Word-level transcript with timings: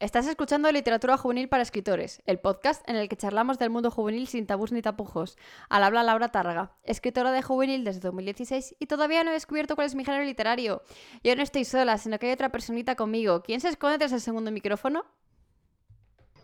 Estás 0.00 0.26
escuchando 0.26 0.72
Literatura 0.72 1.18
Juvenil 1.18 1.50
para 1.50 1.62
Escritores, 1.62 2.22
el 2.24 2.38
podcast 2.38 2.88
en 2.88 2.96
el 2.96 3.06
que 3.10 3.18
charlamos 3.18 3.58
del 3.58 3.68
mundo 3.68 3.90
juvenil 3.90 4.26
sin 4.28 4.46
tabús 4.46 4.72
ni 4.72 4.80
tapujos. 4.80 5.36
Al 5.68 5.84
habla 5.84 6.02
Laura 6.02 6.28
Tárraga, 6.28 6.72
escritora 6.84 7.32
de 7.32 7.42
juvenil 7.42 7.84
desde 7.84 8.00
2016 8.00 8.76
y 8.78 8.86
todavía 8.86 9.22
no 9.24 9.30
he 9.30 9.34
descubierto 9.34 9.74
cuál 9.74 9.88
es 9.88 9.94
mi 9.94 10.06
género 10.06 10.24
literario. 10.24 10.80
Yo 11.22 11.36
no 11.36 11.42
estoy 11.42 11.66
sola, 11.66 11.98
sino 11.98 12.18
que 12.18 12.28
hay 12.28 12.32
otra 12.32 12.48
personita 12.48 12.94
conmigo. 12.94 13.42
¿Quién 13.42 13.60
se 13.60 13.68
esconde 13.68 13.98
tras 13.98 14.12
el 14.12 14.22
segundo 14.22 14.50
micrófono? 14.50 15.04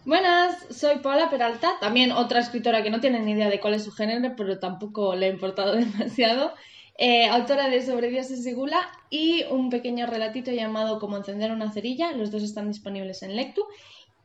Buenas, 0.04 0.66
soy 0.68 0.98
Paula 0.98 1.30
Peralta, 1.30 1.78
también 1.80 2.12
otra 2.12 2.40
escritora 2.40 2.82
que 2.82 2.90
no 2.90 3.00
tiene 3.00 3.20
ni 3.20 3.32
idea 3.32 3.48
de 3.48 3.58
cuál 3.58 3.72
es 3.72 3.84
su 3.84 3.90
género, 3.90 4.34
pero 4.36 4.58
tampoco 4.58 5.16
le 5.16 5.26
ha 5.26 5.30
importado 5.30 5.72
demasiado. 5.76 6.52
Eh, 6.98 7.26
autora 7.26 7.68
de 7.68 7.84
Sobre 7.84 8.08
Dioses 8.08 8.46
y 8.46 8.54
Gula 8.54 8.80
y 9.10 9.44
un 9.50 9.68
pequeño 9.68 10.06
relatito 10.06 10.50
llamado 10.50 10.98
Como 10.98 11.18
encender 11.18 11.52
una 11.52 11.70
cerilla. 11.70 12.12
Los 12.12 12.30
dos 12.30 12.42
están 12.42 12.68
disponibles 12.68 13.22
en 13.22 13.36
Lectu 13.36 13.66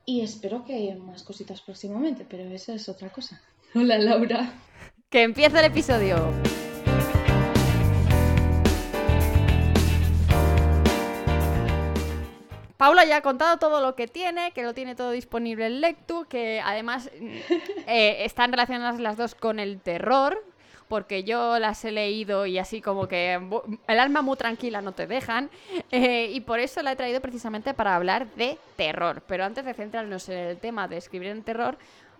y 0.06 0.22
espero 0.22 0.64
que 0.64 0.96
más 0.96 1.24
cositas 1.24 1.60
próximamente, 1.62 2.26
pero 2.30 2.44
esa 2.44 2.74
es 2.74 2.88
otra 2.88 3.10
cosa. 3.10 3.42
Hola 3.76 3.98
Laura. 3.98 4.54
Que 5.10 5.24
empiece 5.24 5.60
el 5.60 5.66
episodio. 5.66 6.16
Paula 12.78 13.06
ya 13.06 13.18
ha 13.18 13.22
contado 13.22 13.58
todo 13.58 13.82
lo 13.82 13.96
que 13.96 14.08
tiene, 14.08 14.54
que 14.54 14.64
lo 14.64 14.74
tiene 14.74 14.96
todo 14.96 15.12
disponible 15.12 15.68
en 15.68 15.82
Lectu, 15.82 16.26
que 16.28 16.62
además 16.64 17.12
eh, 17.86 18.24
están 18.26 18.52
relacionadas 18.52 19.00
las 19.00 19.18
dos 19.18 19.36
con 19.36 19.60
el 19.60 19.80
terror, 19.80 20.44
porque 20.92 21.24
yo 21.24 21.58
las 21.58 21.86
he 21.86 21.92
leído 21.92 22.46
y 22.46 22.58
así 22.58 22.82
como 22.82 23.08
que 23.08 23.40
el 23.88 24.00
alma 24.00 24.22
muy 24.22 24.36
tranquila 24.36 24.82
no 24.82 24.92
te 24.92 25.08
dejan. 25.08 25.50
Eh, 25.90 26.30
y 26.34 26.42
por 26.42 26.60
eso 26.60 26.82
la 26.82 26.92
he 26.92 26.96
traído 26.98 27.22
precisamente 27.22 27.74
para 27.74 27.96
hablar 27.96 28.28
de 28.36 28.58
terror. 28.76 29.24
Pero 29.26 29.46
antes 29.46 29.64
de 29.64 29.74
centrarnos 29.74 30.28
en 30.28 30.38
el 30.38 30.58
tema 30.58 30.90
de 30.90 30.98
escribir 30.98 31.30
en 31.30 31.44
terror, 31.44 31.78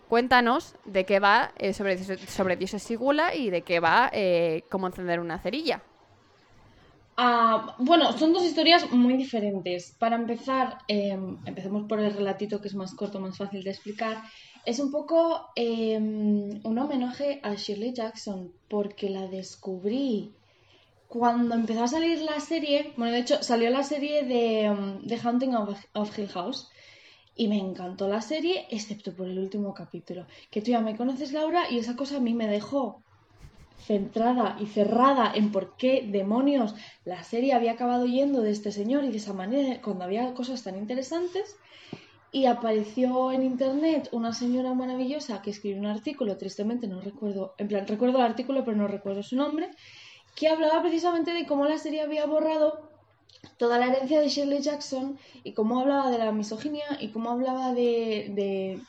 cuéntanos 0.08 0.76
de 0.86 1.06
qué 1.06 1.20
va 1.20 1.52
eh, 1.58 1.74
sobre, 1.74 1.98
sobre 1.98 2.56
Dioses 2.56 2.82
Sigula 2.82 3.36
y 3.36 3.50
de 3.50 3.62
qué 3.64 3.82
va 3.82 4.10
eh, 4.14 4.64
cómo 4.70 4.88
encender 4.88 5.20
una 5.20 5.38
cerilla. 5.40 5.82
Ah, 7.18 7.76
bueno, 7.80 8.18
son 8.18 8.34
dos 8.34 8.44
historias 8.44 8.92
muy 8.92 9.16
diferentes. 9.18 9.96
Para 10.00 10.16
empezar, 10.16 10.80
em, 10.88 11.38
empecemos 11.46 11.88
por 11.88 12.00
el 12.00 12.14
relatito 12.14 12.62
que 12.62 12.68
es 12.70 12.76
más 12.76 12.94
corto, 12.96 13.20
más 13.20 13.38
fácil 13.38 13.64
de 13.64 13.72
explicar. 13.72 14.24
Es 14.66 14.80
un 14.80 14.92
poco 14.92 15.50
em, 15.56 16.62
un 16.64 16.80
homenaje 16.80 17.40
a 17.44 17.56
Shirley 17.56 17.94
Jackson 17.94 18.52
porque 18.70 19.10
la 19.10 19.28
descubrí 19.28 20.32
cuando 21.08 21.56
empezó 21.56 21.84
a 21.84 21.88
salir 21.88 22.22
la 22.22 22.40
serie. 22.40 22.94
Bueno, 22.96 23.12
de 23.14 23.20
hecho, 23.20 23.44
salió 23.44 23.70
la 23.70 23.84
serie 23.84 24.24
de 24.24 24.70
um, 24.70 25.06
The 25.06 25.20
Haunting 25.22 25.56
of, 25.56 26.18
Hill 26.18 26.30
House 26.30 26.70
y 27.36 27.48
me 27.50 27.58
encantó 27.58 28.08
la 28.08 28.22
serie, 28.22 28.66
excepto 28.70 29.14
por 29.14 29.28
el 29.28 29.38
último 29.38 29.74
capítulo. 29.74 30.26
Que 30.50 30.62
tú 30.62 30.72
ya 30.72 30.80
me 30.80 30.96
conoces, 30.96 31.34
Laura, 31.34 31.70
y 31.70 31.80
esa 31.80 31.96
cosa 31.96 32.18
a 32.18 32.22
mí 32.22 32.34
me 32.34 32.48
dejó 32.48 33.04
centrada 33.86 34.58
y 34.60 34.68
cerrada 34.68 35.32
en 35.34 35.52
por 35.52 35.76
qué 35.76 36.08
demonios 36.08 36.76
la 37.06 37.24
serie 37.24 37.54
había 37.54 37.74
acabado 37.74 38.06
yendo 38.06 38.42
de 38.42 38.52
este 38.52 38.72
señor 38.72 39.04
y 39.04 39.12
de 39.12 39.18
esa 39.18 39.34
manera 39.34 39.82
cuando 39.82 40.06
había 40.06 40.34
cosas 40.34 40.64
tan 40.64 40.78
interesantes 40.78 41.56
y 42.32 42.46
apareció 42.46 43.32
en 43.32 43.44
internet 43.44 44.08
una 44.12 44.34
señora 44.34 44.74
maravillosa 44.74 45.42
que 45.42 45.50
escribió 45.50 45.80
un 45.80 45.88
artículo, 45.88 46.38
tristemente 46.38 46.88
no 46.88 47.02
recuerdo, 47.02 47.56
en 47.58 47.68
plan 47.68 47.88
recuerdo 47.88 48.20
el 48.20 48.26
artículo 48.26 48.64
pero 48.64 48.78
no 48.78 48.88
recuerdo 48.88 49.24
su 49.24 49.36
nombre, 49.36 49.70
que 50.36 50.48
hablaba 50.48 50.82
precisamente 50.82 51.34
de 51.34 51.46
cómo 51.46 51.66
la 51.66 51.78
serie 51.78 52.02
había 52.02 52.26
borrado 52.26 52.90
toda 53.58 53.80
la 53.80 53.88
herencia 53.88 54.22
de 54.22 54.30
Shirley 54.30 54.62
Jackson 54.62 55.18
y 55.44 55.54
cómo 55.54 55.80
hablaba 55.80 56.10
de 56.10 56.20
la 56.20 56.32
misoginia 56.32 56.86
y 57.00 57.10
cómo 57.10 57.32
hablaba 57.32 57.74
de, 57.74 58.32
de, 58.34 58.80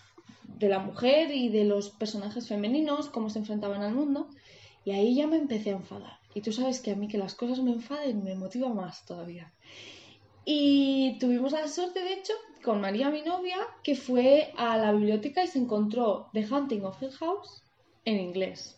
de 0.59 0.69
la 0.69 0.79
mujer 0.79 1.33
y 1.33 1.49
de 1.49 1.65
los 1.65 1.91
personajes 1.91 2.47
femeninos, 2.47 3.09
cómo 3.09 3.31
se 3.31 3.41
enfrentaban 3.41 3.83
al 3.83 3.95
mundo. 3.95 4.29
Y 4.85 4.93
ahí 4.93 5.15
ya 5.15 5.27
me 5.27 5.37
empecé 5.37 5.71
a 5.71 5.77
enfadar. 5.77 6.19
Y 6.35 6.41
tú 6.41 6.53
sabes 6.53 6.81
que 6.81 6.91
a 6.91 6.97
mí 6.97 7.09
que 7.09 7.19
las 7.19 7.35
cosas 7.35 7.61
me 7.61 7.73
enfaden 7.73 8.25
me 8.25 8.35
motiva 8.35 8.69
más 8.69 9.05
todavía. 9.05 9.53
Y 10.45 11.19
tuvimos 11.21 11.53
la 11.53 11.69
suerte, 11.69 12.01
de 12.01 12.15
hecho, 12.15 12.33
con 12.65 12.81
María, 12.81 13.11
mi 13.11 13.23
novia, 13.23 13.59
que 13.83 13.95
fue 13.95 14.53
a 14.57 14.77
la 14.77 14.93
biblioteca 14.93 15.45
y 15.45 15.49
se 15.49 15.59
encontró 15.59 16.29
The 16.33 16.47
Hunting 16.51 16.85
of 16.85 17.01
Hill 17.01 17.13
House 17.13 17.63
en 18.05 18.19
inglés, 18.19 18.77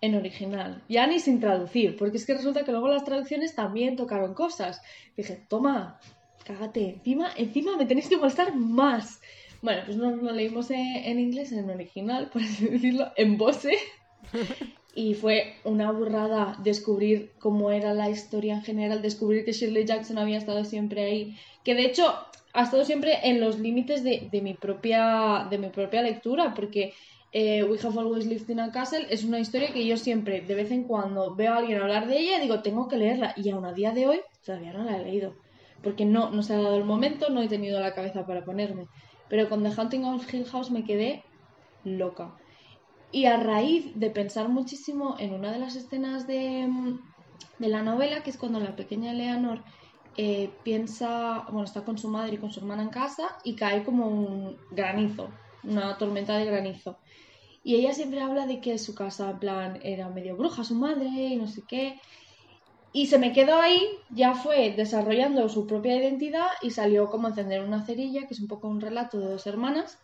en 0.00 0.14
original, 0.14 0.82
ya 0.88 1.06
ni 1.06 1.18
sin 1.18 1.40
traducir, 1.40 1.96
porque 1.96 2.16
es 2.16 2.24
que 2.24 2.34
resulta 2.34 2.64
que 2.64 2.72
luego 2.72 2.88
las 2.88 3.04
traducciones 3.04 3.54
también 3.54 3.96
tocaron 3.96 4.32
cosas. 4.32 4.80
Dije, 5.16 5.44
toma, 5.48 6.00
cágate, 6.44 6.90
encima, 6.90 7.30
encima 7.36 7.76
me 7.76 7.84
tenéis 7.84 8.08
que 8.08 8.16
molestar 8.16 8.54
más. 8.54 9.20
Bueno, 9.60 9.82
pues 9.84 9.96
nos 9.96 10.22
lo 10.22 10.32
leímos 10.32 10.70
en, 10.70 11.18
inglés, 11.18 11.52
en 11.52 11.68
original, 11.68 12.28
por 12.30 12.42
así 12.42 12.66
decirlo, 12.66 13.12
en 13.16 13.36
Bose. 13.36 13.76
y 14.94 15.14
fue 15.14 15.54
una 15.64 15.90
burrada 15.90 16.56
descubrir 16.62 17.32
cómo 17.38 17.70
era 17.70 17.94
la 17.94 18.10
historia 18.10 18.54
en 18.54 18.62
general, 18.62 19.02
descubrir 19.02 19.44
que 19.44 19.52
Shirley 19.52 19.84
Jackson 19.84 20.18
había 20.18 20.38
estado 20.38 20.64
siempre 20.64 21.04
ahí, 21.04 21.36
que 21.64 21.74
de 21.74 21.86
hecho 21.86 22.14
ha 22.52 22.62
estado 22.62 22.84
siempre 22.84 23.18
en 23.24 23.40
los 23.40 23.58
límites 23.58 24.04
de, 24.04 24.28
mi, 24.40 24.54
propia, 24.54 25.48
de 25.50 25.58
mi 25.58 25.70
propia 25.70 26.02
lectura, 26.02 26.54
porque 26.54 26.94
eh, 27.32 27.64
We 27.64 27.78
Have 27.82 27.98
Always 27.98 28.26
Lived 28.26 28.48
in 28.48 28.60
a 28.60 28.70
Castle 28.70 29.06
es 29.10 29.24
una 29.24 29.40
historia 29.40 29.72
que 29.72 29.84
yo 29.84 29.96
siempre, 29.96 30.42
de 30.42 30.54
vez 30.54 30.70
en 30.70 30.84
cuando, 30.84 31.34
veo 31.34 31.52
a 31.52 31.56
alguien 31.56 31.80
hablar 31.80 32.06
de 32.06 32.20
ella 32.20 32.38
y 32.38 32.42
digo, 32.42 32.62
tengo 32.62 32.86
que 32.86 32.96
leerla, 32.96 33.34
y 33.36 33.50
aún 33.50 33.64
a 33.64 33.72
día 33.72 33.90
de 33.90 34.06
hoy 34.06 34.20
todavía 34.44 34.72
no 34.72 34.84
la 34.84 34.96
he 34.96 35.04
leído, 35.04 35.34
porque 35.82 36.04
no, 36.04 36.30
no 36.30 36.44
se 36.44 36.54
ha 36.54 36.58
dado 36.58 36.76
el 36.76 36.84
momento, 36.84 37.30
no 37.30 37.42
he 37.42 37.48
tenido 37.48 37.80
la 37.80 37.94
cabeza 37.94 38.24
para 38.24 38.44
ponerme. 38.44 38.86
Pero 39.28 39.48
con 39.48 39.64
The 39.64 39.80
Hunting 39.80 40.04
of 40.04 40.32
Hill 40.32 40.44
House 40.44 40.70
me 40.70 40.84
quedé 40.84 41.24
loca. 41.82 42.36
Y 43.14 43.26
a 43.26 43.36
raíz 43.36 43.92
de 43.94 44.10
pensar 44.10 44.48
muchísimo 44.48 45.14
en 45.20 45.34
una 45.34 45.52
de 45.52 45.60
las 45.60 45.76
escenas 45.76 46.26
de, 46.26 46.68
de 47.60 47.68
la 47.68 47.80
novela, 47.80 48.24
que 48.24 48.30
es 48.30 48.36
cuando 48.36 48.58
la 48.58 48.74
pequeña 48.74 49.12
Eleanor 49.12 49.62
eh, 50.16 50.50
piensa, 50.64 51.44
bueno, 51.44 51.62
está 51.62 51.84
con 51.84 51.96
su 51.96 52.08
madre 52.08 52.34
y 52.34 52.38
con 52.38 52.50
su 52.50 52.58
hermana 52.58 52.82
en 52.82 52.88
casa 52.88 53.38
y 53.44 53.54
cae 53.54 53.84
como 53.84 54.08
un 54.08 54.56
granizo, 54.72 55.28
una 55.62 55.96
tormenta 55.96 56.36
de 56.36 56.46
granizo. 56.46 56.98
Y 57.62 57.76
ella 57.76 57.94
siempre 57.94 58.20
habla 58.20 58.48
de 58.48 58.60
que 58.60 58.78
su 58.78 58.96
casa, 58.96 59.30
en 59.30 59.38
plan, 59.38 59.80
era 59.84 60.08
medio 60.08 60.36
bruja 60.36 60.64
su 60.64 60.74
madre 60.74 61.06
y 61.06 61.36
no 61.36 61.46
sé 61.46 61.62
qué. 61.68 62.00
Y 62.92 63.06
se 63.06 63.20
me 63.20 63.32
quedó 63.32 63.60
ahí, 63.60 63.80
ya 64.10 64.34
fue 64.34 64.72
desarrollando 64.72 65.48
su 65.48 65.68
propia 65.68 65.96
identidad 65.96 66.48
y 66.62 66.70
salió 66.70 67.08
como 67.10 67.28
encender 67.28 67.62
una 67.62 67.86
cerilla, 67.86 68.26
que 68.26 68.34
es 68.34 68.40
un 68.40 68.48
poco 68.48 68.66
un 68.66 68.80
relato 68.80 69.20
de 69.20 69.28
dos 69.28 69.46
hermanas 69.46 70.00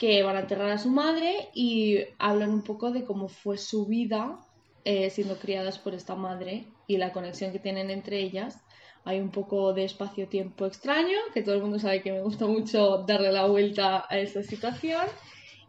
que 0.00 0.22
van 0.22 0.36
a 0.36 0.40
enterrar 0.40 0.70
a 0.70 0.78
su 0.78 0.88
madre 0.88 1.50
y 1.52 1.98
hablan 2.18 2.54
un 2.54 2.62
poco 2.62 2.90
de 2.90 3.04
cómo 3.04 3.28
fue 3.28 3.58
su 3.58 3.84
vida 3.84 4.40
eh, 4.86 5.10
siendo 5.10 5.36
criadas 5.36 5.78
por 5.78 5.92
esta 5.92 6.16
madre 6.16 6.64
y 6.86 6.96
la 6.96 7.12
conexión 7.12 7.52
que 7.52 7.58
tienen 7.58 7.90
entre 7.90 8.18
ellas. 8.18 8.62
Hay 9.04 9.20
un 9.20 9.30
poco 9.30 9.74
de 9.74 9.84
espacio-tiempo 9.84 10.64
extraño, 10.64 11.18
que 11.34 11.42
todo 11.42 11.54
el 11.54 11.60
mundo 11.60 11.78
sabe 11.78 12.00
que 12.00 12.12
me 12.12 12.22
gusta 12.22 12.46
mucho 12.46 13.04
darle 13.06 13.30
la 13.30 13.46
vuelta 13.46 14.06
a 14.08 14.18
esta 14.18 14.42
situación. 14.42 15.04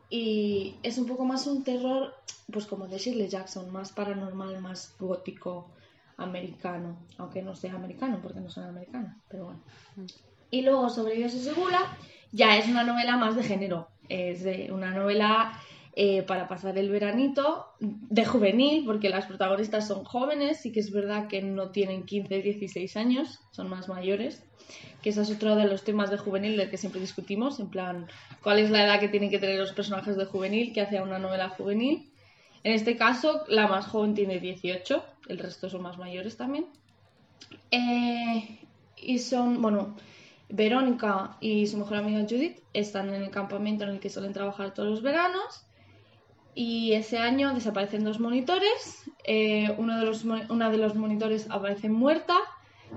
Y 0.10 0.78
es 0.82 0.98
un 0.98 1.08
poco 1.08 1.26
más 1.26 1.46
un 1.46 1.66
terror, 1.66 2.14
pues 2.54 2.66
como 2.68 2.88
de 2.88 3.00
Shirley 3.00 3.28
Jackson, 3.28 3.70
más 3.70 3.92
paranormal, 3.92 4.62
más 4.62 4.96
gótico, 4.98 5.72
americano. 6.16 7.00
Aunque 7.18 7.42
no 7.42 7.54
sea 7.54 7.74
americano, 7.74 8.20
porque 8.24 8.40
no 8.40 8.50
soy 8.50 8.64
americana, 8.64 9.22
pero 9.28 9.44
bueno. 9.44 9.60
Mm. 9.98 10.06
Y 10.52 10.62
luego 10.62 10.90
sobre 10.90 11.16
Dios 11.16 11.34
y 11.34 11.40
Segula, 11.40 11.98
ya 12.32 12.58
es 12.58 12.70
una 12.70 12.86
novela 12.86 13.18
más 13.18 13.36
de 13.36 13.44
género 13.44 13.91
es 14.10 14.46
una 14.70 14.92
novela 14.92 15.60
eh, 15.94 16.24
para 16.24 16.48
pasar 16.48 16.78
el 16.78 16.90
veranito 16.90 17.68
de 17.80 18.26
juvenil, 18.26 18.86
porque 18.86 19.10
las 19.10 19.26
protagonistas 19.26 19.88
son 19.88 20.06
jóvenes, 20.06 20.66
y 20.66 20.72
que 20.72 20.80
es 20.80 20.92
verdad 20.92 21.28
que 21.28 21.42
no 21.42 21.72
tienen 21.72 22.06
15, 22.06 22.42
16 22.42 22.96
años, 22.96 23.40
son 23.52 23.70
más 23.70 23.90
mayores, 23.90 24.42
que 25.02 25.10
ese 25.10 25.22
es 25.22 25.32
otro 25.32 25.56
de 25.56 25.66
los 25.66 25.84
temas 25.84 26.10
de 26.10 26.18
juvenil 26.18 26.56
del 26.56 26.70
que 26.70 26.78
siempre 26.78 27.02
discutimos, 27.02 27.60
en 27.60 27.70
plan, 27.70 28.08
¿cuál 28.42 28.60
es 28.60 28.70
la 28.70 28.86
edad 28.86 29.02
que 29.02 29.10
tienen 29.10 29.30
que 29.30 29.40
tener 29.40 29.60
los 29.60 29.74
personajes 29.74 30.16
de 30.16 30.26
juvenil 30.26 30.72
que 30.72 30.80
hace 30.80 31.02
una 31.02 31.20
novela 31.20 31.50
juvenil? 31.50 32.14
En 32.64 32.74
este 32.74 32.96
caso, 32.96 33.44
la 33.50 33.68
más 33.68 33.88
joven 33.88 34.14
tiene 34.14 34.40
18, 34.40 35.04
el 35.28 35.40
resto 35.40 35.70
son 35.70 35.82
más 35.82 35.98
mayores 35.98 36.38
también. 36.38 36.68
Eh, 37.72 38.60
y 38.96 39.20
son, 39.20 39.62
bueno, 39.62 39.98
Verónica 40.52 41.38
y 41.40 41.68
su 41.68 41.78
mejor 41.78 41.98
amiga 41.98 42.22
Judith 42.22 42.60
están 42.74 43.14
en 43.14 43.22
el 43.24 43.30
campamento 43.30 43.84
en 43.84 43.92
el 43.92 44.00
que 44.00 44.10
suelen 44.10 44.34
trabajar 44.34 44.74
todos 44.74 44.90
los 44.90 45.02
veranos 45.02 45.66
y 46.54 46.94
ese 46.94 47.18
año 47.18 47.54
desaparecen 47.54 48.04
dos 48.04 48.20
monitores. 48.20 49.04
Eh, 49.24 49.74
uno 49.78 49.98
de 50.00 50.06
los, 50.06 50.24
una 50.24 50.70
de 50.70 50.78
los 50.78 50.96
monitores 50.96 51.48
aparece 51.50 51.90
muerta 51.90 52.36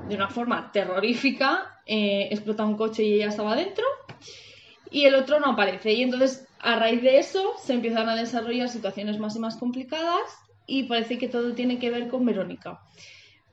de 0.09 0.17
una 0.17 0.29
forma 0.29 0.73
terrorífica, 0.73 1.81
eh, 1.87 2.29
explota 2.31 2.65
un 2.65 2.77
coche 2.77 3.05
y 3.05 3.15
ella 3.15 3.29
estaba 3.29 3.55
dentro. 3.55 3.85
Y 4.91 5.05
el 5.05 5.15
otro 5.15 5.39
no 5.39 5.53
aparece. 5.53 5.93
Y 5.93 6.03
entonces 6.03 6.49
a 6.59 6.77
raíz 6.77 7.03
de 7.03 7.19
eso 7.19 7.55
se 7.63 7.75
empiezan 7.75 8.09
a 8.09 8.17
desarrollar 8.17 8.69
situaciones 8.69 9.19
más 9.19 9.37
y 9.37 9.39
más 9.39 9.57
complicadas. 9.57 10.39
Y 10.67 10.85
parece 10.85 11.19
que 11.19 11.29
todo 11.29 11.55
tiene 11.55 11.79
que 11.79 11.91
ver 11.91 12.09
con 12.09 12.25
Verónica 12.25 12.81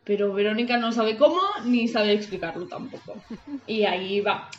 pero 0.03 0.33
Verónica 0.33 0.77
no 0.77 0.91
sabe 0.91 1.17
cómo 1.17 1.39
ni 1.65 1.87
sabe 1.87 2.13
explicarlo 2.13 2.67
tampoco. 2.67 3.15
Y 3.67 3.85
ahí 3.85 4.21
va. 4.21 4.49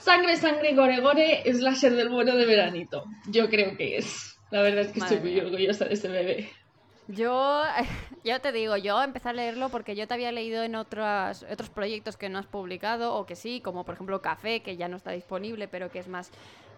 Sangre, 0.00 0.36
sangre, 0.36 0.74
gore, 0.74 1.00
gore, 1.00 1.42
slasher 1.52 1.94
del 1.94 2.08
bueno 2.08 2.36
de 2.36 2.44
veranito. 2.44 3.04
Yo 3.26 3.48
creo 3.48 3.76
que 3.76 3.96
es. 3.96 4.38
La 4.50 4.62
verdad 4.62 4.82
es 4.82 4.92
que 4.92 5.00
estoy 5.00 5.18
muy 5.18 5.40
orgullosa 5.40 5.86
de 5.86 5.94
ese 5.94 6.08
bebé. 6.08 6.50
Yo, 7.08 7.62
yo 8.24 8.40
te 8.40 8.52
digo, 8.52 8.76
yo 8.76 9.02
empecé 9.02 9.28
a 9.28 9.32
leerlo 9.32 9.68
porque 9.68 9.94
yo 9.94 10.06
te 10.06 10.14
había 10.14 10.32
leído 10.32 10.62
en 10.62 10.74
otros, 10.74 11.44
otros 11.50 11.70
proyectos 11.70 12.16
que 12.16 12.28
no 12.28 12.38
has 12.38 12.46
publicado 12.46 13.14
o 13.14 13.26
que 13.26 13.36
sí, 13.36 13.60
como 13.60 13.84
por 13.84 13.94
ejemplo 13.94 14.22
Café, 14.22 14.60
que 14.60 14.76
ya 14.76 14.88
no 14.88 14.96
está 14.96 15.12
disponible, 15.12 15.68
pero 15.68 15.90
que 15.90 15.98
es 15.98 16.08
más 16.08 16.30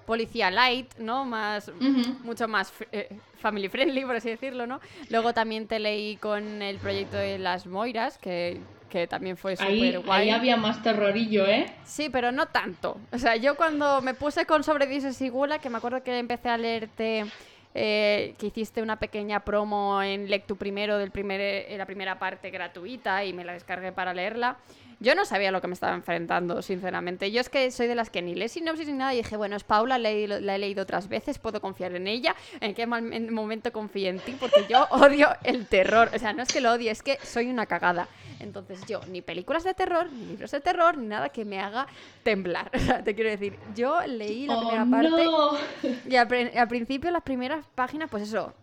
policía 0.07 0.51
light, 0.51 0.95
¿no? 0.99 1.25
Más, 1.25 1.71
mucho 2.23 2.49
más 2.49 2.73
eh, 2.93 3.19
family 3.39 3.69
friendly, 3.69 4.05
por 4.05 4.17
así 4.17 4.31
decirlo, 4.31 4.67
¿no? 4.67 4.81
Luego 5.11 5.35
también 5.35 5.67
te 5.67 5.79
leí 5.79 6.17
con 6.17 6.63
el 6.63 6.79
proyecto 6.79 7.17
de 7.17 7.39
Las 7.39 7.67
Moiras, 7.67 8.17
que, 8.19 8.61
que 8.89 9.07
también 9.07 9.37
fue 9.37 9.57
súper 9.57 10.01
guay. 10.01 10.23
Ahí 10.23 10.31
había 10.31 10.57
más 10.57 10.83
terrorillo, 10.83 11.47
¿eh? 11.47 11.67
Sí, 11.85 12.09
pero 12.09 12.33
no 12.33 12.47
tanto. 12.47 12.99
O 13.13 13.19
sea, 13.19 13.37
yo 13.37 13.57
cuando 13.57 14.01
me 14.01 14.15
puse 14.15 14.47
con 14.47 14.63
Sobre 14.65 14.87
y 14.87 15.29
Gula, 15.29 15.59
que 15.59 15.69
me 15.69 15.79
acuerdo 15.79 16.03
que 16.03 16.19
empecé 16.19 16.49
a 16.49 16.57
leerte 16.57 17.27
eh, 17.79 18.35
que 18.39 18.47
hiciste 18.47 18.81
una 18.81 18.97
pequeña 18.99 19.41
promo 19.41 20.03
en 20.03 20.31
Lectu 20.31 20.57
Primero 20.57 20.97
del 20.97 21.11
primer, 21.11 21.41
en 21.41 21.77
la 21.77 21.85
primera 21.85 22.19
parte 22.19 22.51
gratuita 22.51 23.23
y 23.23 23.35
me 23.35 23.45
la 23.45 23.53
descargué 23.53 23.93
para 23.93 24.15
leerla. 24.15 24.57
Yo 24.99 25.15
no 25.15 25.27
sabía 25.27 25.51
lo 25.51 25.61
que 25.61 25.67
me 25.67 25.75
estaba 25.75 25.95
enfrentando, 25.95 26.63
sinceramente. 26.63 27.31
Yo 27.31 27.41
es 27.41 27.51
que 27.51 27.71
soy 27.71 27.87
de 27.87 27.95
las 27.95 28.09
que 28.09 28.23
ni 28.23 28.35
lee 28.35 28.49
sinopsis 28.49 28.87
ni 28.87 28.95
nada 28.95 29.13
y 29.13 29.19
dije, 29.19 29.37
bueno, 29.37 29.55
es 29.55 29.65
Paula, 29.65 29.99
la 29.99 30.11
he, 30.11 30.27
leído 30.59 30.83
otras 30.83 31.09
veces, 31.09 31.39
puedo 31.39 31.61
confiar 31.61 31.95
en 31.95 32.07
ella. 32.07 32.35
¿En 32.61 32.75
qué 32.75 32.87
momento 32.87 33.73
confío 33.73 34.09
en 34.09 34.19
ti? 34.21 34.37
Porque 34.39 34.65
yo 34.69 34.87
odio 34.91 35.29
el 35.45 35.67
terror. 35.67 36.11
O 36.15 36.19
sea, 36.19 36.33
no 36.33 36.43
es 36.43 36.49
que 36.49 36.63
lo 36.63 36.73
odie, 36.73 36.91
es 36.91 37.03
que 37.03 37.19
soy 37.23 37.49
una 37.51 37.67
cagada. 37.67 38.09
Entonces 38.41 38.85
yo, 38.87 39.01
ni 39.09 39.21
películas 39.21 39.65
de 39.65 39.75
terror, 39.75 40.11
ni 40.11 40.27
libros 40.27 40.51
de 40.51 40.61
terror, 40.61 40.97
ni 40.97 41.07
nada 41.07 41.29
que 41.29 41.45
me 41.45 41.61
haga 41.61 41.87
temblar. 42.23 42.71
O 42.77 42.79
sea, 42.79 43.03
te 43.03 43.15
quiero 43.15 43.31
decir, 43.31 43.59
yo 43.75 44.01
leí 44.07 44.47
la 44.47 44.59
oh, 44.59 44.61
primera 44.61 44.87
parte 44.87 45.25
y 46.09 46.17
al 46.17 46.69
principio 46.69 47.11
las 47.11 47.23
primeras 47.23 47.67
páginas, 47.75 48.09
pues 48.09 48.25
eso, 48.25 48.55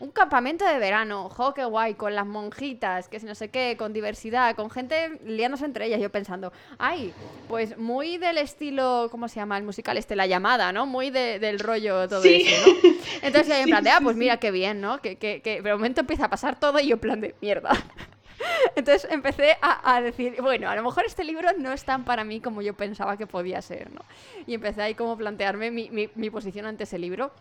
un 0.00 0.10
campamento 0.10 0.64
de 0.64 0.78
verano, 0.78 1.28
jo, 1.28 1.54
qué 1.54 1.64
guay, 1.64 1.94
con 1.94 2.14
las 2.14 2.26
monjitas, 2.26 3.08
que 3.08 3.18
no 3.20 3.34
sé 3.34 3.48
qué, 3.48 3.76
con 3.76 3.92
diversidad, 3.92 4.54
con 4.54 4.70
gente 4.70 5.18
liándose 5.24 5.64
entre 5.64 5.86
ellas. 5.86 6.00
Yo 6.00 6.10
pensando, 6.10 6.52
ay, 6.78 7.12
pues 7.48 7.76
muy 7.76 8.16
del 8.18 8.38
estilo, 8.38 9.08
¿cómo 9.10 9.28
se 9.28 9.36
llama 9.36 9.56
el 9.58 9.64
musical 9.64 9.96
este? 9.96 10.14
La 10.14 10.26
llamada, 10.26 10.72
¿no? 10.72 10.86
Muy 10.86 11.10
del 11.10 11.58
rollo 11.58 12.08
todo 12.08 12.22
eso, 12.22 12.66
¿no? 12.66 12.90
Entonces 13.22 13.48
yo 13.48 13.62
en 13.62 13.70
plan 13.70 13.84
de, 13.84 13.90
ah, 13.90 14.00
pues 14.02 14.16
mira 14.16 14.38
qué 14.38 14.50
bien, 14.50 14.80
¿no? 14.80 15.00
Que, 15.00 15.16
que, 15.16 15.42
que 15.42 15.62
de 15.62 15.72
momento 15.72 16.00
empieza 16.00 16.26
a 16.26 16.30
pasar 16.30 16.58
todo 16.58 16.78
y 16.78 16.88
yo 16.88 16.94
en 16.94 17.00
plan 17.00 17.20
de, 17.20 17.34
mierda. 17.40 17.70
Entonces 18.76 19.10
empecé 19.10 19.56
a, 19.60 20.00
decir, 20.00 20.40
bueno, 20.40 20.70
a 20.70 20.76
lo 20.76 20.82
mejor 20.82 21.04
este 21.04 21.24
libro 21.24 21.48
no 21.58 21.72
es 21.72 21.84
tan 21.84 22.04
para 22.04 22.22
mí 22.22 22.40
como 22.40 22.62
yo 22.62 22.74
pensaba 22.74 23.16
que 23.16 23.26
podía 23.26 23.60
ser, 23.62 23.90
¿no? 23.92 24.02
Y 24.46 24.54
empecé 24.54 24.82
ahí 24.82 24.94
como 24.94 25.16
plantearme 25.16 25.70
mi, 25.70 25.90
mi, 25.90 26.08
mi 26.14 26.30
posición 26.30 26.66
ante 26.66 26.84
ese 26.84 26.98
libro. 26.98 27.32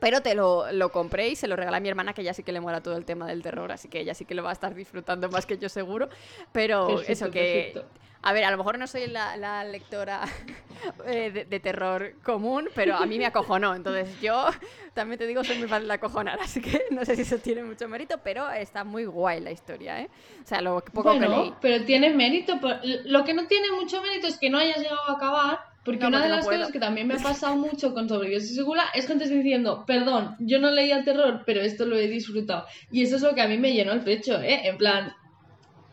Pero 0.00 0.22
te 0.22 0.34
lo, 0.34 0.66
compré 0.92 1.28
y 1.28 1.36
se 1.36 1.46
lo 1.46 1.56
regalé 1.56 1.76
a 1.76 1.80
mi 1.80 1.88
hermana, 1.88 2.14
que 2.14 2.24
ya 2.24 2.34
sí 2.34 2.42
que 2.42 2.52
le 2.52 2.60
mola 2.60 2.82
todo 2.82 2.96
el 2.96 3.04
tema 3.04 3.26
del 3.26 3.42
terror, 3.42 3.70
así 3.70 3.88
que 3.88 4.00
ella 4.00 4.14
sí 4.14 4.24
que 4.24 4.34
lo 4.34 4.42
va 4.42 4.50
a 4.50 4.54
estar 4.54 4.74
disfrutando 4.74 5.28
más 5.28 5.46
que 5.46 5.58
yo 5.58 5.68
seguro. 5.68 6.08
Pero 6.52 7.00
eso 7.02 7.30
que... 7.30 7.84
A 8.22 8.34
ver, 8.34 8.44
a 8.44 8.50
lo 8.50 8.58
mejor 8.58 8.78
no 8.78 8.86
soy 8.86 9.06
la, 9.06 9.64
lectora 9.64 10.22
eh, 11.06 11.46
de, 11.48 11.60
terror 11.60 12.14
común, 12.22 12.68
pero 12.74 12.96
a 12.96 13.06
mí 13.06 13.18
me 13.18 13.24
acojonó. 13.24 13.74
Entonces 13.74 14.20
yo 14.20 14.46
también 14.94 15.18
te 15.18 15.26
digo, 15.26 15.42
soy 15.42 15.58
muy 15.58 15.68
fácil 15.68 15.88
de 15.88 15.94
acojonar, 15.94 16.38
así 16.40 16.60
que 16.60 16.84
no 16.90 17.04
sé 17.04 17.16
si 17.16 17.22
eso 17.22 17.38
tiene 17.38 17.62
mucho 17.62 17.88
mérito, 17.88 18.18
pero 18.22 18.50
está 18.50 18.84
muy 18.84 19.06
guay 19.06 19.40
la 19.40 19.52
historia, 19.52 20.00
¿eh? 20.00 20.10
O 20.42 20.46
sea, 20.46 20.60
lo 20.60 20.82
poco 20.84 21.18
que 21.18 21.28
leí. 21.28 21.54
Pero 21.62 21.84
tiene 21.86 22.10
mérito. 22.10 22.60
Lo 23.04 23.24
que 23.24 23.32
no 23.32 23.46
tiene 23.46 23.70
mucho 23.72 24.02
mérito 24.02 24.26
es 24.26 24.38
que 24.38 24.50
no 24.50 24.58
hayas 24.58 24.78
llegado 24.78 25.08
a 25.08 25.12
acabar 25.12 25.69
porque 25.84 26.06
una 26.06 26.22
de 26.22 26.28
las 26.28 26.44
cosas 26.44 26.70
que 26.70 26.78
también 26.78 27.06
me 27.06 27.14
ha 27.14 27.18
pasado 27.22 27.56
mucho 27.56 27.94
con 27.94 28.08
Sobrevivientes 28.08 28.50
y 28.50 28.54
Segura 28.54 28.84
es 28.94 29.06
gente 29.06 29.28
diciendo, 29.28 29.84
perdón, 29.86 30.36
yo 30.38 30.58
no 30.60 30.70
leía 30.70 30.98
el 30.98 31.04
terror, 31.04 31.42
pero 31.46 31.60
esto 31.60 31.86
lo 31.86 31.96
he 31.96 32.08
disfrutado. 32.08 32.66
Y 32.90 33.02
eso 33.02 33.16
es 33.16 33.22
lo 33.22 33.34
que 33.34 33.42
a 33.42 33.48
mí 33.48 33.58
me 33.58 33.72
llenó 33.72 33.92
el 33.92 34.02
pecho, 34.02 34.40
¿eh? 34.40 34.68
En 34.68 34.76
plan, 34.76 35.14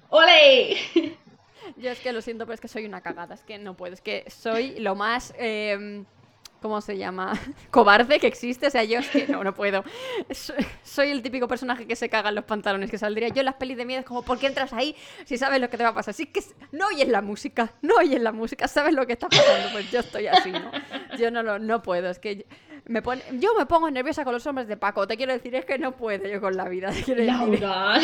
¡ole! 0.09 0.75
Yo 1.77 1.91
es 1.91 1.99
que 1.99 2.13
lo 2.13 2.21
siento, 2.21 2.45
pero 2.45 2.55
es 2.55 2.61
que 2.61 2.67
soy 2.67 2.85
una 2.85 3.01
cagada, 3.01 3.35
es 3.35 3.43
que 3.43 3.57
no 3.57 3.75
puedo, 3.75 3.93
es 3.93 4.01
que 4.01 4.23
soy 4.29 4.79
lo 4.79 4.95
más... 4.95 5.33
Eh 5.37 6.05
¿Cómo 6.67 6.81
se 6.81 6.97
llama? 6.97 7.31
Cobarde 7.71 8.19
que 8.19 8.27
existe. 8.27 8.67
O 8.67 8.69
sea, 8.69 8.83
yo 8.83 8.99
es 8.99 9.07
que 9.07 9.25
no, 9.29 9.41
no 9.41 9.53
puedo. 9.53 9.85
Soy 10.83 11.11
el 11.11 11.21
típico 11.21 11.47
personaje 11.47 11.87
que 11.87 11.95
se 11.95 12.09
caga 12.09 12.27
en 12.27 12.35
los 12.35 12.43
pantalones 12.43 12.91
que 12.91 12.97
saldría. 12.97 13.29
Yo 13.29 13.39
en 13.39 13.45
las 13.45 13.55
pelis 13.55 13.77
de 13.77 13.85
miedo 13.85 14.01
es 14.01 14.05
como, 14.05 14.21
¿por 14.21 14.37
qué 14.37 14.47
entras 14.47 14.73
ahí 14.73 14.93
si 15.23 15.37
sabes 15.37 15.61
lo 15.61 15.69
que 15.69 15.77
te 15.77 15.83
va 15.83 15.91
a 15.91 15.93
pasar? 15.93 16.11
Así 16.11 16.25
que 16.25 16.43
no 16.73 16.87
oyes 16.87 17.07
la 17.07 17.21
música, 17.21 17.71
no 17.81 17.95
oyes 17.95 18.21
la 18.21 18.33
música, 18.33 18.67
sabes 18.67 18.93
lo 18.93 19.07
que 19.07 19.13
está 19.13 19.29
pasando. 19.29 19.69
Pues 19.71 19.89
yo 19.89 20.01
estoy 20.01 20.27
así, 20.27 20.51
¿no? 20.51 20.69
Yo 21.17 21.31
no, 21.31 21.41
lo, 21.41 21.57
no 21.57 21.81
puedo. 21.81 22.09
Es 22.09 22.19
que 22.19 22.45
me 22.83 23.01
pone, 23.01 23.23
yo 23.39 23.55
me 23.57 23.65
pongo 23.65 23.89
nerviosa 23.89 24.25
con 24.25 24.33
los 24.33 24.45
hombres 24.45 24.67
de 24.67 24.75
Paco. 24.75 25.07
Te 25.07 25.15
quiero 25.15 25.31
decir, 25.31 25.55
es 25.55 25.63
que 25.63 25.79
no 25.79 25.93
puedo 25.93 26.27
yo 26.27 26.41
con 26.41 26.57
la 26.57 26.67
vida. 26.67 26.91
Te 26.91 27.01
quiero 27.01 27.21
decir. 27.21 27.61
no, 27.61 27.95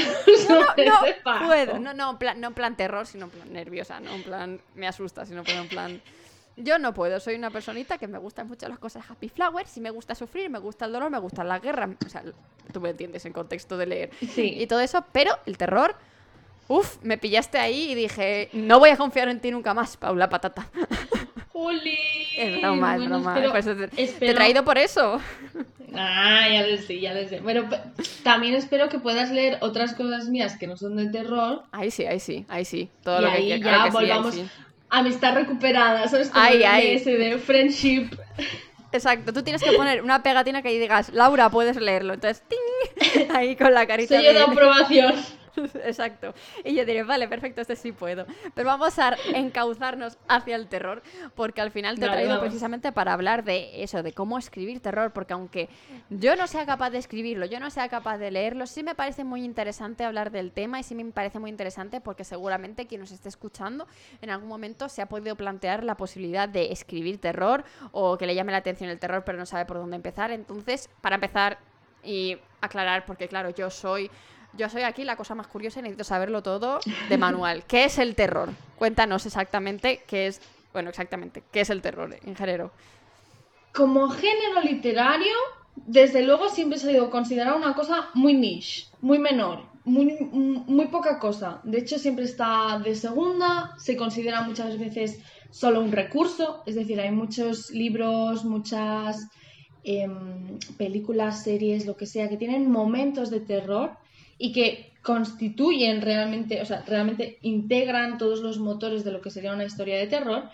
no, 0.58 1.48
puedo. 1.48 1.80
No, 1.80 1.94
no, 1.94 2.18
plan, 2.18 2.40
no 2.40 2.48
en 2.48 2.54
plan 2.54 2.78
terror, 2.78 3.06
sino 3.06 3.26
en 3.26 3.32
plan 3.32 3.52
nerviosa. 3.52 4.00
No 4.00 4.14
en 4.14 4.24
plan 4.24 4.62
me 4.76 4.88
asusta, 4.88 5.26
sino 5.26 5.44
en 5.46 5.68
plan 5.68 6.02
yo 6.56 6.78
no 6.80 6.94
puedo, 6.94 7.20
soy 7.20 7.36
una 7.36 7.50
personita 7.50 7.98
que 7.98 8.08
me 8.08 8.18
gustan 8.18 8.48
mucho 8.48 8.68
las 8.68 8.80
cosas 8.80 9.10
happy 9.10 9.30
flowers, 9.30 9.76
y 9.78 9.82
me 9.82 9.90
gusta 9.90 10.16
sufrir, 10.16 10.50
me 10.50 10.60
gusta 10.60 10.86
el 10.86 10.94
dolor, 10.94 11.10
me 11.10 11.20
gusta 11.20 11.44
la 11.44 11.60
guerra, 11.60 11.90
o 12.06 12.10
sea, 12.10 12.24
tú 12.72 12.82
me 12.82 12.90
entiendes 12.90 13.26
en 13.26 13.34
contexto 13.34 13.78
de 13.78 13.86
leer 13.86 14.10
sí. 14.20 14.56
y 14.58 14.68
todo 14.68 14.80
eso, 14.80 15.04
pero 15.12 15.32
el 15.46 15.58
terror, 15.58 15.96
uff, 16.68 16.98
me 17.02 17.18
pillaste 17.18 17.58
ahí 17.58 17.92
y 17.92 17.96
dije, 17.96 18.50
no 18.54 18.80
voy 18.80 18.92
a 18.92 18.98
confiar 18.98 19.30
en 19.30 19.40
ti 19.40 19.52
nunca 19.52 19.74
más, 19.74 19.98
Paula 19.98 20.30
Patata. 20.30 20.68
¡Juli! 21.54 21.98
Es 22.36 22.62
broma, 22.62 22.96
es 22.96 23.06
broma. 23.06 23.36
te, 23.36 24.30
he 24.30 24.34
traído 24.34 24.64
por 24.64 24.78
eso. 24.78 25.22
Ah, 25.96 26.48
ya 26.52 26.66
lo 26.66 26.78
sé, 26.78 27.00
ya 27.00 27.14
lo 27.14 27.28
sé. 27.28 27.42
Pero 27.46 27.70
también 28.24 28.56
espero 28.56 28.90
que 28.90 28.98
puedas 28.98 29.30
leer 29.30 29.60
otras 29.62 29.94
cosas 29.94 30.30
mías 30.30 30.58
que 30.58 30.66
no 30.66 30.78
son 30.78 30.96
de 30.96 31.10
terror. 31.10 31.64
Ahí 31.72 31.92
sí, 31.92 32.06
ahí 32.08 32.20
sí, 32.20 32.46
ahí 32.50 32.66
sí. 32.66 32.90
Todo 33.04 33.20
y 33.20 33.22
lo 33.22 33.30
ahí 33.30 33.60
ya 33.62 33.90
volvamos 33.90 34.36
amistad 34.94 35.34
recuperada, 35.34 36.08
¿sabes? 36.08 36.30
Como 36.30 36.44
ay, 36.44 36.64
ay. 36.64 36.96
ese 36.96 37.18
de 37.18 37.38
friendship. 37.40 38.10
Exacto, 38.92 39.34
tú 39.34 39.42
tienes 39.42 39.64
que 39.64 39.72
poner 39.72 40.04
una 40.04 40.22
pegatina 40.22 40.62
que 40.62 40.70
digas, 40.70 41.10
Laura, 41.14 41.50
puedes 41.50 41.78
leerlo. 41.78 42.14
Entonces, 42.14 42.44
¡ting! 42.48 43.28
ahí 43.36 43.56
con 43.56 43.74
la 43.74 43.88
carita. 43.88 44.16
Sello 44.16 44.34
de 44.34 44.42
aprobación. 44.42 45.16
Exacto. 45.86 46.34
Y 46.64 46.76
yo 46.76 46.86
diré, 46.86 47.04
vale, 47.04 47.28
perfecto, 47.28 47.62
este 47.62 47.76
sí 47.76 47.92
puedo. 47.92 48.26
Pero 48.54 48.68
vamos 48.68 48.98
a 49.00 49.16
encauzarnos 49.34 50.18
hacia 50.28 50.56
el 50.56 50.68
terror, 50.68 51.02
porque 51.36 51.62
al 51.62 51.72
final 51.72 52.00
te 52.00 52.06
he 52.06 52.10
traído 52.10 52.40
precisamente 52.40 52.92
para 52.92 53.14
hablar 53.14 53.44
de 53.44 53.84
eso, 53.84 54.04
de 54.04 54.14
cómo 54.14 54.38
escribir 54.38 54.80
terror, 54.80 55.12
porque 55.12 55.34
aunque 55.34 55.70
yo 56.10 56.36
no 56.36 56.48
sea 56.48 56.66
capaz 56.66 56.90
de 56.92 56.98
escribirlo, 56.98 57.46
yo 57.46 57.60
no 57.60 57.70
sea 57.70 57.90
capaz 57.90 58.18
de 58.18 58.32
leerlo, 58.32 58.68
sí 58.68 58.84
me 58.84 58.96
parece 58.96 59.24
muy 59.24 59.44
interesante 59.44 60.04
hablar 60.04 60.32
del 60.32 60.52
tema 60.52 60.80
y 60.80 60.84
sí 60.84 60.96
me 60.96 61.06
parece 61.06 61.40
muy 61.40 61.50
interesante 61.50 62.02
porque 62.02 62.24
seguramente 62.24 62.88
quien 62.88 63.02
nos 63.02 63.12
esté 63.12 63.30
escuchando 63.30 63.88
en 64.22 64.30
algún 64.30 64.50
momento 64.50 64.90
se 64.90 65.02
ha 65.02 65.08
podido 65.08 65.36
plantear 65.36 65.84
la 65.84 65.96
posibilidad 65.96 66.50
de 66.50 66.72
escribir 66.72 67.20
terror 67.20 67.64
o 67.92 68.18
que 68.18 68.26
le 68.26 68.36
llame 68.36 68.52
la 68.52 68.60
atención 68.60 68.90
el 68.90 69.00
terror 69.00 69.24
pero 69.26 69.38
no 69.38 69.46
sabe 69.46 69.66
por 69.66 69.78
dónde 69.78 69.96
empezar. 69.96 70.32
Entonces, 70.32 70.90
para 71.02 71.16
empezar 71.16 71.58
y 72.04 72.38
aclarar, 72.62 73.06
porque 73.06 73.28
claro, 73.28 73.50
yo 73.50 73.70
soy 73.70 74.10
yo 74.58 74.70
soy 74.70 74.84
aquí 74.84 75.04
la 75.04 75.16
cosa 75.16 75.36
más 75.36 75.48
curiosa 75.48 75.80
y 75.80 75.84
necesito 75.84 76.04
saberlo 76.04 76.44
todo 76.44 76.80
de 77.10 77.18
manual. 77.18 77.64
¿Qué 77.66 77.86
es 77.86 77.98
el 77.98 78.16
terror? 78.16 78.50
Cuéntanos 78.78 79.26
exactamente 79.26 80.04
qué 80.08 80.28
es, 80.28 80.42
bueno, 80.72 80.90
exactamente, 80.90 81.44
qué 81.52 81.62
es 81.62 81.70
el 81.70 81.82
terror 81.82 82.16
en 82.24 82.36
género. 82.36 82.72
Como 83.74 84.10
género 84.10 84.62
literario, 84.64 85.34
desde 85.76 86.24
luego 86.24 86.50
siempre 86.50 86.78
se 86.78 86.88
ha 86.88 86.92
sido 86.92 87.10
considerado 87.10 87.58
una 87.58 87.74
cosa 87.74 88.10
muy 88.14 88.34
niche, 88.36 88.88
muy 89.02 89.18
menor, 89.18 89.64
muy, 89.86 90.18
muy 90.32 90.88
poca 90.88 91.18
cosa. 91.18 91.60
De 91.64 91.80
hecho, 91.80 91.98
siempre 91.98 92.26
está 92.26 92.80
de 92.84 92.96
segunda, 92.96 93.76
se 93.78 93.98
considera 93.98 94.42
muchas 94.42 94.78
veces 94.78 95.20
solo 95.50 95.82
un 95.82 95.92
recurso, 95.92 96.64
es 96.66 96.76
decir, 96.76 97.00
hay 97.00 97.12
muchos 97.12 97.72
libros, 97.72 98.46
muchas 98.46 99.28
em, 99.84 100.60
películas, 100.78 101.44
series, 101.44 101.86
lo 101.86 101.98
que 101.98 102.06
sea, 102.06 102.30
que 102.30 102.38
tienen 102.38 102.72
momentos 102.72 103.30
de 103.30 103.40
terror 103.40 104.03
y 104.38 104.52
que 104.52 104.94
constituyen 105.02 106.02
realmente, 106.02 106.62
o 106.62 106.66
sea, 106.66 106.84
realmente 106.88 107.38
integran 107.42 108.18
todos 108.18 108.40
los 108.40 108.58
motores 108.58 109.04
de 109.04 109.12
lo 109.12 109.22
que 109.22 109.30
sería 109.30 109.54
una 109.54 109.66
historia 109.66 109.98
de 109.98 110.08
terror. 110.08 110.50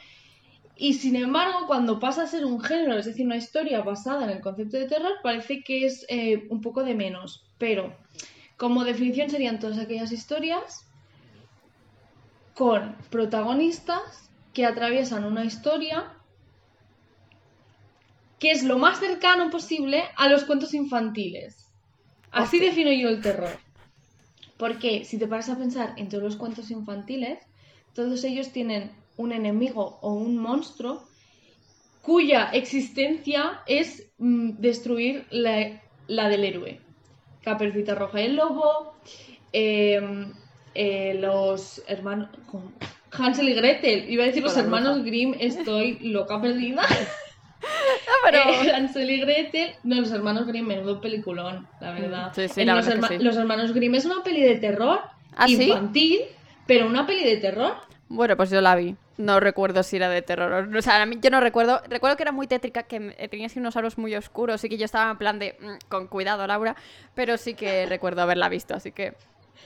Y 0.76 0.94
sin 0.94 1.16
embargo, 1.16 1.68
cuando 1.68 2.00
pasa 2.00 2.24
a 2.24 2.28
ser 2.28 2.46
un 2.46 2.62
género, 2.62 2.98
es 2.98 3.06
decir, 3.06 3.26
una 3.26 3.38
historia 3.38 3.82
basada 3.82 4.24
en 4.24 4.32
el 4.32 4.42
concepto 4.42 4.78
de 4.78 4.88
terror, 4.88 5.12
parece 5.22 5.62
que 5.62 5.86
es 5.86 6.06
eh, 6.10 6.48
un 6.50 6.62
poco 6.62 6.84
de 6.84 6.96
menos. 6.96 7.46
Pero, 7.58 7.96
como 8.58 8.84
definición, 8.84 9.30
serían 9.30 9.60
todas 9.60 9.78
aquellas 9.78 10.12
historias 10.12 10.86
con 12.56 12.96
protagonistas 13.10 14.30
que 14.54 14.66
atraviesan 14.66 15.26
una 15.26 15.46
historia 15.46 16.14
que 18.40 18.52
es 18.52 18.64
lo 18.64 18.78
más 18.78 19.00
cercano 19.00 19.50
posible 19.50 20.04
a 20.16 20.30
los 20.30 20.46
cuentos 20.46 20.74
infantiles. 20.74 21.68
Así 22.32 22.60
defino 22.60 22.92
yo 22.92 23.10
el 23.10 23.22
terror. 23.22 23.69
Porque 24.60 25.06
si 25.06 25.18
te 25.18 25.26
paras 25.26 25.50
a 25.50 25.58
pensar 25.58 25.94
en 25.96 26.10
todos 26.10 26.22
los 26.22 26.36
cuentos 26.36 26.70
infantiles, 26.70 27.40
todos 27.96 28.26
ellos 28.26 28.52
tienen 28.52 28.92
un 29.16 29.32
enemigo 29.32 29.98
o 30.02 30.14
un 30.14 30.38
monstruo 30.38 31.02
cuya 32.02 32.50
existencia 32.52 33.62
es 33.68 34.12
mm, 34.18 34.58
destruir 34.58 35.26
la, 35.32 35.82
la 36.08 36.28
del 36.28 36.44
héroe. 36.44 36.82
Caperucita 37.42 37.96
Roja 37.96 38.22
y 38.22 38.26
el 38.26 38.36
Lobo, 38.36 38.96
em, 39.54 40.34
eh, 40.76 41.18
los 41.20 41.82
hermanos... 41.88 42.30
Hansel 43.12 43.50
y 43.50 43.54
Gretel, 43.54 44.10
iba 44.10 44.24
a 44.24 44.28
decir 44.28 44.44
los 44.44 44.58
hermanos 44.58 45.04
Grimm, 45.04 45.36
estoy 45.40 46.00
loca 46.00 46.40
perdida. 46.42 46.84
pero... 48.24 48.40
Eh, 48.40 48.72
Hansel 48.76 49.10
y 49.10 49.20
Gretel, 49.22 49.72
no, 49.84 49.96
los 50.02 50.12
hermanos 50.12 50.48
Grimm, 50.48 50.68
menudo 50.68 51.02
peliculón, 51.02 51.68
la 51.82 51.92
verdad. 51.94 52.32
Sí, 52.34 52.48
sí, 52.48 52.66
la 52.66 52.76
los, 52.76 52.86
verdad 52.86 53.00
que 53.10 53.16
herma- 53.16 53.18
sí. 53.20 53.24
los 53.24 53.38
hermanos 53.38 53.74
Grimm 53.74 53.96
es 53.96 54.06
una 54.06 54.24
peli 54.24 54.42
de 54.42 54.56
terror 54.56 55.02
¿Ah, 55.36 55.50
infantil, 55.50 56.20
pero 56.68 56.88
una 56.88 57.06
peli 57.06 57.24
de 57.24 57.38
terror. 57.38 57.74
Bueno, 58.10 58.36
pues 58.38 58.50
yo 58.50 58.60
la 58.62 58.76
vi. 58.76 58.96
No 59.18 59.40
recuerdo 59.40 59.84
si 59.84 59.98
era 59.98 60.10
de 60.10 60.22
terror. 60.22 60.70
o- 60.76 60.82
sea, 60.82 61.02
a 61.02 61.06
mí 61.06 61.18
yo 61.22 61.30
no 61.30 61.40
recuerdo. 61.42 61.82
Recuerdo 61.90 62.16
que 62.18 62.24
era 62.24 62.32
muy 62.32 62.48
tétrica, 62.48 62.84
que 62.84 63.00
tenía 63.30 63.48
así 63.48 63.60
unos 63.60 63.76
aros 63.76 63.98
muy 63.98 64.16
oscuros. 64.16 64.64
y 64.64 64.70
que 64.70 64.78
yo 64.78 64.86
estaba 64.86 65.12
en 65.12 65.18
plan 65.18 65.40
de. 65.40 65.56
"Mm, 65.60 65.88
Con 65.90 66.08
cuidado, 66.08 66.48
Laura. 66.48 66.76
Pero 67.16 67.38
sí 67.38 67.54
que 67.54 67.86
recuerdo 67.90 68.22
haberla 68.22 68.48
visto, 68.50 68.74
así 68.74 68.92
que 68.94 69.14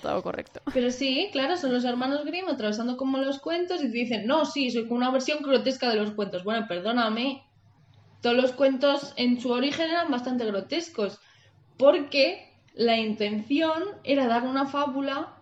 todo 0.01 0.21
correcto. 0.23 0.59
Pero 0.73 0.89
sí, 0.91 1.29
claro, 1.31 1.55
son 1.55 1.71
los 1.71 1.85
hermanos 1.85 2.25
Grimm 2.25 2.49
atravesando 2.49 2.97
como 2.97 3.19
los 3.19 3.39
cuentos 3.39 3.77
y 3.83 3.91
te 3.91 3.97
dicen, 3.99 4.25
no, 4.27 4.43
sí, 4.45 4.71
soy 4.71 4.83
como 4.87 4.95
una 4.97 5.11
versión 5.11 5.41
grotesca 5.43 5.87
de 5.89 5.95
los 5.97 6.11
cuentos. 6.11 6.43
Bueno, 6.43 6.65
perdóname, 6.67 7.43
todos 8.23 8.37
los 8.37 8.53
cuentos 8.53 9.13
en 9.17 9.39
su 9.41 9.51
origen 9.51 9.91
eran 9.91 10.09
bastante 10.09 10.45
grotescos, 10.45 11.19
porque 11.77 12.49
la 12.73 12.97
intención 12.97 13.83
era 14.05 14.27
dar 14.27 14.43
una 14.43 14.65
fábula 14.65 15.35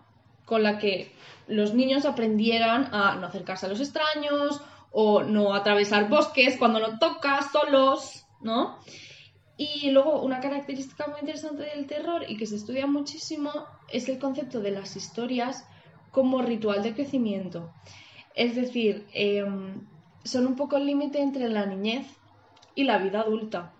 con 0.44 0.64
la 0.64 0.78
que 0.78 1.12
los 1.46 1.74
niños 1.74 2.04
aprendieran 2.04 2.92
a 2.92 3.14
no 3.14 3.28
acercarse 3.28 3.66
a 3.66 3.68
los 3.68 3.80
extraños 3.80 4.60
o 4.90 5.22
no 5.22 5.54
atravesar 5.54 6.08
bosques 6.08 6.58
cuando 6.58 6.80
no 6.80 6.98
toca, 6.98 7.40
solos, 7.52 8.26
¿no? 8.40 8.80
Y 9.56 9.92
luego 9.92 10.20
una 10.20 10.40
característica 10.40 11.06
muy 11.06 11.20
interesante 11.20 11.62
del 11.62 11.86
terror 11.86 12.24
y 12.28 12.36
que 12.36 12.46
se 12.46 12.56
estudia 12.56 12.88
muchísimo 12.88 13.52
es 13.92 14.08
el 14.08 14.18
concepto 14.18 14.60
de 14.60 14.72
las 14.72 14.96
historias 14.96 15.64
como 16.10 16.42
ritual 16.42 16.82
de 16.82 16.94
crecimiento. 16.94 17.72
Es 18.34 18.56
decir, 18.56 19.06
em, 19.12 19.86
son 20.24 20.48
un 20.48 20.56
poco 20.56 20.78
el 20.78 20.86
límite 20.86 21.20
entre 21.22 21.48
la 21.48 21.64
niñez 21.64 22.06
y 22.74 22.84
la 22.84 22.98
vida 22.98 23.20
adulta. 23.20 23.72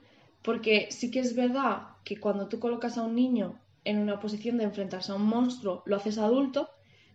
Porque 0.43 0.89
sí 0.91 1.11
que 1.11 1.21
es 1.21 1.35
verdad 1.37 1.89
que 2.05 2.19
cuando 2.19 2.49
tú 2.49 2.59
colocas 2.59 2.99
a 2.99 3.03
un 3.03 3.15
niño 3.15 3.61
en 3.85 3.99
una 3.99 4.21
posición 4.21 4.59
de 4.59 4.65
enfrentarse 4.65 5.13
a 5.13 5.17
un 5.17 5.27
monstruo, 5.27 5.83
lo 5.87 5.97
haces 5.97 6.19
adulto, 6.19 6.69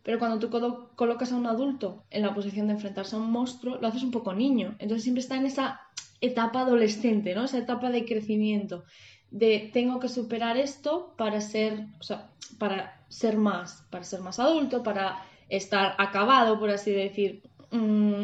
pero 0.03 0.19
cuando 0.19 0.39
tú 0.39 0.49
colo- 0.49 0.89
colocas 0.95 1.31
a 1.31 1.35
un 1.35 1.45
adulto 1.47 2.03
en 2.09 2.21
la 2.21 2.33
posición 2.33 2.67
de 2.67 2.73
enfrentarse 2.73 3.15
a 3.15 3.19
un 3.19 3.31
monstruo, 3.31 3.77
lo 3.81 3.87
haces 3.87 4.03
un 4.03 4.11
poco 4.11 4.33
niño. 4.33 4.75
Entonces 4.79 5.03
siempre 5.03 5.21
está 5.21 5.35
en 5.37 5.45
esa 5.45 5.81
etapa 6.21 6.61
adolescente, 6.61 7.35
¿no? 7.35 7.43
Esa 7.43 7.57
etapa 7.59 7.89
de 7.91 8.05
crecimiento, 8.05 8.83
de 9.29 9.69
tengo 9.73 9.99
que 9.99 10.07
superar 10.09 10.57
esto 10.57 11.13
para 11.17 11.41
ser, 11.41 11.87
o 11.99 12.03
sea, 12.03 12.31
para 12.57 13.05
ser 13.09 13.37
más, 13.37 13.85
para 13.91 14.03
ser 14.03 14.21
más 14.21 14.39
adulto, 14.39 14.83
para 14.83 15.23
estar 15.49 15.95
acabado, 15.97 16.59
por 16.59 16.69
así 16.69 16.91
decir. 16.91 17.43
Mm, 17.71 18.23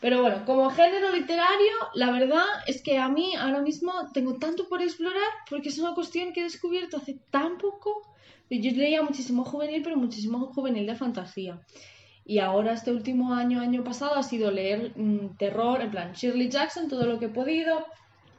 Pero 0.00 0.20
bueno, 0.20 0.44
como 0.44 0.70
género 0.70 1.10
literario, 1.10 1.72
la 1.94 2.10
verdad 2.10 2.44
es 2.66 2.82
que 2.82 2.98
a 2.98 3.08
mí 3.08 3.34
ahora 3.34 3.62
mismo 3.62 3.92
tengo 4.12 4.34
tanto 4.34 4.68
por 4.68 4.82
explorar 4.82 5.30
porque 5.48 5.70
es 5.70 5.78
una 5.78 5.94
cuestión 5.94 6.32
que 6.32 6.40
he 6.40 6.44
descubierto 6.44 6.98
hace 6.98 7.18
tan 7.30 7.56
poco. 7.56 8.02
Yo 8.50 8.70
leía 8.72 9.02
muchísimo 9.02 9.44
juvenil, 9.44 9.82
pero 9.82 9.96
muchísimo 9.96 10.52
juvenil 10.52 10.86
de 10.86 10.94
fantasía. 10.94 11.60
Y 12.24 12.40
ahora 12.40 12.72
este 12.72 12.90
último 12.92 13.32
año, 13.32 13.60
año 13.60 13.84
pasado, 13.84 14.16
ha 14.16 14.22
sido 14.22 14.50
leer 14.50 14.92
mm, 14.96 15.36
terror, 15.38 15.80
en 15.80 15.90
plan 15.90 16.12
Shirley 16.12 16.50
Jackson, 16.50 16.88
todo 16.88 17.06
lo 17.06 17.18
que 17.18 17.26
he 17.26 17.30
podido. 17.30 17.86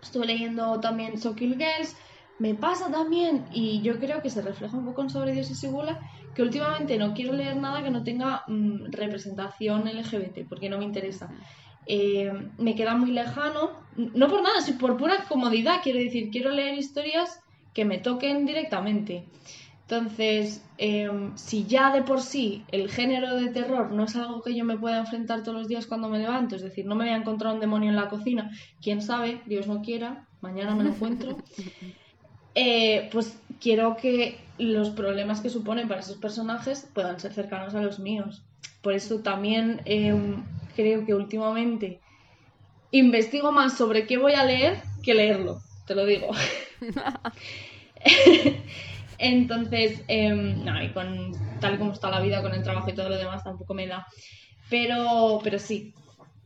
Estuve 0.01 0.27
leyendo 0.27 0.79
también 0.79 1.17
So 1.17 1.35
Kill 1.35 1.57
Girls. 1.57 1.95
Me 2.37 2.53
pasa 2.53 2.91
también, 2.91 3.45
y 3.51 3.81
yo 3.81 3.97
creo 3.97 4.21
que 4.21 4.29
se 4.29 4.41
refleja 4.41 4.77
un 4.77 4.85
poco 4.85 5.01
en 5.01 5.09
Sobre 5.09 5.31
Dios 5.31 5.49
y 5.49 5.55
Segula, 5.55 5.99
que 6.37 6.43
últimamente 6.43 6.99
no 6.99 7.15
quiero 7.15 7.33
leer 7.33 7.57
nada 7.57 7.81
que 7.81 7.89
no 7.89 8.03
tenga 8.03 8.43
mm, 8.45 8.91
representación 8.91 9.87
LGBT, 9.87 10.47
porque 10.47 10.69
no 10.69 10.77
me 10.77 10.85
interesa. 10.85 11.31
Eh, 11.87 12.31
me 12.59 12.75
queda 12.75 12.95
muy 12.95 13.09
lejano, 13.09 13.71
no 13.95 14.27
por 14.27 14.43
nada, 14.43 14.61
sino 14.61 14.77
por 14.77 14.97
pura 14.97 15.25
comodidad, 15.27 15.79
quiero 15.81 15.97
decir, 15.97 16.29
quiero 16.29 16.51
leer 16.51 16.77
historias 16.77 17.39
que 17.73 17.85
me 17.85 17.97
toquen 17.97 18.45
directamente. 18.45 19.25
Entonces, 19.81 20.63
em, 20.77 21.35
si 21.35 21.65
ya 21.65 21.91
de 21.91 22.03
por 22.03 22.21
sí 22.21 22.63
el 22.71 22.91
género 22.91 23.35
de 23.35 23.49
terror 23.49 23.91
no 23.91 24.03
es 24.03 24.15
algo 24.15 24.43
que 24.43 24.53
yo 24.53 24.63
me 24.63 24.77
pueda 24.77 24.99
enfrentar 24.99 25.41
todos 25.41 25.57
los 25.57 25.67
días 25.67 25.87
cuando 25.87 26.07
me 26.07 26.19
levanto, 26.19 26.55
es 26.55 26.61
decir, 26.61 26.85
no 26.85 26.93
me 26.93 27.05
voy 27.05 27.13
a 27.15 27.17
encontrar 27.17 27.55
un 27.55 27.61
demonio 27.61 27.89
en 27.89 27.95
la 27.95 28.09
cocina, 28.09 28.51
quién 28.79 29.01
sabe, 29.01 29.41
Dios 29.47 29.65
no 29.65 29.81
quiera, 29.81 30.27
mañana 30.41 30.75
me 30.75 30.83
lo 30.83 30.89
encuentro, 30.91 31.37
eh, 32.53 33.09
pues 33.11 33.41
quiero 33.59 33.97
que 33.97 34.45
los 34.57 34.89
problemas 34.91 35.41
que 35.41 35.49
suponen 35.49 35.87
para 35.87 36.01
esos 36.01 36.17
personajes 36.17 36.89
puedan 36.93 37.19
ser 37.19 37.33
cercanos 37.33 37.75
a 37.75 37.81
los 37.81 37.99
míos. 37.99 38.43
Por 38.81 38.93
eso 38.93 39.19
también 39.19 39.81
em, 39.85 40.43
creo 40.75 41.05
que 41.05 41.13
últimamente 41.13 42.01
investigo 42.91 43.51
más 43.51 43.77
sobre 43.77 44.05
qué 44.05 44.17
voy 44.17 44.33
a 44.33 44.45
leer 44.45 44.81
que 45.03 45.13
leerlo, 45.13 45.61
te 45.85 45.95
lo 45.95 46.05
digo. 46.05 46.31
Entonces, 49.19 50.03
em, 50.07 50.63
no, 50.63 50.83
y 50.83 50.91
con 50.91 51.31
tal 51.59 51.75
y 51.75 51.77
como 51.77 51.93
está 51.93 52.09
la 52.09 52.19
vida, 52.19 52.41
con 52.41 52.53
el 52.53 52.63
trabajo 52.63 52.89
y 52.89 52.93
todo 52.93 53.09
lo 53.09 53.17
demás, 53.17 53.43
tampoco 53.43 53.73
me 53.73 53.87
da. 53.87 54.07
Pero, 54.69 55.39
pero 55.43 55.59
sí. 55.59 55.93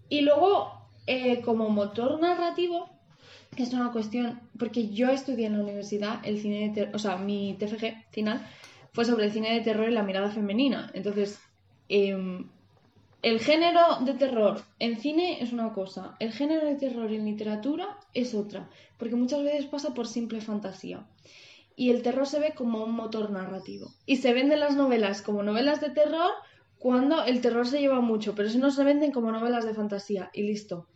Y 0.09 0.21
luego, 0.21 0.89
eh, 1.07 1.41
como 1.41 1.69
motor 1.69 2.19
narrativo, 2.19 2.89
es 3.57 3.73
una 3.73 3.91
cuestión, 3.91 4.39
porque 4.57 4.89
yo 4.89 5.09
estudié 5.09 5.47
en 5.47 5.57
la 5.57 5.63
universidad 5.63 6.19
el 6.23 6.39
cine 6.39 6.69
de 6.69 6.73
terror, 6.73 6.95
o 6.95 6.99
sea, 6.99 7.17
mi 7.17 7.55
TFG 7.59 8.11
final 8.11 8.45
fue 8.93 9.05
sobre 9.05 9.25
el 9.25 9.31
cine 9.31 9.53
de 9.53 9.61
terror 9.61 9.89
y 9.89 9.93
la 9.93 10.03
mirada 10.03 10.31
femenina. 10.31 10.89
Entonces, 10.93 11.39
em, 11.89 12.49
el 13.21 13.39
género 13.39 13.99
de 14.01 14.13
terror 14.13 14.61
en 14.79 14.97
cine 14.97 15.43
es 15.43 15.53
una 15.53 15.73
cosa, 15.73 16.15
el 16.19 16.31
género 16.31 16.65
de 16.65 16.75
terror 16.75 17.11
en 17.11 17.25
literatura 17.25 17.97
es 18.13 18.33
otra, 18.33 18.69
porque 18.97 19.15
muchas 19.15 19.43
veces 19.43 19.65
pasa 19.65 19.93
por 19.93 20.07
simple 20.07 20.41
fantasía. 20.41 21.05
Y 21.75 21.89
el 21.89 22.01
terror 22.01 22.27
se 22.27 22.39
ve 22.39 22.53
como 22.53 22.83
un 22.83 22.93
motor 22.93 23.31
narrativo. 23.31 23.87
Y 24.05 24.17
se 24.17 24.33
venden 24.33 24.59
las 24.59 24.75
novelas 24.75 25.21
como 25.21 25.43
novelas 25.43 25.81
de 25.81 25.89
terror 25.89 26.31
cuando 26.77 27.23
el 27.23 27.41
terror 27.41 27.67
se 27.67 27.79
lleva 27.79 28.01
mucho, 28.01 28.33
pero 28.35 28.49
si 28.49 28.57
no 28.57 28.71
se 28.71 28.83
venden 28.83 29.11
como 29.11 29.31
novelas 29.31 29.65
de 29.65 29.73
fantasía 29.73 30.29
y 30.33 30.43
listo. 30.43 30.87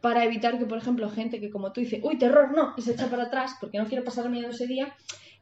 Para 0.00 0.24
evitar 0.24 0.58
que, 0.58 0.66
por 0.66 0.78
ejemplo, 0.78 1.10
gente 1.10 1.40
que 1.40 1.50
como 1.50 1.72
tú 1.72 1.80
dice, 1.80 2.00
uy, 2.04 2.18
terror, 2.18 2.52
no, 2.54 2.74
y 2.76 2.82
se 2.82 2.92
echa 2.92 3.08
para 3.08 3.24
atrás 3.24 3.56
porque 3.60 3.78
no 3.78 3.86
quiere 3.86 4.04
pasar 4.04 4.30
miedo 4.30 4.50
ese 4.50 4.66
día, 4.66 4.94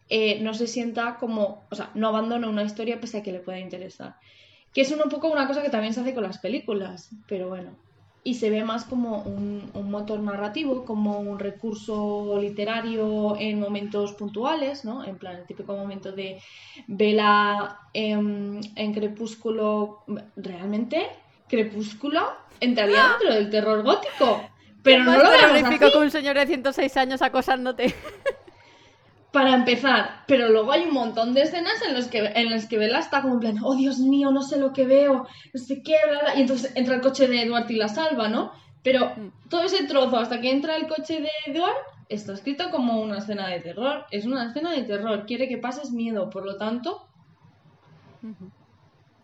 eh, 0.08 0.40
no 0.40 0.54
se 0.54 0.66
sienta 0.66 1.16
como, 1.18 1.66
o 1.70 1.74
sea, 1.74 1.90
no 1.94 2.08
abandona 2.08 2.48
una 2.48 2.62
historia 2.62 3.00
pese 3.00 3.18
a 3.18 3.22
que 3.22 3.32
le 3.32 3.40
pueda 3.40 3.58
interesar. 3.58 4.16
Que 4.72 4.82
es 4.82 4.92
un 4.92 5.08
poco 5.08 5.28
una 5.28 5.46
cosa 5.46 5.62
que 5.62 5.70
también 5.70 5.94
se 5.94 6.00
hace 6.00 6.14
con 6.14 6.22
las 6.22 6.38
películas, 6.38 7.10
pero 7.28 7.48
bueno. 7.48 7.76
Y 8.22 8.34
se 8.34 8.50
ve 8.50 8.64
más 8.64 8.84
como 8.84 9.22
un, 9.22 9.70
motor 9.88 10.18
narrativo, 10.18 10.84
como 10.84 11.20
un 11.20 11.38
recurso 11.38 12.38
literario 12.40 13.36
en 13.38 13.60
momentos 13.60 14.14
puntuales, 14.14 14.84
¿no? 14.84 15.04
En 15.04 15.16
plan, 15.16 15.36
el 15.36 15.46
típico 15.46 15.76
momento 15.76 16.12
de 16.12 16.38
vela 16.88 17.78
en, 17.92 18.60
en 18.74 18.92
Crepúsculo. 18.92 20.04
Realmente, 20.34 21.06
Crepúsculo 21.48 22.32
entraría 22.60 23.16
dentro 23.18 23.34
del 23.34 23.50
terror 23.50 23.82
gótico. 23.82 24.48
Pero 24.82 25.04
no 25.04 25.12
lo 25.12 25.30
veamos 25.30 25.58
terrorífico 25.58 25.90
que 25.92 25.98
un 25.98 26.10
señor 26.10 26.36
de 26.36 26.46
106 26.46 26.96
años 26.96 27.22
acosándote. 27.22 27.94
para 29.32 29.54
empezar, 29.54 30.24
pero 30.26 30.48
luego 30.48 30.72
hay 30.72 30.84
un 30.84 30.94
montón 30.94 31.34
de 31.34 31.42
escenas 31.42 31.82
en 31.86 31.92
las 31.92 32.08
que, 32.08 32.20
en 32.24 32.48
las 32.48 32.66
que 32.66 32.78
Bella 32.78 33.00
está 33.00 33.20
como 33.20 33.34
en 33.34 33.40
plan, 33.40 33.58
oh 33.62 33.74
Dios 33.74 33.98
mío, 33.98 34.30
no 34.30 34.40
sé 34.40 34.58
lo 34.58 34.72
que 34.72 34.86
veo, 34.86 35.26
no 35.52 35.60
sé 35.60 35.82
qué, 35.82 35.96
bla, 36.08 36.20
bla", 36.20 36.36
y 36.36 36.40
entonces 36.40 36.72
entra 36.74 36.94
el 36.94 37.02
coche 37.02 37.28
de 37.28 37.42
Edward 37.42 37.70
y 37.70 37.76
la 37.76 37.88
salva, 37.88 38.28
¿no? 38.28 38.52
Pero 38.82 39.12
Mm. 39.14 39.48
todo 39.50 39.64
ese 39.64 39.84
trozo 39.84 40.16
hasta 40.16 40.40
que 40.40 40.50
entra 40.50 40.76
el 40.76 40.86
coche 40.86 41.20
de 41.20 41.30
Edward 41.46 41.74
está 42.08 42.32
escrito 42.32 42.70
como 42.70 43.02
una 43.02 43.18
escena 43.18 43.48
de 43.48 43.60
terror, 43.60 44.06
es 44.10 44.24
una 44.24 44.46
escena 44.46 44.70
de 44.70 44.84
terror, 44.84 45.26
quiere 45.26 45.48
que 45.48 45.58
pases 45.58 45.90
miedo, 45.90 46.30
por 46.30 46.46
lo 46.46 46.56
tanto, 46.56 47.06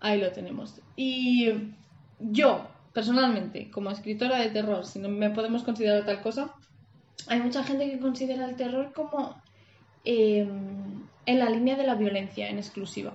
ahí 0.01 0.21
lo 0.21 0.31
tenemos. 0.33 0.81
Y 0.95 1.53
yo, 2.31 2.67
personalmente, 2.93 3.71
como 3.71 3.91
escritora 3.91 4.39
de 4.39 4.51
terror, 4.51 4.87
si 4.87 4.99
no 4.99 5.09
me 5.09 5.31
podemos 5.31 5.63
considerar 5.63 6.05
tal 6.05 6.23
cosa, 6.23 6.55
hay 7.27 7.41
mucha 7.41 7.65
gente 7.65 7.91
que 7.91 7.99
considera 7.99 8.49
el 8.49 8.57
terror 8.57 8.93
como 8.93 9.41
eh, 10.05 10.49
en 11.27 11.39
la 11.39 11.51
línea 11.51 11.77
de 11.77 11.87
la 11.87 11.95
violencia 11.95 12.49
en 12.49 12.59
exclusiva. 12.59 13.15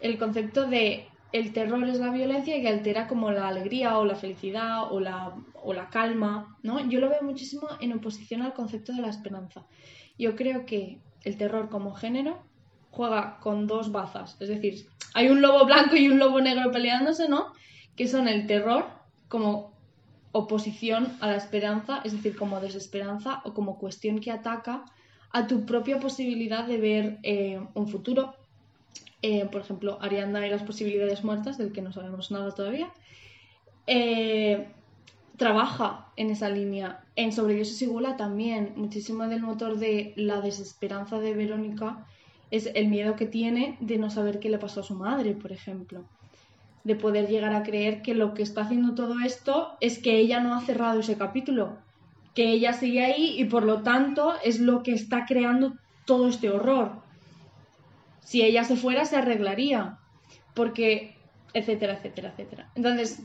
El 0.00 0.18
concepto 0.18 0.66
de 0.66 1.08
el 1.32 1.52
terror 1.52 1.82
es 1.88 1.98
la 1.98 2.10
violencia 2.10 2.60
que 2.60 2.68
altera 2.68 3.08
como 3.08 3.32
la 3.32 3.48
alegría 3.48 3.98
o 3.98 4.04
la 4.04 4.14
felicidad 4.14 4.92
o 4.92 5.00
la, 5.00 5.34
o 5.62 5.72
la 5.72 5.88
calma, 5.90 6.56
¿no? 6.62 6.78
Yo 6.88 7.00
lo 7.00 7.08
veo 7.08 7.22
muchísimo 7.22 7.66
en 7.80 7.92
oposición 7.92 8.42
al 8.42 8.54
concepto 8.54 8.92
de 8.92 9.02
la 9.02 9.08
esperanza. 9.08 9.66
Yo 10.16 10.36
creo 10.36 10.64
que 10.64 11.00
el 11.22 11.36
terror 11.36 11.70
como 11.70 11.92
género 11.92 12.40
juega 12.92 13.40
con 13.40 13.66
dos 13.66 13.90
bazas, 13.90 14.36
es 14.38 14.48
decir, 14.48 14.86
hay 15.14 15.28
un 15.28 15.42
lobo 15.42 15.64
blanco 15.64 15.96
y 15.96 16.08
un 16.08 16.20
lobo 16.20 16.40
negro 16.40 16.70
peleándose, 16.70 17.28
¿no? 17.28 17.52
Que 17.96 18.08
son 18.08 18.28
el 18.28 18.46
terror 18.46 18.86
como 19.28 19.72
oposición 20.32 21.16
a 21.20 21.28
la 21.28 21.36
esperanza, 21.36 22.00
es 22.04 22.12
decir, 22.12 22.36
como 22.36 22.60
desesperanza 22.60 23.40
o 23.44 23.54
como 23.54 23.78
cuestión 23.78 24.18
que 24.20 24.32
ataca 24.32 24.84
a 25.30 25.46
tu 25.46 25.64
propia 25.64 26.00
posibilidad 26.00 26.66
de 26.66 26.78
ver 26.78 27.18
eh, 27.22 27.60
un 27.74 27.88
futuro. 27.88 28.34
Eh, 29.22 29.46
por 29.46 29.60
ejemplo, 29.60 29.98
Arianda 30.00 30.46
y 30.46 30.50
las 30.50 30.62
posibilidades 30.62 31.24
muertas, 31.24 31.56
del 31.56 31.72
que 31.72 31.82
no 31.82 31.92
sabemos 31.92 32.30
nada 32.30 32.52
todavía. 32.52 32.92
Eh, 33.86 34.68
trabaja 35.36 36.08
en 36.16 36.30
esa 36.30 36.48
línea. 36.48 37.04
En 37.16 37.32
Sobre 37.32 37.54
Dios 37.54 37.80
y 37.80 37.86
Gula 37.86 38.16
también, 38.16 38.72
muchísimo 38.76 39.26
del 39.28 39.42
motor 39.42 39.78
de 39.78 40.12
la 40.16 40.40
desesperanza 40.40 41.18
de 41.18 41.34
Verónica 41.34 42.06
es 42.50 42.70
el 42.74 42.88
miedo 42.88 43.16
que 43.16 43.26
tiene 43.26 43.76
de 43.80 43.98
no 43.98 44.10
saber 44.10 44.38
qué 44.38 44.48
le 44.48 44.58
pasó 44.58 44.80
a 44.80 44.84
su 44.84 44.94
madre, 44.94 45.32
por 45.34 45.52
ejemplo. 45.52 46.04
De 46.84 46.94
poder 46.94 47.28
llegar 47.28 47.54
a 47.54 47.62
creer 47.62 48.02
que 48.02 48.14
lo 48.14 48.34
que 48.34 48.42
está 48.42 48.62
haciendo 48.62 48.94
todo 48.94 49.20
esto 49.20 49.76
es 49.80 49.98
que 49.98 50.18
ella 50.18 50.40
no 50.40 50.54
ha 50.54 50.60
cerrado 50.60 51.00
ese 51.00 51.16
capítulo, 51.16 51.78
que 52.34 52.50
ella 52.50 52.72
sigue 52.72 53.04
ahí 53.04 53.40
y 53.40 53.46
por 53.46 53.64
lo 53.64 53.82
tanto 53.82 54.34
es 54.44 54.60
lo 54.60 54.82
que 54.82 54.92
está 54.92 55.24
creando 55.26 55.74
todo 56.04 56.28
este 56.28 56.50
horror. 56.50 56.92
Si 58.20 58.42
ella 58.42 58.64
se 58.64 58.76
fuera 58.76 59.04
se 59.04 59.16
arreglaría, 59.16 59.98
porque 60.54 61.16
etcétera, 61.54 61.94
etcétera, 61.94 62.30
etcétera. 62.30 62.70
Entonces, 62.74 63.22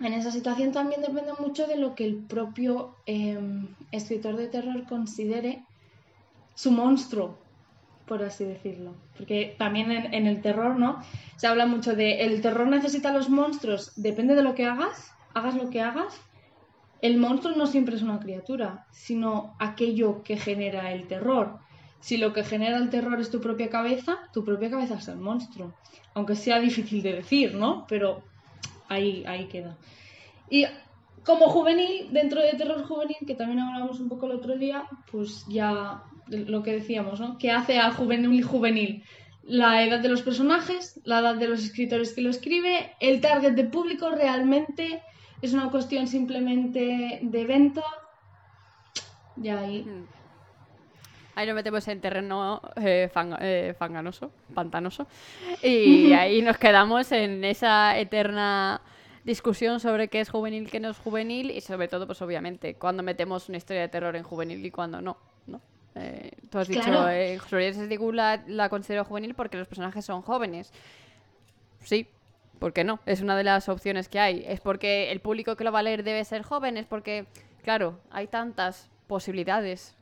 en 0.00 0.14
esa 0.14 0.30
situación 0.30 0.72
también 0.72 1.02
depende 1.02 1.32
mucho 1.38 1.66
de 1.66 1.76
lo 1.76 1.94
que 1.94 2.04
el 2.04 2.16
propio 2.16 2.96
em, 3.06 3.68
escritor 3.92 4.36
de 4.36 4.48
terror 4.48 4.84
considere 4.88 5.64
su 6.54 6.70
monstruo, 6.70 7.38
por 8.10 8.24
así 8.24 8.42
decirlo. 8.42 8.96
Porque 9.16 9.54
también 9.56 9.92
en, 9.92 10.26
el 10.26 10.42
terror, 10.42 10.76
¿no? 10.76 11.00
Se 11.36 11.46
habla 11.46 11.64
mucho 11.64 11.94
de 11.94 12.22
el 12.22 12.42
terror 12.42 12.66
necesita 12.66 13.12
los 13.12 13.30
monstruos, 13.30 13.92
depende 13.94 14.34
de 14.34 14.42
lo 14.42 14.56
que 14.56 14.66
hagas, 14.66 15.12
hagas 15.32 15.54
lo 15.54 15.70
que 15.70 15.80
hagas. 15.80 16.20
El 17.02 17.18
monstruo 17.18 17.54
no 17.54 17.68
siempre 17.68 17.94
es 17.94 18.02
una 18.02 18.18
criatura, 18.18 18.84
sino 18.90 19.54
aquello 19.60 20.24
que 20.24 20.36
genera 20.36 20.90
el 20.90 21.06
terror. 21.06 21.60
Si 22.00 22.16
lo 22.16 22.32
que 22.32 22.42
genera 22.42 22.78
el 22.78 22.90
terror 22.90 23.20
es 23.20 23.30
tu 23.30 23.40
propia 23.40 23.70
cabeza, 23.70 24.18
tu 24.32 24.44
propia 24.44 24.70
cabeza 24.70 24.96
es 24.96 25.06
el 25.06 25.18
monstruo. 25.18 25.72
Aunque 26.12 26.34
sea 26.34 26.58
difícil 26.58 27.02
de 27.02 27.12
decir, 27.12 27.54
¿no? 27.54 27.86
Pero 27.88 28.24
ahí, 28.88 29.22
ahí 29.24 29.46
queda. 29.46 29.76
Y 30.50 30.64
como 31.24 31.48
juvenil, 31.48 32.12
dentro 32.12 32.42
de 32.42 32.54
terror 32.54 32.82
juvenil, 32.88 33.18
que 33.24 33.36
también 33.36 33.60
hablamos 33.60 34.00
un 34.00 34.08
poco 34.08 34.26
el 34.26 34.32
otro 34.32 34.56
día, 34.56 34.88
pues 35.12 35.44
ya 35.48 36.02
lo 36.30 36.62
que 36.62 36.72
decíamos, 36.72 37.20
¿no? 37.20 37.38
¿Qué 37.38 37.50
hace 37.50 37.78
al 37.78 37.92
juvenil 37.92 38.42
juvenil? 38.44 39.04
La 39.42 39.84
edad 39.84 40.00
de 40.00 40.08
los 40.08 40.22
personajes, 40.22 41.00
la 41.04 41.20
edad 41.20 41.34
de 41.34 41.48
los 41.48 41.64
escritores 41.64 42.12
que 42.12 42.20
lo 42.20 42.30
escribe, 42.30 42.92
el 43.00 43.20
target 43.20 43.52
de 43.52 43.64
público 43.64 44.10
realmente 44.10 45.02
es 45.42 45.52
una 45.52 45.70
cuestión 45.70 46.06
simplemente 46.06 47.18
de 47.22 47.44
venta. 47.44 47.82
Ya 49.36 49.58
ahí. 49.60 49.82
Hmm. 49.82 50.06
Ahí 51.34 51.46
nos 51.46 51.54
metemos 51.54 51.86
en 51.88 52.00
terreno 52.00 52.60
eh, 52.76 53.10
eh, 53.40 53.74
fanganoso, 53.78 54.30
pantanoso. 54.54 55.06
Y 55.62 56.12
ahí 56.12 56.42
nos 56.42 56.58
quedamos 56.58 57.10
en 57.12 57.44
esa 57.44 57.98
eterna 57.98 58.82
discusión 59.24 59.80
sobre 59.80 60.08
qué 60.08 60.20
es 60.20 60.30
juvenil, 60.30 60.70
qué 60.70 60.80
no 60.80 60.90
es 60.90 60.98
juvenil 60.98 61.50
y 61.50 61.60
sobre 61.60 61.88
todo, 61.88 62.06
pues 62.06 62.20
obviamente, 62.22 62.74
cuando 62.74 63.02
metemos 63.02 63.48
una 63.48 63.58
historia 63.58 63.82
de 63.82 63.88
terror 63.88 64.16
en 64.16 64.22
juvenil 64.22 64.64
y 64.64 64.70
cuando 64.70 65.00
¿no? 65.00 65.16
Eh, 65.96 66.30
tú 66.50 66.58
has 66.58 66.68
dicho, 66.68 67.08
eh, 67.08 67.38
la, 68.12 68.42
la 68.46 68.68
considero 68.68 69.04
juvenil 69.04 69.34
porque 69.34 69.56
los 69.56 69.68
personajes 69.68 70.04
son 70.04 70.22
jóvenes. 70.22 70.72
Sí, 71.82 72.06
¿por 72.58 72.72
qué 72.72 72.84
no? 72.84 73.00
Es 73.06 73.22
una 73.22 73.36
de 73.36 73.44
las 73.44 73.68
opciones 73.68 74.08
que 74.08 74.20
hay. 74.20 74.44
Es 74.46 74.60
porque 74.60 75.10
el 75.10 75.20
público 75.20 75.56
que 75.56 75.64
lo 75.64 75.72
va 75.72 75.80
a 75.80 75.82
leer 75.82 76.04
debe 76.04 76.24
ser 76.24 76.42
joven, 76.42 76.76
es 76.76 76.86
porque, 76.86 77.26
claro, 77.62 77.98
hay 78.10 78.28
tantas 78.28 78.88
posibilidades 79.06 79.96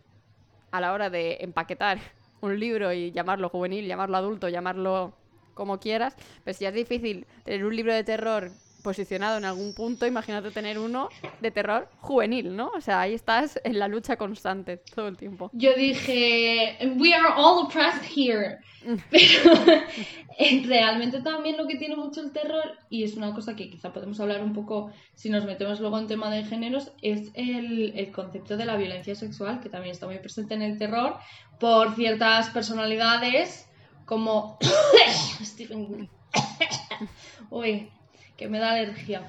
a 0.70 0.80
la 0.80 0.92
hora 0.92 1.08
de 1.08 1.38
empaquetar 1.40 1.98
un 2.40 2.58
libro 2.58 2.92
y 2.92 3.10
llamarlo 3.12 3.48
juvenil, 3.48 3.86
llamarlo 3.86 4.16
adulto, 4.16 4.48
llamarlo 4.48 5.14
como 5.54 5.80
quieras, 5.80 6.14
pero 6.44 6.56
si 6.56 6.66
es 6.66 6.74
difícil 6.74 7.26
tener 7.44 7.64
un 7.64 7.74
libro 7.74 7.92
de 7.92 8.04
terror 8.04 8.52
posicionado 8.82 9.38
en 9.38 9.44
algún 9.44 9.74
punto, 9.74 10.06
imagínate 10.06 10.50
tener 10.50 10.78
uno 10.78 11.08
de 11.40 11.50
terror 11.50 11.88
juvenil, 12.00 12.56
¿no? 12.56 12.70
O 12.76 12.80
sea, 12.80 13.00
ahí 13.00 13.14
estás 13.14 13.60
en 13.64 13.78
la 13.78 13.88
lucha 13.88 14.16
constante 14.16 14.76
todo 14.76 15.08
el 15.08 15.16
tiempo. 15.16 15.50
Yo 15.52 15.74
dije, 15.74 16.78
we 16.96 17.14
are 17.14 17.34
all 17.36 17.64
oppressed 17.66 18.02
here. 18.04 18.58
Pero 19.10 20.66
realmente 20.66 21.20
también 21.20 21.56
lo 21.56 21.66
que 21.66 21.76
tiene 21.76 21.96
mucho 21.96 22.20
el 22.20 22.32
terror, 22.32 22.78
y 22.88 23.02
es 23.02 23.14
una 23.14 23.34
cosa 23.34 23.56
que 23.56 23.68
quizá 23.68 23.92
podemos 23.92 24.20
hablar 24.20 24.42
un 24.42 24.54
poco 24.54 24.92
si 25.14 25.30
nos 25.30 25.44
metemos 25.44 25.80
luego 25.80 25.98
en 25.98 26.06
tema 26.06 26.30
de 26.30 26.44
géneros, 26.44 26.92
es 27.02 27.30
el, 27.34 27.92
el 27.96 28.12
concepto 28.12 28.56
de 28.56 28.64
la 28.64 28.76
violencia 28.76 29.14
sexual, 29.14 29.60
que 29.60 29.68
también 29.68 29.92
está 29.92 30.06
muy 30.06 30.18
presente 30.18 30.54
en 30.54 30.62
el 30.62 30.78
terror, 30.78 31.16
por 31.58 31.94
ciertas 31.96 32.50
personalidades 32.50 33.68
como 34.04 34.58
Stephen... 35.42 36.08
Uy, 37.50 37.90
que 38.38 38.48
me 38.48 38.58
da 38.58 38.70
alergia. 38.70 39.28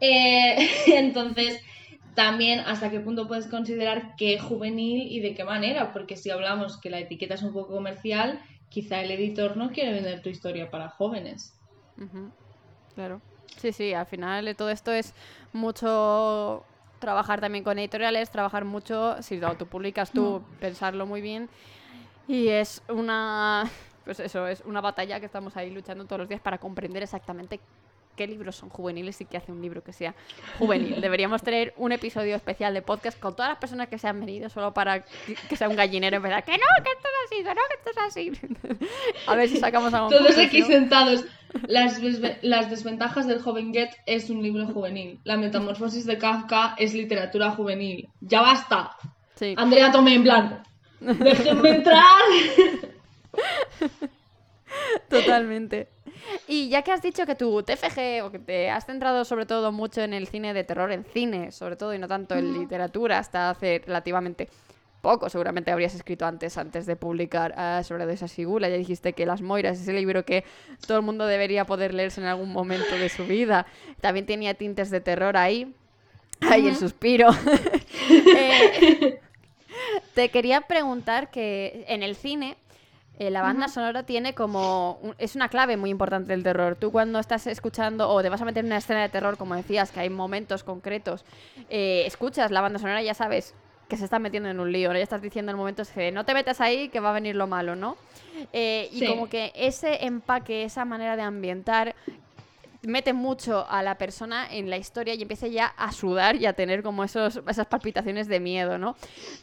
Eh, 0.00 0.68
entonces, 0.86 1.60
también 2.14 2.60
hasta 2.60 2.90
qué 2.90 3.00
punto 3.00 3.26
puedes 3.26 3.48
considerar 3.48 4.14
que 4.16 4.38
juvenil 4.38 5.10
y 5.10 5.20
de 5.20 5.34
qué 5.34 5.42
manera, 5.42 5.92
porque 5.92 6.16
si 6.16 6.30
hablamos 6.30 6.78
que 6.78 6.90
la 6.90 7.00
etiqueta 7.00 7.34
es 7.34 7.42
un 7.42 7.52
poco 7.52 7.72
comercial, 7.72 8.40
quizá 8.68 9.00
el 9.00 9.10
editor 9.10 9.56
no 9.56 9.70
quiere 9.70 9.92
vender 9.92 10.22
tu 10.22 10.28
historia 10.28 10.70
para 10.70 10.88
jóvenes. 10.88 11.58
Claro. 12.94 13.20
Sí, 13.56 13.72
sí, 13.72 13.92
al 13.92 14.06
final 14.06 14.54
todo 14.56 14.70
esto 14.70 14.92
es 14.92 15.12
mucho 15.52 16.64
trabajar 16.98 17.40
también 17.40 17.64
con 17.64 17.78
editoriales, 17.78 18.30
trabajar 18.30 18.64
mucho, 18.64 19.20
si 19.22 19.38
lo 19.38 19.56
publicas 19.56 20.12
tú, 20.12 20.42
pensarlo 20.60 21.06
muy 21.06 21.20
bien. 21.20 21.48
Y 22.28 22.48
es 22.48 22.82
una, 22.88 23.68
pues 24.04 24.20
eso, 24.20 24.46
es 24.46 24.62
una 24.64 24.80
batalla 24.80 25.18
que 25.20 25.26
estamos 25.26 25.56
ahí 25.56 25.70
luchando 25.70 26.04
todos 26.04 26.20
los 26.20 26.28
días 26.28 26.40
para 26.40 26.58
comprender 26.58 27.02
exactamente 27.02 27.60
qué 28.20 28.26
libros 28.26 28.54
son 28.54 28.68
juveniles 28.68 29.18
y 29.22 29.24
qué 29.24 29.38
hace 29.38 29.50
un 29.50 29.62
libro 29.62 29.82
que 29.82 29.94
sea 29.94 30.14
juvenil. 30.58 31.00
Deberíamos 31.00 31.42
tener 31.42 31.72
un 31.78 31.90
episodio 31.90 32.36
especial 32.36 32.74
de 32.74 32.82
podcast 32.82 33.18
con 33.18 33.34
todas 33.34 33.48
las 33.48 33.58
personas 33.58 33.88
que 33.88 33.96
se 33.96 34.08
han 34.08 34.20
venido 34.20 34.50
solo 34.50 34.74
para 34.74 35.02
que 35.48 35.56
sea 35.56 35.70
un 35.70 35.76
gallinero 35.76 36.18
en 36.18 36.22
verdad. 36.22 36.44
Que 36.44 36.52
no, 36.52 36.84
que 36.84 36.90
esto 36.90 37.08
es 37.08 37.24
así, 37.24 37.42
que 37.42 37.54
no, 37.54 37.60
que 37.66 37.76
esto 37.78 37.90
es 37.90 37.98
así. 38.08 39.26
A 39.26 39.36
ver 39.36 39.48
si 39.48 39.56
sacamos 39.56 39.94
algo. 39.94 40.10
Todos 40.10 40.36
aquí 40.36 40.60
sentados. 40.60 41.24
Las, 41.66 41.98
las 42.42 42.68
desventajas 42.68 43.26
del 43.26 43.40
joven 43.40 43.72
Get 43.72 43.88
es 44.04 44.28
un 44.28 44.42
libro 44.42 44.66
juvenil. 44.66 45.18
La 45.24 45.38
metamorfosis 45.38 46.04
de 46.04 46.18
Kafka 46.18 46.74
es 46.76 46.92
literatura 46.92 47.52
juvenil. 47.52 48.10
Ya 48.20 48.42
basta. 48.42 48.98
Andrea 49.56 49.90
tome 49.90 50.14
en 50.14 50.24
blanco. 50.24 50.58
Déjenme 51.00 51.70
entrar. 51.70 52.20
Totalmente. 55.08 55.88
Y 56.46 56.68
ya 56.68 56.82
que 56.82 56.92
has 56.92 57.02
dicho 57.02 57.26
que 57.26 57.34
tu 57.34 57.62
TFG, 57.62 58.24
o 58.24 58.30
que 58.30 58.38
te 58.38 58.70
has 58.70 58.86
centrado 58.86 59.24
sobre 59.24 59.46
todo 59.46 59.72
mucho 59.72 60.02
en 60.02 60.12
el 60.12 60.26
cine 60.26 60.54
de 60.54 60.64
terror, 60.64 60.92
en 60.92 61.04
cine 61.04 61.52
sobre 61.52 61.76
todo, 61.76 61.94
y 61.94 61.98
no 61.98 62.08
tanto 62.08 62.34
en 62.34 62.52
literatura, 62.52 63.18
hasta 63.18 63.50
hace 63.50 63.82
relativamente 63.86 64.48
poco, 65.00 65.28
seguramente 65.28 65.70
habrías 65.70 65.94
escrito 65.94 66.26
antes, 66.26 66.58
antes 66.58 66.86
de 66.86 66.96
publicar 66.96 67.54
uh, 67.56 67.82
sobre 67.84 68.10
esa 68.12 68.28
Sigula. 68.28 68.68
Ya 68.68 68.76
dijiste 68.76 69.12
que 69.12 69.26
Las 69.26 69.42
Moiras, 69.42 69.80
ese 69.80 69.92
libro 69.92 70.24
que 70.24 70.44
todo 70.86 70.98
el 70.98 71.04
mundo 71.04 71.26
debería 71.26 71.64
poder 71.64 71.94
leerse 71.94 72.20
en 72.20 72.26
algún 72.26 72.52
momento 72.52 72.94
de 72.96 73.08
su 73.08 73.26
vida, 73.26 73.66
también 74.00 74.26
tenía 74.26 74.54
tintes 74.54 74.90
de 74.90 75.00
terror 75.00 75.36
ahí. 75.36 75.74
Ahí 76.40 76.66
el 76.68 76.76
suspiro. 76.76 77.28
Eh, 78.36 79.20
te 80.14 80.30
quería 80.30 80.62
preguntar 80.62 81.30
que 81.30 81.84
en 81.88 82.02
el 82.02 82.16
cine 82.16 82.56
eh, 83.20 83.30
la 83.30 83.42
banda 83.42 83.68
sonora 83.68 84.02
tiene 84.04 84.34
como... 84.34 84.98
es 85.18 85.36
una 85.36 85.50
clave 85.50 85.76
muy 85.76 85.90
importante 85.90 86.32
del 86.32 86.42
terror. 86.42 86.74
Tú 86.76 86.90
cuando 86.90 87.18
estás 87.18 87.46
escuchando 87.46 88.08
o 88.08 88.22
te 88.22 88.30
vas 88.30 88.40
a 88.40 88.46
meter 88.46 88.64
en 88.64 88.68
una 88.68 88.78
escena 88.78 89.02
de 89.02 89.10
terror, 89.10 89.36
como 89.36 89.54
decías, 89.54 89.90
que 89.90 90.00
hay 90.00 90.08
momentos 90.08 90.64
concretos, 90.64 91.26
eh, 91.68 92.04
escuchas 92.06 92.50
la 92.50 92.62
banda 92.62 92.78
sonora 92.78 93.02
y 93.02 93.04
ya 93.04 93.12
sabes 93.12 93.54
que 93.88 93.98
se 93.98 94.04
está 94.04 94.18
metiendo 94.18 94.48
en 94.48 94.58
un 94.58 94.72
lío, 94.72 94.88
¿no? 94.88 94.94
Ya 94.94 95.02
estás 95.02 95.20
diciendo 95.20 95.52
en 95.52 95.58
momentos 95.58 95.90
que 95.90 96.10
no 96.12 96.24
te 96.24 96.32
metas 96.32 96.62
ahí 96.62 96.88
que 96.88 96.98
va 96.98 97.10
a 97.10 97.12
venir 97.12 97.36
lo 97.36 97.46
malo, 97.46 97.76
¿no? 97.76 97.98
Eh, 98.54 98.88
y 98.90 99.06
como 99.06 99.28
que 99.28 99.52
ese 99.54 100.06
empaque, 100.06 100.64
esa 100.64 100.86
manera 100.86 101.14
de 101.14 101.22
ambientar 101.22 101.94
mete 102.80 103.12
mucho 103.12 103.66
a 103.68 103.82
la 103.82 103.98
persona 103.98 104.46
en 104.50 104.70
la 104.70 104.78
historia 104.78 105.12
y 105.12 105.20
empieza 105.20 105.46
ya 105.46 105.66
a 105.66 105.92
sudar 105.92 106.36
y 106.36 106.46
a 106.46 106.54
tener 106.54 106.82
como 106.82 107.04
esos, 107.04 107.42
esas 107.46 107.66
palpitaciones 107.66 108.28
de 108.28 108.40
miedo, 108.40 108.78
¿no? 108.78 108.96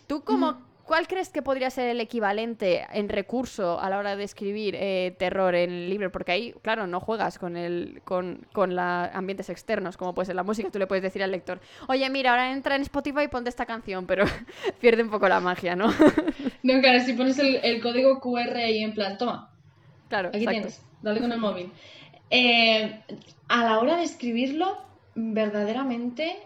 Tú 0.07 0.23
como... 0.23 0.65
¿Cuál 0.87 1.05
crees 1.05 1.27
que 1.27 1.41
podría 1.41 1.69
ser 1.69 1.89
el 1.89 1.99
equivalente 1.99 2.87
en 2.93 3.09
recurso 3.09 3.77
a 3.77 3.89
la 3.89 3.97
hora 3.97 4.15
de 4.15 4.23
escribir 4.23 4.73
eh, 4.79 5.13
terror 5.19 5.53
en 5.53 5.69
el 5.69 5.89
libro? 5.89 6.13
Porque 6.13 6.31
ahí, 6.31 6.53
claro, 6.61 6.87
no 6.87 7.01
juegas 7.01 7.37
con 7.37 7.57
el 7.57 8.01
con, 8.05 8.47
con 8.53 8.79
ambientes 8.79 9.49
externos, 9.49 9.97
como 9.97 10.15
puede 10.15 10.27
ser 10.27 10.35
la 10.35 10.43
música. 10.43 10.71
Tú 10.71 10.79
le 10.79 10.87
puedes 10.87 11.03
decir 11.03 11.21
al 11.21 11.31
lector, 11.31 11.59
oye, 11.89 12.09
mira, 12.09 12.31
ahora 12.31 12.53
entra 12.53 12.77
en 12.77 12.83
Spotify 12.83 13.23
y 13.23 13.27
ponte 13.27 13.49
esta 13.49 13.65
canción, 13.65 14.07
pero 14.07 14.23
pierde 14.79 15.03
un 15.03 15.09
poco 15.09 15.27
la 15.27 15.41
magia, 15.41 15.75
¿no? 15.75 15.87
no, 16.63 16.79
claro, 16.79 17.01
si 17.01 17.11
pones 17.13 17.37
el, 17.37 17.81
código 17.81 18.21
QR 18.21 18.55
ahí 18.55 18.81
en 18.81 18.93
plan, 18.93 19.17
toma. 19.17 19.51
Claro, 20.07 20.29
aquí 20.29 20.47
tienes, 20.47 20.81
dale 21.01 21.19
con 21.19 21.33
el 21.33 21.39
móvil. 21.39 21.69
Eh, 22.29 23.01
a 23.49 23.63
la 23.65 23.79
hora 23.79 23.97
de 23.97 24.03
escribirlo, 24.03 24.77
verdaderamente 25.15 26.37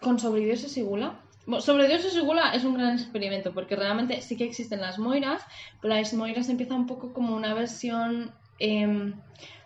con 0.00 0.20
Sobrediosis 0.20 0.76
y 0.76 0.82
Gula. 0.82 1.23
Bueno, 1.46 1.60
Sobrediosis 1.60 2.14
y 2.16 2.20
Gula 2.20 2.54
es 2.54 2.64
un 2.64 2.74
gran 2.74 2.94
experimento 2.94 3.52
porque 3.52 3.76
realmente 3.76 4.20
sí 4.22 4.36
que 4.36 4.44
existen 4.44 4.80
las 4.80 4.98
moiras, 4.98 5.42
pero 5.80 5.94
las 5.94 6.14
moiras 6.14 6.48
empiezan 6.48 6.78
un 6.78 6.86
poco 6.86 7.12
como 7.12 7.36
una 7.36 7.52
versión 7.52 8.32
em, 8.58 9.14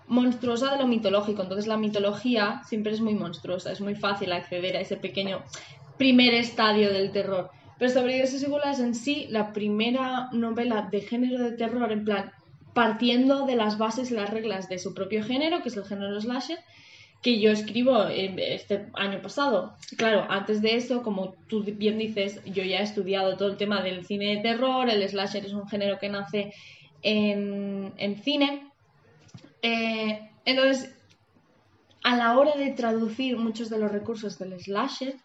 monstruosa 0.08 0.72
de 0.72 0.78
lo 0.78 0.88
mitológico. 0.88 1.42
Entonces 1.42 1.68
la 1.68 1.76
mitología 1.76 2.62
siempre 2.66 2.92
es 2.92 3.00
muy 3.00 3.14
monstruosa, 3.14 3.70
es 3.70 3.80
muy 3.80 3.94
fácil 3.94 4.32
acceder 4.32 4.76
a 4.76 4.80
ese 4.80 4.96
pequeño 4.96 5.42
primer 5.96 6.34
estadio 6.34 6.92
del 6.92 7.12
terror. 7.12 7.50
Pero 7.78 7.92
Sobrediosis 7.92 8.42
y 8.42 8.46
Gula 8.46 8.72
es 8.72 8.80
en 8.80 8.94
sí 8.94 9.26
la 9.30 9.52
primera 9.52 10.30
novela 10.32 10.88
de 10.90 11.00
género 11.00 11.38
de 11.38 11.52
terror, 11.52 11.92
en 11.92 12.04
plan, 12.04 12.32
partiendo 12.74 13.46
de 13.46 13.54
las 13.54 13.78
bases 13.78 14.10
y 14.10 14.14
las 14.14 14.30
reglas 14.30 14.68
de 14.68 14.78
su 14.78 14.94
propio 14.94 15.22
género, 15.22 15.62
que 15.62 15.68
es 15.68 15.76
el 15.76 15.84
género 15.84 16.20
slasher, 16.20 16.58
que 17.22 17.40
yo 17.40 17.50
escribo 17.50 18.04
este 18.04 18.86
año 18.94 19.20
pasado. 19.20 19.74
Claro, 19.96 20.26
antes 20.28 20.62
de 20.62 20.76
eso, 20.76 21.02
como 21.02 21.34
tú 21.48 21.64
bien 21.64 21.98
dices, 21.98 22.40
yo 22.44 22.62
ya 22.62 22.78
he 22.78 22.82
estudiado 22.82 23.36
todo 23.36 23.48
el 23.48 23.56
tema 23.56 23.82
del 23.82 24.04
cine 24.04 24.36
de 24.36 24.42
terror, 24.42 24.88
el 24.88 25.08
slasher 25.08 25.44
es 25.44 25.52
un 25.52 25.68
género 25.68 25.98
que 25.98 26.08
nace 26.08 26.52
en, 27.02 28.22
cine. 28.22 28.70
Eh, 29.62 30.30
entonces, 30.44 30.94
a 32.04 32.16
la 32.16 32.38
hora 32.38 32.56
de 32.56 32.70
traducir 32.70 33.36
muchos 33.36 33.68
de 33.68 33.78
los 33.78 33.90
recursos 33.90 34.38
del 34.38 34.58
slasher, 34.60 35.16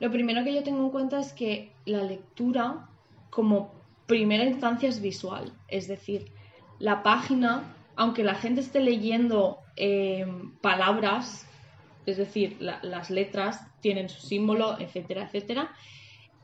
lo 0.00 0.10
primero 0.10 0.42
que 0.44 0.54
yo 0.54 0.62
tengo 0.62 0.84
en 0.84 0.90
cuenta 0.90 1.20
es 1.20 1.32
que 1.32 1.72
la 1.84 2.02
lectura 2.02 2.88
como 3.30 3.74
primera 4.06 4.44
instancia 4.44 4.88
es 4.88 5.00
visual, 5.00 5.52
es 5.68 5.88
decir, 5.88 6.30
la 6.78 7.02
página, 7.02 7.74
aunque 7.96 8.22
la 8.22 8.34
gente 8.34 8.60
esté 8.60 8.80
leyendo 8.80 9.58
em, 9.74 10.54
palabras, 10.58 11.46
es 12.04 12.18
decir, 12.18 12.58
las 12.60 13.10
letras 13.10 13.66
tienen 13.80 14.08
su 14.08 14.20
símbolo, 14.20 14.78
etcétera, 14.78 15.24
etcétera, 15.24 15.70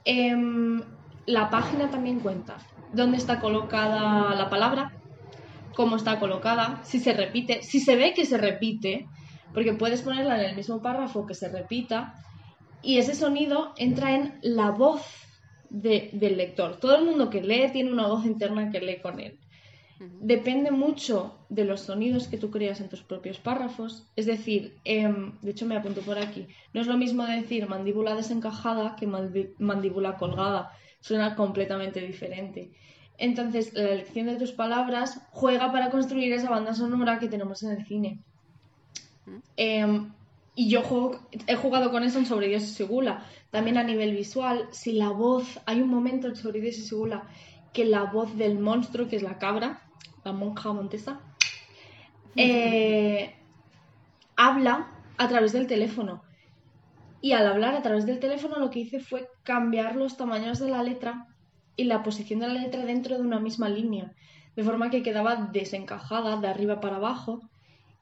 em, 0.05 0.83
la 1.27 1.51
página 1.51 1.91
también 1.91 2.19
cuenta 2.21 2.57
dónde 2.93 3.19
está 3.19 3.39
colocada 3.39 4.35
la 4.35 4.51
palabra, 4.51 4.93
cómo 5.77 5.97
está 5.97 6.19
colocada, 6.19 6.81
si 6.83 6.99
se 6.99 7.13
repite, 7.13 7.63
si 7.63 7.79
se 7.81 7.97
ve 7.97 8.13
que 8.13 8.27
se 8.27 8.39
repite, 8.39 9.07
porque 9.55 9.75
puedes 9.75 10.03
ponerla 10.03 10.41
en 10.41 10.51
el 10.51 10.57
mismo 10.57 10.83
párrafo 10.83 11.27
que 11.27 11.35
se 11.35 11.49
repita, 11.49 12.15
y 12.83 12.99
ese 12.99 13.15
sonido 13.15 13.73
entra 13.77 14.17
en 14.17 14.39
la 14.43 14.71
voz 14.71 15.03
del 15.71 16.37
lector. 16.37 16.79
Todo 16.81 16.97
el 16.97 17.05
mundo 17.05 17.31
que 17.31 17.41
lee 17.41 17.71
tiene 17.73 17.93
una 17.93 18.09
voz 18.09 18.27
interna 18.27 18.71
que 18.71 18.81
lee 18.81 19.01
con 19.01 19.21
él 19.21 19.39
depende 20.21 20.71
mucho 20.71 21.39
de 21.49 21.65
los 21.65 21.83
sonidos 21.83 22.29
que 22.29 22.39
tú 22.39 22.51
creas 22.51 22.81
en 22.81 22.89
tus 22.89 23.03
propios 23.03 23.39
párrafos. 23.39 24.07
Es 24.17 24.27
decir, 24.27 24.79
em, 24.85 25.39
de 25.43 25.51
hecho 25.51 25.67
me 25.67 25.77
apunto 25.77 26.01
por 26.01 26.19
aquí, 26.19 26.47
no 26.73 26.81
es 26.81 26.87
lo 26.87 26.97
mismo 26.97 27.25
decir 27.25 27.69
mandíbula 27.69 28.15
desencajada 28.15 28.97
que 28.97 29.07
mandíbula 29.59 30.17
colgada, 30.17 30.73
suena 31.01 31.35
completamente 31.35 32.01
diferente. 32.01 32.71
Entonces, 33.19 33.73
la 33.75 33.91
elección 33.91 34.27
de 34.27 34.37
tus 34.37 34.53
palabras 34.53 35.21
juega 35.31 35.71
para 35.71 35.91
construir 35.91 36.33
esa 36.33 36.51
banda 36.51 36.75
sonora 36.75 37.19
que 37.19 37.29
tenemos 37.29 37.63
en 37.63 37.73
el 37.73 37.85
cine. 37.87 38.21
Em, 39.57 40.13
y 40.55 40.69
yo 40.69 40.83
he 41.47 41.55
jugado 41.57 41.91
con 41.91 42.03
eso 42.03 42.19
en 42.19 42.27
Sobre 42.27 42.49
Dios 42.49 42.65
y 42.65 42.67
Segula. 42.67 43.25
También 43.51 43.79
a 43.79 43.85
nivel 43.85 44.15
visual, 44.15 44.69
si 44.71 44.93
la 44.93 45.11
voz, 45.11 45.61
hay 45.67 45.81
un 45.81 45.89
momento 45.89 46.29
en 46.29 46.37
Sobre 46.37 46.61
Dios 46.61 46.79
y 46.79 46.83
Segula 46.83 47.29
que 47.73 47.85
la 47.85 48.05
voz 48.05 48.37
del 48.37 48.59
monstruo, 48.59 49.09
que 49.09 49.17
es 49.17 49.23
la 49.23 49.39
cabra, 49.39 49.83
la 50.25 50.33
monja 50.33 50.73
montesa, 50.73 51.21
eh, 52.37 53.35
habla 54.37 54.89
a 55.19 55.29
través 55.29 55.53
del 55.53 55.67
teléfono. 55.67 56.23
Y 57.21 57.33
al 57.33 57.47
hablar 57.47 57.75
a 57.75 57.83
través 57.83 58.07
del 58.07 58.19
teléfono 58.19 58.59
lo 58.59 58.71
que 58.71 58.81
hice 58.81 59.01
fue 59.01 59.29
cambiar 59.45 59.95
los 59.97 60.17
tamaños 60.17 60.59
de 60.59 60.71
la 60.71 60.83
letra 60.83 61.29
y 61.77 61.85
la 61.85 62.03
posición 62.03 62.41
de 62.41 62.49
la 62.49 62.55
letra 62.55 62.85
dentro 62.85 63.17
de 63.17 63.23
una 63.23 63.39
misma 63.39 63.69
línea, 63.69 64.13
de 64.57 64.65
forma 64.65 64.91
que 64.91 65.03
quedaba 65.03 65.49
desencajada 65.53 66.37
de 66.39 66.49
arriba 66.49 66.81
para 66.81 66.97
abajo. 66.97 67.41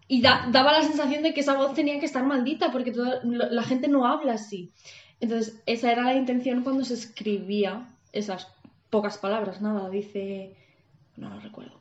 Y 0.08 0.22
daba 0.22 0.72
la 0.72 0.82
sensación 0.82 1.22
de 1.22 1.32
que 1.32 1.40
esa 1.40 1.56
voz 1.56 1.74
tenía 1.74 2.00
que 2.00 2.06
estar 2.06 2.24
maldita 2.24 2.72
porque 2.72 2.90
toda, 2.90 3.20
la 3.22 3.62
gente 3.62 3.86
no 3.86 4.06
habla 4.06 4.32
así. 4.32 4.72
Entonces, 5.20 5.62
esa 5.66 5.92
era 5.92 6.02
la 6.02 6.14
intención 6.14 6.64
cuando 6.64 6.84
se 6.84 6.94
escribía 6.94 7.94
esas 8.12 8.48
pocas 8.88 9.18
palabras, 9.18 9.60
nada, 9.60 9.88
dice... 9.88 10.56
no 11.16 11.28
lo 11.28 11.38
recuerdo. 11.38 11.78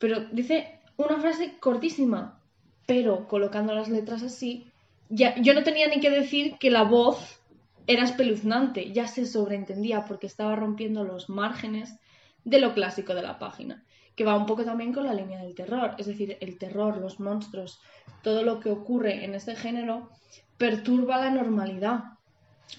Pero 0.00 0.24
dice 0.32 0.80
una 0.96 1.20
frase 1.20 1.58
cortísima, 1.60 2.40
pero 2.86 3.28
colocando 3.28 3.72
las 3.74 3.88
letras 3.88 4.24
así, 4.24 4.66
ya, 5.08 5.36
yo 5.36 5.54
no 5.54 5.62
tenía 5.62 5.86
ni 5.86 6.00
que 6.00 6.10
decir 6.10 6.56
que 6.58 6.70
la 6.70 6.82
voz 6.82 7.40
era 7.86 8.04
espeluznante, 8.04 8.92
ya 8.92 9.06
se 9.06 9.26
sobreentendía 9.26 10.04
porque 10.06 10.26
estaba 10.26 10.56
rompiendo 10.56 11.04
los 11.04 11.28
márgenes 11.28 11.96
de 12.44 12.60
lo 12.60 12.72
clásico 12.72 13.14
de 13.14 13.22
la 13.22 13.38
página, 13.38 13.84
que 14.16 14.24
va 14.24 14.36
un 14.36 14.46
poco 14.46 14.64
también 14.64 14.92
con 14.92 15.04
la 15.04 15.14
línea 15.14 15.42
del 15.42 15.54
terror, 15.54 15.94
es 15.98 16.06
decir, 16.06 16.38
el 16.40 16.58
terror, 16.58 16.98
los 16.98 17.20
monstruos, 17.20 17.80
todo 18.22 18.42
lo 18.42 18.58
que 18.58 18.70
ocurre 18.70 19.24
en 19.24 19.34
este 19.34 19.54
género 19.54 20.10
perturba 20.56 21.18
la 21.18 21.30
normalidad, 21.30 22.04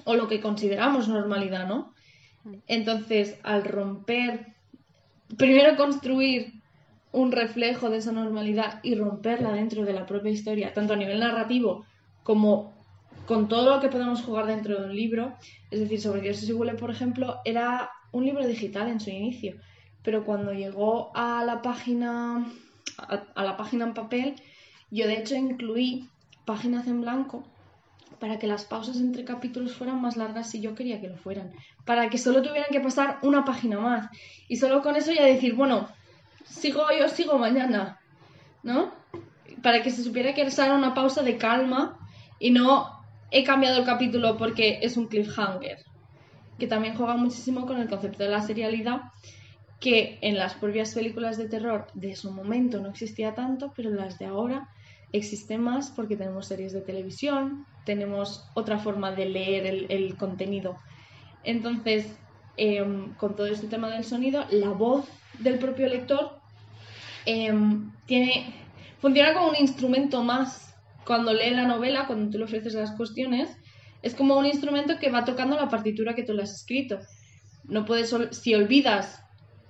o 0.05 0.15
lo 0.15 0.27
que 0.27 0.41
consideramos 0.41 1.07
normalidad, 1.07 1.67
¿no? 1.67 1.93
Mm. 2.43 2.53
Entonces, 2.67 3.37
al 3.43 3.63
romper, 3.63 4.55
primero 5.37 5.75
construir 5.75 6.60
un 7.11 7.31
reflejo 7.31 7.89
de 7.89 7.97
esa 7.97 8.11
normalidad 8.11 8.79
y 8.83 8.95
romperla 8.95 9.51
dentro 9.51 9.83
de 9.83 9.93
la 9.93 10.05
propia 10.05 10.31
historia, 10.31 10.73
tanto 10.73 10.93
a 10.93 10.97
nivel 10.97 11.19
narrativo 11.19 11.85
como 12.23 12.73
con 13.25 13.47
todo 13.47 13.75
lo 13.75 13.81
que 13.81 13.89
podemos 13.89 14.21
jugar 14.21 14.45
dentro 14.45 14.79
de 14.79 14.85
un 14.87 14.95
libro. 14.95 15.33
Es 15.69 15.79
decir, 15.79 16.01
sobre 16.01 16.21
Dios 16.21 16.47
y 16.47 16.53
Huele, 16.53 16.75
por 16.75 16.89
ejemplo, 16.89 17.39
era 17.45 17.89
un 18.11 18.25
libro 18.25 18.45
digital 18.45 18.89
en 18.89 18.99
su 18.99 19.09
inicio, 19.09 19.55
pero 20.03 20.23
cuando 20.23 20.53
llegó 20.53 21.11
a 21.15 21.43
la 21.43 21.61
página 21.61 22.45
a, 22.97 23.43
la 23.43 23.57
página 23.57 23.85
en 23.85 23.93
papel, 23.93 24.35
yo 24.89 25.07
de 25.07 25.19
hecho 25.19 25.35
incluí 25.35 26.09
páginas 26.45 26.87
en 26.87 27.01
blanco 27.01 27.43
para 28.19 28.37
que 28.37 28.47
las 28.47 28.65
pausas 28.65 28.97
entre 28.97 29.23
capítulos 29.23 29.73
fueran 29.73 30.01
más 30.01 30.15
largas 30.15 30.49
si 30.49 30.61
yo 30.61 30.75
quería 30.75 31.01
que 31.01 31.07
lo 31.07 31.17
fueran, 31.17 31.51
para 31.85 32.09
que 32.09 32.17
solo 32.17 32.41
tuvieran 32.41 32.69
que 32.71 32.79
pasar 32.79 33.17
una 33.23 33.45
página 33.45 33.79
más. 33.79 34.09
Y 34.47 34.57
solo 34.57 34.83
con 34.83 34.95
eso 34.95 35.11
ya 35.11 35.25
decir, 35.25 35.55
bueno, 35.55 35.87
sigo 36.51 36.83
hoy 36.83 37.01
o 37.01 37.09
sigo 37.09 37.37
mañana, 37.37 37.99
¿no? 38.63 38.91
Para 39.63 39.81
que 39.81 39.89
se 39.89 40.03
supiera 40.03 40.33
que 40.33 40.41
era 40.41 40.73
una 40.75 40.93
pausa 40.93 41.23
de 41.23 41.37
calma 41.37 41.97
y 42.39 42.51
no 42.51 43.01
he 43.31 43.43
cambiado 43.43 43.79
el 43.79 43.85
capítulo 43.85 44.37
porque 44.37 44.79
es 44.81 44.97
un 44.97 45.07
cliffhanger, 45.07 45.77
que 46.59 46.67
también 46.67 46.95
juega 46.95 47.15
muchísimo 47.15 47.65
con 47.65 47.79
el 47.79 47.87
concepto 47.87 48.23
de 48.23 48.29
la 48.29 48.41
serialidad, 48.41 49.01
que 49.79 50.19
en 50.21 50.37
las 50.37 50.53
propias 50.55 50.93
películas 50.93 51.37
de 51.37 51.47
terror 51.47 51.87
de 51.93 52.15
su 52.15 52.31
momento 52.31 52.79
no 52.79 52.89
existía 52.89 53.33
tanto, 53.33 53.73
pero 53.75 53.89
en 53.89 53.97
las 53.97 54.19
de 54.19 54.25
ahora 54.25 54.69
existe 55.13 55.57
más 55.57 55.89
porque 55.89 56.17
tenemos 56.17 56.47
series 56.47 56.73
de 56.73 56.81
televisión, 56.81 57.65
tenemos 57.85 58.47
otra 58.53 58.77
forma 58.77 59.11
de 59.11 59.25
leer 59.25 59.85
el, 59.89 60.17
contenido. 60.17 60.77
Entonces, 61.43 62.05
em, 62.57 63.13
con 63.15 63.35
todo 63.35 63.47
este 63.47 63.67
tema 63.67 63.89
del 63.89 64.03
sonido, 64.03 64.45
la 64.51 64.69
voz 64.69 65.05
del 65.39 65.57
propio 65.57 65.87
lector 65.87 66.40
Em, 67.25 67.91
tiene, 68.05 68.53
funciona 68.99 69.33
como 69.33 69.49
un 69.49 69.55
instrumento 69.55 70.23
más 70.23 70.75
cuando 71.05 71.33
lee 71.33 71.51
la 71.51 71.67
novela, 71.67 72.07
cuando 72.07 72.31
tú 72.31 72.37
le 72.37 72.45
ofreces 72.45 72.73
las 72.73 72.91
cuestiones, 72.91 73.49
es 74.01 74.15
como 74.15 74.37
un 74.37 74.45
instrumento 74.45 74.97
que 74.99 75.11
va 75.11 75.25
tocando 75.25 75.55
la 75.55 75.69
partitura 75.69 76.15
que 76.15 76.23
tú 76.23 76.33
le 76.33 76.43
has 76.43 76.53
escrito. 76.53 76.99
No 77.63 77.85
puedes, 77.85 78.15
si 78.31 78.55
olvidas 78.55 79.23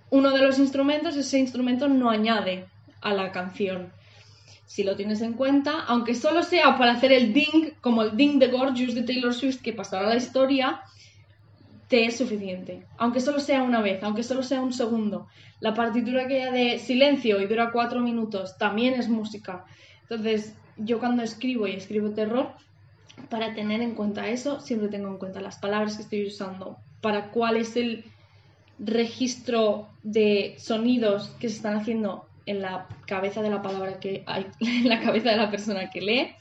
uno 0.10 0.32
de 0.32 0.42
los 0.42 0.60
instrumentos, 0.60 1.16
ese 1.16 1.40
instrumento 1.40 1.88
no 1.88 2.10
añade 2.10 2.66
a 3.02 3.14
la 3.14 3.32
canción. 3.32 3.92
Si 4.66 4.84
lo 4.84 4.96
tienes 4.96 5.22
en 5.22 5.34
cuenta, 5.34 5.84
aunque 5.88 6.16
solo 6.16 6.44
sea 6.44 6.78
para 6.78 6.94
hacer 6.94 7.12
el 7.12 7.34
ding, 7.34 7.72
como 7.82 8.04
el 8.04 8.16
ding 8.16 8.40
de 8.40 8.48
Gorgeous 8.48 8.96
de 8.96 9.04
Taylor 9.04 9.34
Swift 9.34 9.62
que 9.62 9.74
pasará 9.74 10.08
la 10.08 10.16
historia, 10.16 10.82
te 11.91 12.06
es 12.06 12.17
suficiente. 12.17 12.86
Aunque 12.97 13.19
solo 13.19 13.41
sea 13.41 13.63
una 13.63 13.82
vez, 13.82 14.01
aunque 14.01 14.23
solo 14.23 14.43
sea 14.43 14.62
un 14.62 14.71
segundo. 14.71 15.27
La 15.60 15.73
partitura 15.73 16.25
que 16.25 16.41
haya 16.41 16.51
de 16.51 16.80
silencio 16.80 17.41
y 17.41 17.47
dura 17.47 17.71
cuatro 17.73 17.99
minutos 17.99 18.58
también 18.58 18.93
es 18.93 19.10
música. 19.10 19.65
Entonces, 20.04 20.56
yo 20.77 20.99
cuando 20.99 21.21
escribo 21.21 21.67
y 21.67 21.73
escribo 21.73 22.12
terror, 22.12 22.54
para 23.30 23.54
tener 23.54 23.82
en 23.82 23.93
cuenta 23.93 24.30
eso, 24.30 24.62
siempre 24.62 24.88
tengo 24.88 25.10
en 25.10 25.17
cuenta 25.17 25.41
las 25.41 25.60
palabras 25.60 25.97
que 25.97 26.04
estoy 26.04 26.27
usando, 26.27 26.77
para 27.01 27.30
cuál 27.32 27.58
es 27.58 27.75
el 27.75 28.06
registro 28.80 29.89
de 30.01 30.56
sonidos 30.60 31.36
que 31.41 31.49
se 31.49 31.58
están 31.58 31.75
haciendo 31.75 32.25
en 32.45 32.62
la 32.62 32.88
cabeza 33.06 33.41
de 33.41 33.49
la 33.49 33.62
palabra 33.62 33.99
que 33.99 34.23
hay, 34.27 34.47
en 34.62 34.88
la 34.88 35.01
cabeza 35.01 35.32
de 35.32 35.36
la 35.36 35.51
persona 35.51 35.89
que 35.89 35.99
lee. 35.99 36.36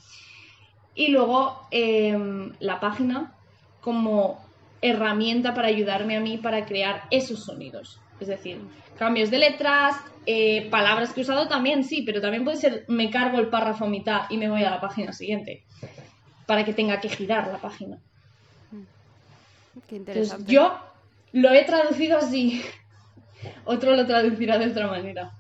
Y 0.94 1.08
luego 1.08 1.60
em, 1.72 2.52
la 2.60 2.78
página 2.78 3.34
como 3.80 4.48
herramienta 4.82 5.54
para 5.54 5.68
ayudarme 5.68 6.16
a 6.16 6.20
mí 6.20 6.38
para 6.38 6.64
crear 6.64 7.04
esos 7.10 7.44
sonidos. 7.44 8.00
Es 8.20 8.28
decir, 8.28 8.60
cambios 8.98 9.30
de 9.30 9.38
letras, 9.38 9.96
eh, 10.26 10.68
palabras 10.70 11.12
que 11.12 11.20
he 11.20 11.24
usado 11.24 11.48
también, 11.48 11.84
sí, 11.84 12.02
pero 12.02 12.20
también 12.20 12.44
puede 12.44 12.56
ser 12.56 12.84
me 12.88 13.10
cargo 13.10 13.38
el 13.38 13.48
párrafo 13.48 13.84
a 13.84 13.88
mitad 13.88 14.22
y 14.30 14.36
me 14.36 14.48
voy 14.48 14.64
a 14.64 14.70
la 14.70 14.80
página 14.80 15.12
siguiente 15.12 15.64
para 16.46 16.64
que 16.64 16.74
tenga 16.74 17.00
que 17.00 17.08
girar 17.08 17.48
la 17.48 17.58
página. 17.58 17.98
Mm. 18.70 19.80
Qué 19.88 19.96
interesante. 19.96 20.52
yo 20.52 20.78
lo 21.32 21.52
he 21.52 21.64
traducido 21.64 22.18
así. 22.18 22.62
Otro 23.64 23.96
lo 23.96 24.06
traducirá 24.06 24.58
de 24.58 24.70
otra 24.70 24.86
manera. 24.88 25.32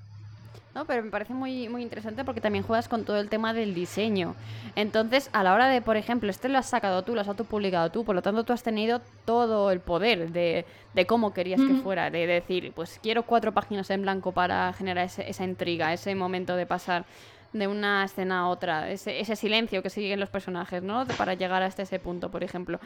No, 0.74 0.84
pero 0.84 1.02
me 1.02 1.10
parece 1.10 1.34
muy, 1.34 1.68
muy 1.68 1.82
interesante 1.82 2.24
porque 2.24 2.40
también 2.40 2.62
juegas 2.62 2.88
con 2.88 3.04
todo 3.04 3.18
el 3.18 3.28
tema 3.28 3.52
del 3.52 3.74
diseño. 3.74 4.36
Entonces, 4.76 5.28
a 5.32 5.42
la 5.42 5.52
hora 5.52 5.68
de, 5.68 5.82
por 5.82 5.96
ejemplo, 5.96 6.30
este 6.30 6.48
lo 6.48 6.58
has 6.58 6.68
sacado 6.68 7.02
tú, 7.02 7.14
lo 7.14 7.22
has 7.22 7.28
autopublicado 7.28 7.90
tú, 7.90 8.04
por 8.04 8.14
lo 8.14 8.22
tanto 8.22 8.44
tú 8.44 8.52
has 8.52 8.62
tenido 8.62 9.00
todo 9.24 9.72
el 9.72 9.80
poder 9.80 10.30
de, 10.30 10.64
de 10.94 11.06
cómo 11.06 11.34
querías 11.34 11.60
que 11.60 11.74
fuera, 11.82 12.10
de 12.10 12.26
decir, 12.26 12.72
pues 12.72 13.00
quiero 13.02 13.24
cuatro 13.24 13.52
páginas 13.52 13.90
en 13.90 14.02
blanco 14.02 14.30
para 14.30 14.72
generar 14.72 15.10
esa 15.18 15.44
intriga, 15.44 15.92
ese 15.92 16.14
momento 16.14 16.54
de 16.54 16.66
pasar 16.66 17.04
de 17.52 17.66
una 17.66 18.04
escena 18.04 18.40
a 18.40 18.48
otra, 18.48 18.90
ese, 18.90 19.18
ese 19.18 19.34
silencio 19.34 19.82
que 19.82 19.90
siguen 19.90 20.20
los 20.20 20.30
personajes, 20.30 20.84
¿no? 20.84 21.04
Para 21.18 21.34
llegar 21.34 21.64
hasta 21.64 21.82
ese 21.82 21.98
punto, 21.98 22.30
por 22.30 22.44
ejemplo 22.44 22.78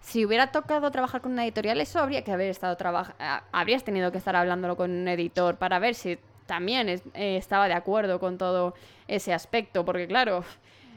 si 0.00 0.26
hubiera 0.26 0.48
tocado 0.48 0.90
trabajar 0.90 1.20
con 1.20 1.30
una 1.30 1.44
editorial, 1.44 1.80
eso 1.80 2.00
habría 2.00 2.24
que 2.24 2.32
haber 2.32 2.50
estado 2.50 2.76
trabajando, 2.76 3.16
habrías 3.52 3.84
tenido 3.84 4.10
que 4.10 4.18
estar 4.18 4.34
hablándolo 4.34 4.76
con 4.76 4.90
un 4.90 5.06
editor 5.06 5.56
para 5.56 5.78
ver 5.78 5.94
si 5.94 6.18
también 6.46 6.88
eh, 6.88 7.00
estaba 7.14 7.68
de 7.68 7.74
acuerdo 7.74 8.18
con 8.20 8.38
todo 8.38 8.74
ese 9.08 9.32
aspecto, 9.32 9.84
porque 9.84 10.06
claro, 10.06 10.44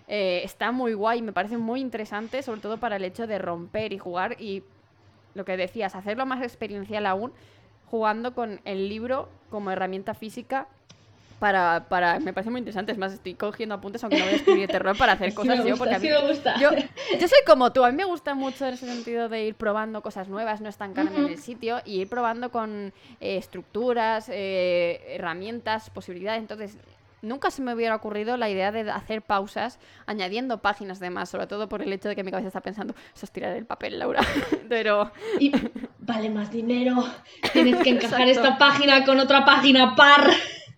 eh, 0.08 0.42
está 0.44 0.72
muy 0.72 0.94
guay, 0.94 1.22
me 1.22 1.34
parece 1.34 1.58
muy 1.58 1.82
interesante, 1.82 2.44
sobre 2.44 2.62
todo 2.62 2.78
para 2.78 2.96
el 2.98 3.04
hecho 3.04 3.28
de 3.28 3.38
romper 3.40 3.94
y 3.94 3.98
jugar 3.98 4.40
y 4.40 4.64
lo 5.34 5.46
que 5.46 5.58
decías, 5.58 5.96
hacerlo 5.96 6.26
más 6.26 6.42
experiencial 6.42 7.06
aún, 7.06 7.34
jugando 7.90 8.34
con 8.34 8.62
el 8.66 8.90
libro 8.90 9.30
como 9.50 9.72
herramienta 9.72 10.14
física 10.14 10.68
para, 11.40 11.86
para, 11.90 12.20
me 12.20 12.34
parece 12.34 12.50
muy 12.50 12.60
interesante. 12.60 12.92
Es 12.92 12.98
más, 12.98 13.14
estoy 13.14 13.34
cogiendo 13.36 13.76
apuntes 13.76 14.04
aunque 14.04 14.18
no 14.18 14.26
voy 14.26 14.34
a 14.34 14.38
escribir 14.38 14.68
terror 14.68 14.98
para 14.98 15.14
hacer 15.14 15.34
cosas 15.36 15.64
yo. 15.66 15.78
Porque 15.78 15.96
a 15.96 16.00
mí, 16.00 16.08
Yo, 16.08 16.70
yo, 17.20 17.28
soy 17.28 17.40
como 17.46 17.72
tú, 17.74 17.84
a 17.84 17.92
mí 17.92 17.98
me 17.98 18.06
gusta 18.06 18.34
mucho 18.34 18.66
en 18.66 18.74
ese 18.74 18.86
sentido 18.86 19.30
de 19.30 19.46
ir 19.46 19.56
probando 19.56 20.02
cosas 20.02 20.28
nuevas, 20.28 20.62
no 20.62 20.70
estancarme 20.70 21.18
en 21.18 21.26
el 21.26 21.38
sitio 21.38 21.82
y 21.86 22.02
ir 22.02 22.10
probando 22.10 22.52
con 22.52 22.94
eh, 23.20 23.38
estructuras, 23.38 24.30
eh, 24.30 25.02
herramientas, 25.10 25.90
posibilidades. 25.90 26.42
Entonces, 26.42 26.78
nunca 27.26 27.52
se 27.52 27.62
me 27.62 27.74
hubiera 27.74 27.96
ocurrido 27.96 28.38
la 28.38 28.50
idea 28.50 28.72
de 28.72 28.90
hacer 28.90 29.22
pausas 29.22 29.80
añadiendo 30.06 30.60
páginas 30.60 31.00
de 31.00 31.10
más, 31.10 31.30
sobre 31.30 31.48
todo 31.48 31.68
por 31.68 31.82
el 31.82 31.92
hecho 31.92 32.08
de 32.08 32.16
que 32.16 32.24
mi 32.24 32.32
cabeza 32.32 32.48
está 32.48 32.62
pensando, 32.62 32.96
eso 33.14 33.26
es 33.26 33.32
tirar 33.32 33.56
el 33.56 33.66
papel, 33.66 34.00
Laura. 34.00 34.22
Pero... 34.70 35.12
Y 35.40 35.52
vale 36.00 36.30
más 36.30 36.52
dinero, 36.52 37.04
tienes 37.52 37.82
que 37.84 37.90
encajar 37.90 38.28
esta 38.28 38.58
página 38.58 39.04
con 39.04 39.20
otra 39.20 39.44
página 39.44 39.96
par. 39.96 40.32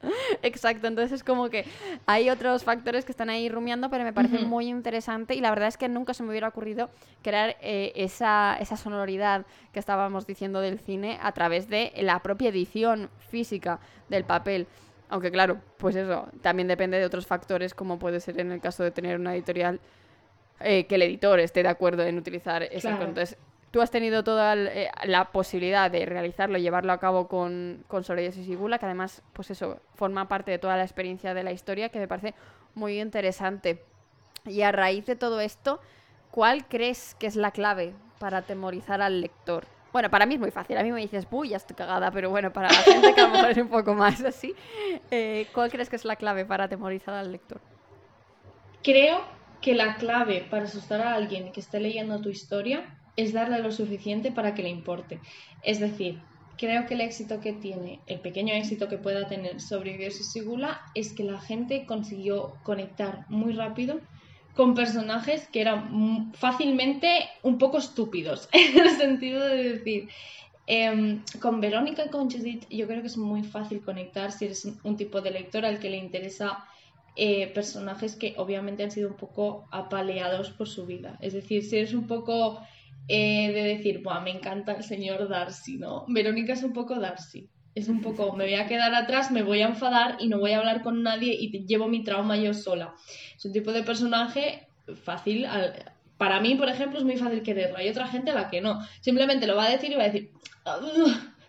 Exacto, 0.42 0.88
entonces 0.88 1.12
es 1.12 1.24
como 1.24 1.50
que 1.50 1.66
hay 2.06 2.30
otros 2.30 2.64
factores 2.64 3.06
que 3.06 3.12
están 3.12 3.30
ahí 3.30 3.50
rumiando, 3.50 3.90
pero 3.90 4.04
me 4.04 4.14
parece 4.14 4.40
muy 4.40 4.68
interesante 4.68 5.36
y 5.36 5.42
la 5.42 5.50
verdad 5.50 5.68
es 5.68 5.78
que 5.78 5.90
nunca 5.90 6.14
se 6.14 6.24
me 6.24 6.30
hubiera 6.30 6.48
ocurrido 6.48 6.90
crear 7.22 7.58
eh, 7.62 7.94
esa, 7.96 8.58
esa 8.60 8.78
sonoridad 8.78 9.46
que 9.72 9.80
estábamos 9.80 10.28
diciendo 10.28 10.62
del 10.62 10.80
cine 10.80 11.20
a 11.22 11.32
través 11.32 11.70
de 11.70 11.94
la 11.98 12.22
propia 12.22 12.50
edición 12.50 13.10
física 13.30 13.80
del 14.10 14.24
papel. 14.24 14.68
Aunque 15.10 15.32
claro, 15.32 15.60
pues 15.78 15.96
eso, 15.96 16.28
también 16.42 16.68
depende 16.68 16.98
de 16.98 17.06
otros 17.06 17.26
factores, 17.26 17.74
como 17.74 17.98
puede 17.98 18.20
ser 18.20 18.40
en 18.40 18.52
el 18.52 18.60
caso 18.60 18.84
de 18.84 18.92
tener 18.92 19.20
una 19.20 19.34
editorial 19.34 19.80
eh, 20.60 20.86
que 20.86 20.96
el 20.96 21.04
editor 21.04 21.40
esté 21.40 21.64
de 21.64 21.70
acuerdo 21.70 22.04
en 22.04 22.18
utilizar 22.18 22.64
esa 22.64 22.92
Entonces, 22.92 23.38
tú 23.72 23.82
has 23.82 23.92
tenido 23.92 24.24
toda 24.24 24.56
eh, 24.56 24.90
la 25.06 25.32
posibilidad 25.32 25.92
de 25.92 26.06
realizarlo 26.06 26.58
llevarlo 26.58 26.94
a 26.94 27.00
cabo 27.00 27.28
con, 27.28 27.84
con 27.88 28.04
y 28.20 28.32
Sigula, 28.32 28.80
que 28.80 28.86
además, 28.86 29.22
pues 29.34 29.52
eso, 29.52 29.80
forma 29.96 30.28
parte 30.28 30.52
de 30.52 30.60
toda 30.60 30.78
la 30.78 30.84
experiencia 30.84 31.34
de 31.34 31.44
la 31.44 31.52
historia, 31.52 31.90
que 31.90 32.00
me 32.00 32.08
parece 32.08 32.34
muy 32.76 33.00
interesante. 33.00 33.84
Y 34.46 34.62
a 34.62 34.72
raíz 34.72 35.06
de 35.06 35.16
todo 35.16 35.42
esto, 35.42 35.82
¿cuál 36.32 36.68
crees 36.68 37.16
que 37.16 37.28
es 37.28 37.36
la 37.36 37.52
clave 37.52 37.94
para 38.20 38.40
atemorizar 38.40 39.02
al 39.02 39.22
lector? 39.22 39.66
Bueno, 39.92 40.10
para 40.10 40.26
mí 40.26 40.36
es 40.36 40.40
muy 40.40 40.52
fácil. 40.52 40.78
A 40.78 40.84
mí 40.84 40.92
me 40.92 41.02
dices, 41.02 41.28
uy, 41.32 41.50
ya 41.50 41.58
estoy 41.58 41.76
cagada, 41.76 42.12
pero 42.12 42.30
bueno, 42.30 42.54
para 42.54 42.70
la 42.70 42.76
gente 42.76 43.14
que 43.14 43.22
a 43.22 43.28
lo 43.28 43.34
mejor 43.34 43.52
es 43.52 43.58
un 43.58 43.70
poco 43.70 43.94
más 43.94 44.24
así, 44.24 44.54
eh, 45.12 45.48
¿cuál 45.54 45.72
crees 45.72 45.90
que 45.90 45.96
es 45.96 46.06
la 46.06 46.16
clave 46.16 46.46
para 46.46 46.66
atemorizar 46.66 47.16
al 47.16 47.32
lector? 47.32 47.60
Creo 48.84 49.22
que 49.62 49.74
la 49.74 49.96
clave 49.96 50.46
para 50.50 50.66
asustar 50.66 51.02
a 51.02 51.14
alguien 51.14 51.52
que 51.52 51.60
esté 51.60 51.80
leyendo 51.80 52.22
tu 52.22 52.30
historia 52.30 52.97
es 53.18 53.34
darle 53.34 53.60
lo 53.60 53.72
suficiente 53.72 54.32
para 54.32 54.54
que 54.54 54.64
le 54.64 54.70
importe. 54.70 55.20
Es 55.64 55.80
decir, 55.80 56.22
creo 56.58 56.86
que 56.86 56.94
el 56.94 57.02
éxito 57.02 57.40
que 57.40 57.54
tiene, 57.54 58.00
el 58.08 58.20
pequeño 58.20 58.54
éxito 58.54 58.88
que 58.88 58.98
pueda 58.98 59.28
tener 59.28 59.60
sobre 59.60 59.98
Dios 59.98 60.20
y 60.20 60.24
Sigula 60.24 60.82
es 60.96 61.14
que 61.14 61.24
la 61.24 61.40
gente 61.40 61.86
consiguió 61.86 62.56
conectar 62.64 63.26
muy 63.30 63.54
rápido 63.54 64.00
con 64.56 64.74
personajes 64.74 65.48
que 65.50 65.62
eran 65.62 66.34
fácilmente 66.34 67.30
un 67.44 67.60
poco 67.60 67.78
estúpidos, 67.78 68.50
en 68.54 68.80
el 68.80 68.90
sentido 68.92 69.46
de 69.46 69.74
decir, 69.74 70.10
em, 70.66 71.22
con 71.40 71.62
Verónica 71.62 72.06
y 72.06 72.10
con 72.10 72.30
Judith 72.30 72.66
yo 72.70 72.88
creo 72.88 73.02
que 73.02 73.08
es 73.08 73.18
muy 73.18 73.44
fácil 73.44 73.82
conectar 73.82 74.32
si 74.32 74.46
eres 74.46 74.68
un 74.84 74.98
tipo 74.98 75.22
de 75.22 75.32
lector 75.32 75.64
al 75.64 75.80
que 75.80 75.92
le 75.92 75.98
interesa 75.98 76.66
eh, 77.16 77.48
personajes 77.54 78.16
que 78.16 78.34
obviamente 78.38 78.84
han 78.84 78.92
sido 78.92 79.10
un 79.10 79.16
poco 79.16 79.68
apaleados 79.72 80.52
por 80.52 80.68
su 80.68 80.86
vida. 80.86 81.18
Es 81.22 81.34
decir, 81.34 81.64
si 81.64 81.78
eres 81.78 81.94
un 81.94 82.06
poco 82.06 82.60
eh, 83.08 83.52
de 83.54 83.64
decir, 83.64 84.02
Buah, 84.04 84.20
me 84.20 84.32
encanta 84.32 84.74
el 84.74 84.84
señor 84.84 85.30
Darcy, 85.30 85.78
¿no? 85.78 86.06
Verónica 86.08 86.54
es 86.54 86.64
un 86.64 86.74
poco 86.74 87.00
Darcy. 87.00 87.50
Es 87.74 87.90
un 87.90 88.02
poco, 88.02 88.36
me 88.36 88.46
voy 88.46 88.56
a 88.56 88.66
quedar 88.66 88.94
atrás, 88.96 89.30
me 89.30 89.44
voy 89.44 89.62
a 89.62 89.68
enfadar 89.68 90.18
y 90.20 90.30
no 90.30 90.40
voy 90.40 90.54
a 90.54 90.58
hablar 90.58 90.82
con 90.82 91.04
nadie 91.04 91.36
y 91.40 91.66
llevo 91.68 91.88
mi 91.88 92.04
trauma 92.04 92.36
yo 92.36 92.54
sola. 92.54 92.96
Es 93.36 93.46
un 93.46 93.54
tipo 93.54 93.72
de 93.72 93.84
personaje 93.84 94.68
fácil. 95.04 95.46
para 96.18 96.40
mí, 96.42 96.56
por 96.56 96.70
ejemplo, 96.70 96.98
es 96.98 97.06
muy 97.06 97.18
fácil 97.18 97.44
quererlo. 97.44 97.78
Hay 97.78 97.90
otra 97.90 98.08
gente 98.08 98.32
a 98.32 98.34
la 98.34 98.50
que 98.50 98.62
no. 98.62 98.80
Simplemente 99.00 99.46
lo 99.46 99.56
va 99.56 99.66
a 99.66 99.70
decir 99.70 99.92
y 99.92 99.96
va 99.96 100.04
a 100.04 100.10
decir, 100.10 100.32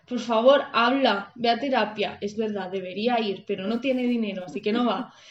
por 0.07 0.19
favor, 0.19 0.61
habla, 0.71 1.31
ve 1.33 1.49
a 1.49 1.59
terapia. 1.59 2.19
Es 2.21 2.37
verdad, 2.37 2.69
debería 2.69 3.19
ir, 3.19 3.43
pero 3.47 3.65
no 3.65 3.79
tiene 3.79 4.03
dinero, 4.03 4.43
así 4.45 4.61
que 4.61 4.71
no 4.71 4.85
va. 4.85 5.13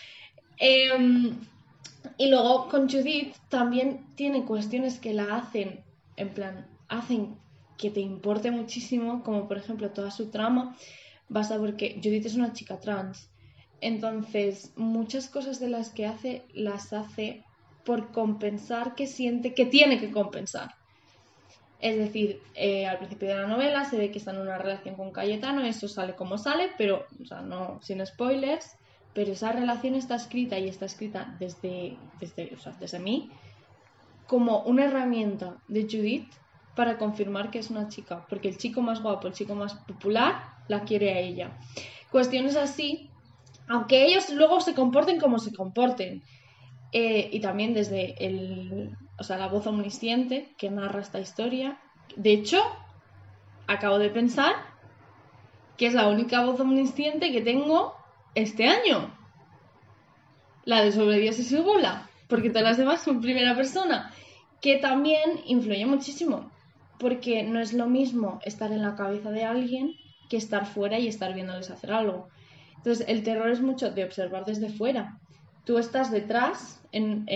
Em, 0.60 1.38
y 2.16 2.28
luego 2.28 2.68
con 2.68 2.88
Judith 2.88 3.36
también 3.48 4.04
tiene 4.16 4.44
cuestiones 4.44 4.98
que 4.98 5.14
la 5.14 5.36
hacen 5.36 5.84
en 6.18 6.30
plan, 6.30 6.66
hacen 6.88 7.36
que 7.78 7.90
te 7.90 8.00
importe 8.00 8.50
muchísimo, 8.50 9.22
como 9.22 9.48
por 9.48 9.56
ejemplo 9.56 9.90
toda 9.90 10.10
su 10.10 10.30
trama, 10.30 10.76
basta 11.28 11.58
porque 11.58 12.00
Judith 12.02 12.26
es 12.26 12.34
una 12.34 12.52
chica 12.52 12.80
trans. 12.80 13.30
Entonces, 13.80 14.72
muchas 14.76 15.28
cosas 15.28 15.60
de 15.60 15.68
las 15.68 15.90
que 15.90 16.06
hace, 16.06 16.44
las 16.52 16.92
hace 16.92 17.44
por 17.84 18.10
compensar 18.10 18.94
que 18.96 19.06
siente 19.06 19.54
que 19.54 19.64
tiene 19.64 20.00
que 20.00 20.10
compensar. 20.10 20.74
Es 21.80 21.96
decir, 21.96 22.42
eh, 22.54 22.86
al 22.86 22.98
principio 22.98 23.28
de 23.28 23.36
la 23.36 23.46
novela 23.46 23.84
se 23.84 23.96
ve 23.96 24.10
que 24.10 24.18
está 24.18 24.32
en 24.32 24.38
una 24.38 24.58
relación 24.58 24.96
con 24.96 25.12
Cayetano, 25.12 25.62
eso 25.62 25.86
sale 25.86 26.16
como 26.16 26.36
sale, 26.36 26.70
pero, 26.76 27.06
o 27.22 27.24
sea, 27.24 27.40
no, 27.40 27.78
sin 27.80 28.04
spoilers, 28.04 28.76
pero 29.14 29.32
esa 29.32 29.52
relación 29.52 29.94
está 29.94 30.16
escrita 30.16 30.58
y 30.58 30.68
está 30.68 30.86
escrita 30.86 31.36
desde, 31.38 31.96
desde, 32.18 32.52
o 32.52 32.58
sea, 32.58 32.72
desde 32.80 32.98
mí 32.98 33.30
como 34.28 34.60
una 34.60 34.84
herramienta 34.84 35.56
de 35.68 35.84
Judith 35.84 36.30
para 36.76 36.98
confirmar 36.98 37.50
que 37.50 37.58
es 37.58 37.70
una 37.70 37.88
chica, 37.88 38.26
porque 38.28 38.48
el 38.48 38.58
chico 38.58 38.82
más 38.82 39.02
guapo, 39.02 39.26
el 39.26 39.32
chico 39.32 39.54
más 39.54 39.74
popular, 39.74 40.42
la 40.68 40.84
quiere 40.84 41.12
a 41.12 41.18
ella. 41.18 41.58
Cuestiones 42.12 42.54
así, 42.54 43.10
aunque 43.68 44.04
ellos 44.04 44.28
luego 44.30 44.60
se 44.60 44.74
comporten 44.74 45.18
como 45.18 45.38
se 45.38 45.52
comporten, 45.52 46.22
eh, 46.92 47.30
y 47.32 47.40
también 47.40 47.72
desde 47.72 48.22
el, 48.24 48.96
o 49.18 49.24
sea, 49.24 49.38
la 49.38 49.48
voz 49.48 49.66
omnisciente 49.66 50.54
que 50.58 50.70
narra 50.70 51.00
esta 51.00 51.20
historia. 51.20 51.80
De 52.14 52.32
hecho, 52.32 52.62
acabo 53.66 53.98
de 53.98 54.10
pensar 54.10 54.54
que 55.78 55.86
es 55.86 55.94
la 55.94 56.06
única 56.06 56.44
voz 56.44 56.60
omnisciente 56.60 57.32
que 57.32 57.40
tengo 57.40 57.94
este 58.34 58.68
año. 58.68 59.10
La 60.64 60.82
de 60.82 60.92
Sobre 60.92 61.18
Dios 61.18 61.38
y 61.38 61.44
Segula 61.44 62.07
porque 62.28 62.50
todas 62.50 62.64
las 62.64 62.76
demás 62.76 63.02
son 63.02 63.20
primera 63.20 63.56
persona, 63.56 64.12
que 64.60 64.76
también 64.76 65.40
influye 65.46 65.86
muchísimo, 65.86 66.50
porque 66.98 67.42
no 67.42 67.60
es 67.60 67.72
lo 67.72 67.86
mismo 67.86 68.40
estar 68.44 68.70
en 68.72 68.82
la 68.82 68.94
cabeza 68.94 69.30
de 69.30 69.44
alguien 69.44 69.94
que 70.28 70.36
estar 70.36 70.66
fuera 70.66 70.98
y 70.98 71.08
estar 71.08 71.34
viéndoles 71.34 71.70
hacer 71.70 71.92
algo. 71.92 72.28
Entonces, 72.76 73.06
el 73.08 73.22
terror 73.22 73.50
es 73.50 73.60
mucho 73.60 73.90
de 73.90 74.04
observar 74.04 74.44
desde 74.44 74.68
fuera. 74.68 75.18
Tú 75.64 75.78
estás 75.78 76.10
detrás, 76.10 76.82
en, 76.92 77.26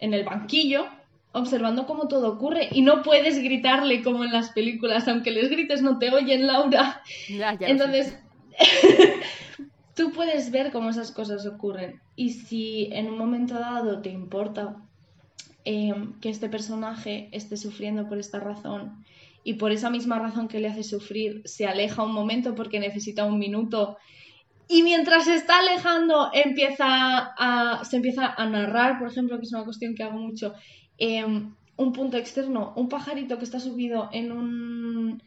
el 0.00 0.24
banquillo, 0.24 0.86
observando 1.32 1.86
cómo 1.86 2.08
todo 2.08 2.32
ocurre 2.32 2.68
y 2.72 2.82
no 2.82 3.02
puedes 3.02 3.38
gritarle 3.38 4.02
como 4.02 4.24
en 4.24 4.32
las 4.32 4.50
películas, 4.50 5.06
aunque 5.08 5.30
les 5.30 5.50
grites 5.50 5.82
no 5.82 5.98
te 5.98 6.10
oyen, 6.10 6.46
Laura. 6.46 7.02
Entonces, 7.60 8.18
tú 10.00 10.12
puedes 10.12 10.50
ver 10.50 10.72
cómo 10.72 10.88
esas 10.88 11.12
cosas 11.12 11.44
ocurren. 11.44 12.00
Y 12.16 12.30
si 12.30 12.88
en 12.90 13.10
un 13.10 13.18
momento 13.18 13.58
dado 13.58 14.00
te 14.00 14.08
importa 14.08 14.76
em, 15.66 16.18
que 16.20 16.30
este 16.30 16.48
personaje 16.48 17.28
esté 17.32 17.58
sufriendo 17.58 18.08
por 18.08 18.18
esta 18.18 18.40
razón 18.40 19.04
y 19.44 19.54
por 19.54 19.72
esa 19.72 19.90
misma 19.90 20.18
razón 20.18 20.48
que 20.48 20.58
le 20.58 20.68
hace 20.68 20.84
sufrir 20.84 21.42
se 21.44 21.66
aleja 21.66 22.02
un 22.02 22.14
momento 22.14 22.54
porque 22.54 22.80
necesita 22.80 23.26
un 23.26 23.38
minuto 23.38 23.98
y 24.68 24.82
mientras 24.82 25.26
se 25.26 25.34
está 25.34 25.58
alejando 25.58 26.30
empieza 26.32 26.86
a, 27.36 27.84
se 27.84 27.96
empieza 27.96 28.32
a 28.34 28.46
narrar, 28.46 28.98
por 28.98 29.08
ejemplo, 29.08 29.38
que 29.38 29.44
es 29.44 29.52
una 29.52 29.64
cuestión 29.64 29.94
que 29.94 30.02
hago 30.02 30.18
mucho, 30.18 30.54
em, 30.96 31.54
un 31.76 31.92
punto 31.92 32.16
externo, 32.16 32.72
un 32.74 32.88
pajarito 32.88 33.36
que 33.36 33.44
está 33.44 33.60
subido 33.60 34.08
en 34.12 34.32
un, 34.32 35.22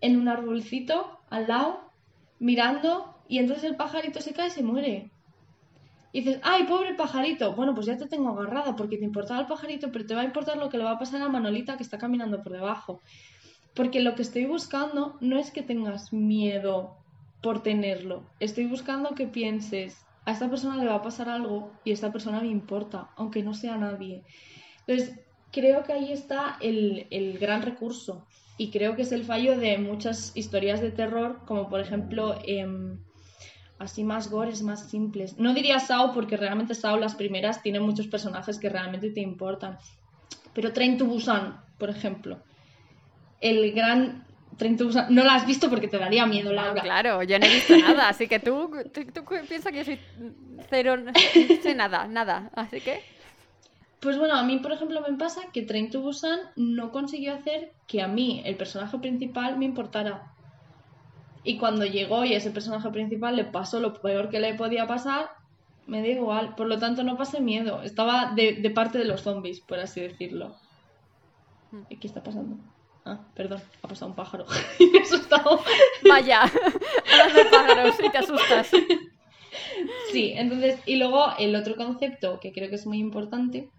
en 0.00 0.16
un 0.18 0.26
arbolcito 0.26 1.20
al 1.30 1.46
lado, 1.46 1.92
mirando, 2.40 3.17
y 3.28 3.38
entonces 3.38 3.64
el 3.64 3.76
pajarito 3.76 4.20
se 4.20 4.32
cae 4.32 4.48
y 4.48 4.50
se 4.50 4.62
muere. 4.62 5.10
Y 6.12 6.20
dices, 6.20 6.40
ay, 6.42 6.64
pobre 6.64 6.94
pajarito. 6.94 7.54
Bueno, 7.54 7.74
pues 7.74 7.86
ya 7.86 7.98
te 7.98 8.06
tengo 8.06 8.30
agarrada 8.30 8.74
porque 8.74 8.96
te 8.96 9.04
importaba 9.04 9.40
el 9.40 9.46
pajarito, 9.46 9.92
pero 9.92 10.06
te 10.06 10.14
va 10.14 10.22
a 10.22 10.24
importar 10.24 10.56
lo 10.56 10.70
que 10.70 10.78
le 10.78 10.84
va 10.84 10.92
a 10.92 10.98
pasar 10.98 11.20
a 11.20 11.28
Manolita 11.28 11.76
que 11.76 11.82
está 11.82 11.98
caminando 11.98 12.42
por 12.42 12.52
debajo. 12.52 13.00
Porque 13.74 14.00
lo 14.00 14.14
que 14.14 14.22
estoy 14.22 14.46
buscando 14.46 15.18
no 15.20 15.38
es 15.38 15.50
que 15.50 15.62
tengas 15.62 16.12
miedo 16.12 16.96
por 17.42 17.62
tenerlo. 17.62 18.24
Estoy 18.40 18.66
buscando 18.66 19.10
que 19.10 19.26
pienses, 19.26 20.06
a 20.24 20.32
esta 20.32 20.48
persona 20.48 20.76
le 20.76 20.86
va 20.86 20.94
a 20.94 21.02
pasar 21.02 21.28
algo 21.28 21.72
y 21.84 21.92
esta 21.92 22.10
persona 22.10 22.40
me 22.40 22.48
importa, 22.48 23.10
aunque 23.16 23.42
no 23.42 23.52
sea 23.52 23.76
nadie. 23.76 24.24
Entonces, 24.86 25.20
creo 25.52 25.84
que 25.84 25.92
ahí 25.92 26.12
está 26.12 26.56
el, 26.62 27.06
el 27.10 27.38
gran 27.38 27.60
recurso 27.60 28.26
y 28.56 28.70
creo 28.70 28.96
que 28.96 29.02
es 29.02 29.12
el 29.12 29.24
fallo 29.24 29.58
de 29.58 29.76
muchas 29.76 30.32
historias 30.34 30.80
de 30.80 30.90
terror, 30.90 31.40
como 31.44 31.68
por 31.68 31.80
ejemplo... 31.80 32.34
Em, 32.46 32.98
así 33.78 34.04
más 34.04 34.30
gores, 34.30 34.62
más 34.62 34.88
simples. 34.90 35.38
No 35.38 35.54
diría 35.54 35.78
Sao 35.78 36.12
porque 36.12 36.36
realmente 36.36 36.74
Sao 36.74 36.98
las 36.98 37.14
primeras 37.14 37.62
tienen 37.62 37.82
muchos 37.82 38.06
personajes 38.06 38.58
que 38.58 38.68
realmente 38.68 39.10
te 39.10 39.20
importan. 39.20 39.78
Pero 40.52 40.72
Train 40.72 40.98
to 40.98 41.04
Busan, 41.04 41.60
por 41.78 41.90
ejemplo. 41.90 42.38
El 43.40 43.72
gran 43.72 44.24
no 45.10 45.24
la 45.24 45.34
has 45.34 45.46
visto 45.46 45.70
porque 45.70 45.88
te 45.88 45.98
daría 45.98 46.26
miedo, 46.26 46.52
Laura. 46.52 46.82
claro, 46.82 47.22
yo 47.22 47.38
no 47.38 47.46
he 47.46 47.54
visto 47.54 47.76
nada, 47.76 48.08
así 48.08 48.26
que 48.26 48.40
tú, 48.40 48.70
tú, 48.92 49.24
piensas 49.48 49.72
que 49.72 49.78
yo 49.78 49.84
soy 49.84 50.00
cero, 50.68 50.96
no 50.96 51.12
sé 51.62 51.74
nada, 51.74 52.08
nada, 52.08 52.50
así 52.54 52.80
que... 52.80 53.00
Pues 54.00 54.16
bueno, 54.16 54.34
a 54.34 54.44
mí, 54.44 54.58
por 54.58 54.72
ejemplo, 54.72 55.00
me 55.00 55.16
pasa 55.16 55.42
que 55.52 55.62
Train 55.62 55.90
to 55.90 56.00
Busan 56.00 56.38
no 56.56 56.92
consiguió 56.92 57.34
hacer 57.34 57.72
que 57.86 58.00
a 58.00 58.08
mí, 58.08 58.42
el 58.44 58.56
personaje 58.56 58.98
principal, 58.98 59.58
me 59.58 59.64
importara. 59.64 60.32
Y 61.48 61.56
cuando 61.56 61.86
llegó 61.86 62.26
y 62.26 62.34
ese 62.34 62.50
personaje 62.50 62.90
principal 62.90 63.34
le 63.34 63.44
pasó 63.44 63.80
lo 63.80 63.94
peor 63.94 64.28
que 64.28 64.38
le 64.38 64.52
podía 64.52 64.86
pasar, 64.86 65.30
me 65.86 66.02
da 66.02 66.08
igual. 66.08 66.54
Por 66.54 66.66
lo 66.66 66.78
tanto, 66.78 67.02
no 67.04 67.16
pasé 67.16 67.40
miedo. 67.40 67.80
Estaba 67.82 68.34
de, 68.34 68.56
de 68.56 68.68
parte 68.68 68.98
de 68.98 69.06
los 69.06 69.22
zombies, 69.22 69.60
por 69.60 69.78
así 69.78 70.02
decirlo. 70.02 70.56
Hmm. 71.70 71.84
¿Y 71.88 71.96
qué 71.96 72.06
está 72.06 72.22
pasando? 72.22 72.58
Ah, 73.06 73.20
perdón, 73.34 73.62
ha 73.80 73.88
pasado 73.88 74.10
un 74.10 74.14
pájaro. 74.14 74.44
me 74.92 74.98
he 74.98 75.00
asustado. 75.00 75.62
Vaya, 76.06 76.42
hablando 77.12 77.38
de 77.38 77.44
pájaros 77.46 77.94
y 78.04 78.10
te 78.10 78.18
asustas. 78.18 78.70
Sí, 80.12 80.32
entonces, 80.36 80.78
y 80.86 80.96
luego 80.96 81.32
el 81.38 81.56
otro 81.56 81.76
concepto 81.76 82.40
que 82.40 82.52
creo 82.52 82.68
que 82.68 82.74
es 82.74 82.86
muy 82.86 82.98
importante 82.98 83.70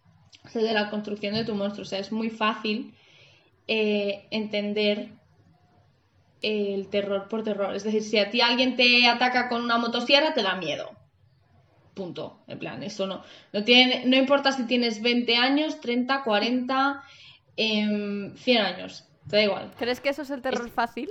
es 0.44 0.56
el 0.56 0.64
de 0.64 0.74
la 0.74 0.90
construcción 0.90 1.36
de 1.36 1.46
tu 1.46 1.54
monstruo. 1.56 1.84
O 1.84 1.86
sea, 1.86 2.00
es 2.00 2.12
muy 2.12 2.30
fácil 2.30 2.96
eh, 3.68 4.28
entender 4.32 5.19
el 6.41 6.88
terror 6.89 7.28
por 7.28 7.43
terror. 7.43 7.75
Es 7.75 7.84
decir, 7.84 8.04
si 8.04 8.17
a 8.17 8.30
ti 8.30 8.41
alguien 8.41 8.75
te 8.75 9.08
ataca 9.08 9.49
con 9.49 9.63
una 9.63 9.78
motosierra, 9.78 10.34
te 10.34 10.43
da 10.43 10.56
miedo. 10.56 10.91
Punto. 11.93 12.39
En 12.47 12.60
plan, 12.60 12.82
eso 12.84 13.08
no. 13.08 13.23
No, 13.52 13.63
tiene, 13.63 14.04
no 14.06 14.15
importa 14.15 14.52
si 14.52 14.65
tienes 14.65 15.02
20 15.02 15.36
años, 15.36 15.82
30, 15.82 16.23
40, 16.23 17.04
100 17.56 18.58
años 18.58 19.10
da 19.30 19.43
igual. 19.43 19.71
¿Crees 19.78 19.99
que 19.99 20.10
eso 20.10 20.23
es 20.23 20.30
el 20.30 20.41
terror 20.41 20.69
fácil? 20.69 21.10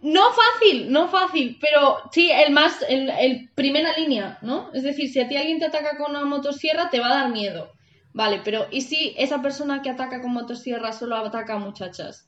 No 0.00 0.22
fácil, 0.30 0.92
no 0.92 1.08
fácil, 1.08 1.58
pero 1.60 1.98
sí, 2.12 2.30
el 2.30 2.52
más, 2.52 2.84
el, 2.88 3.50
primera 3.56 3.96
línea, 3.96 4.38
¿no? 4.42 4.70
Es 4.72 4.84
decir, 4.84 5.10
si 5.10 5.18
a 5.18 5.26
ti 5.26 5.36
alguien 5.36 5.58
te 5.58 5.66
ataca 5.66 5.96
con 5.96 6.10
una 6.10 6.24
motosierra, 6.24 6.88
te 6.88 7.00
va 7.00 7.08
a 7.08 7.22
dar 7.22 7.30
miedo. 7.30 7.72
Vale, 8.12 8.40
pero 8.44 8.68
¿y 8.70 8.82
si 8.82 9.14
esa 9.18 9.42
persona 9.42 9.82
que 9.82 9.90
ataca 9.90 10.22
con 10.22 10.32
motosierra 10.32 10.92
solo 10.92 11.16
ataca 11.16 11.54
a 11.54 11.58
muchachas? 11.58 12.27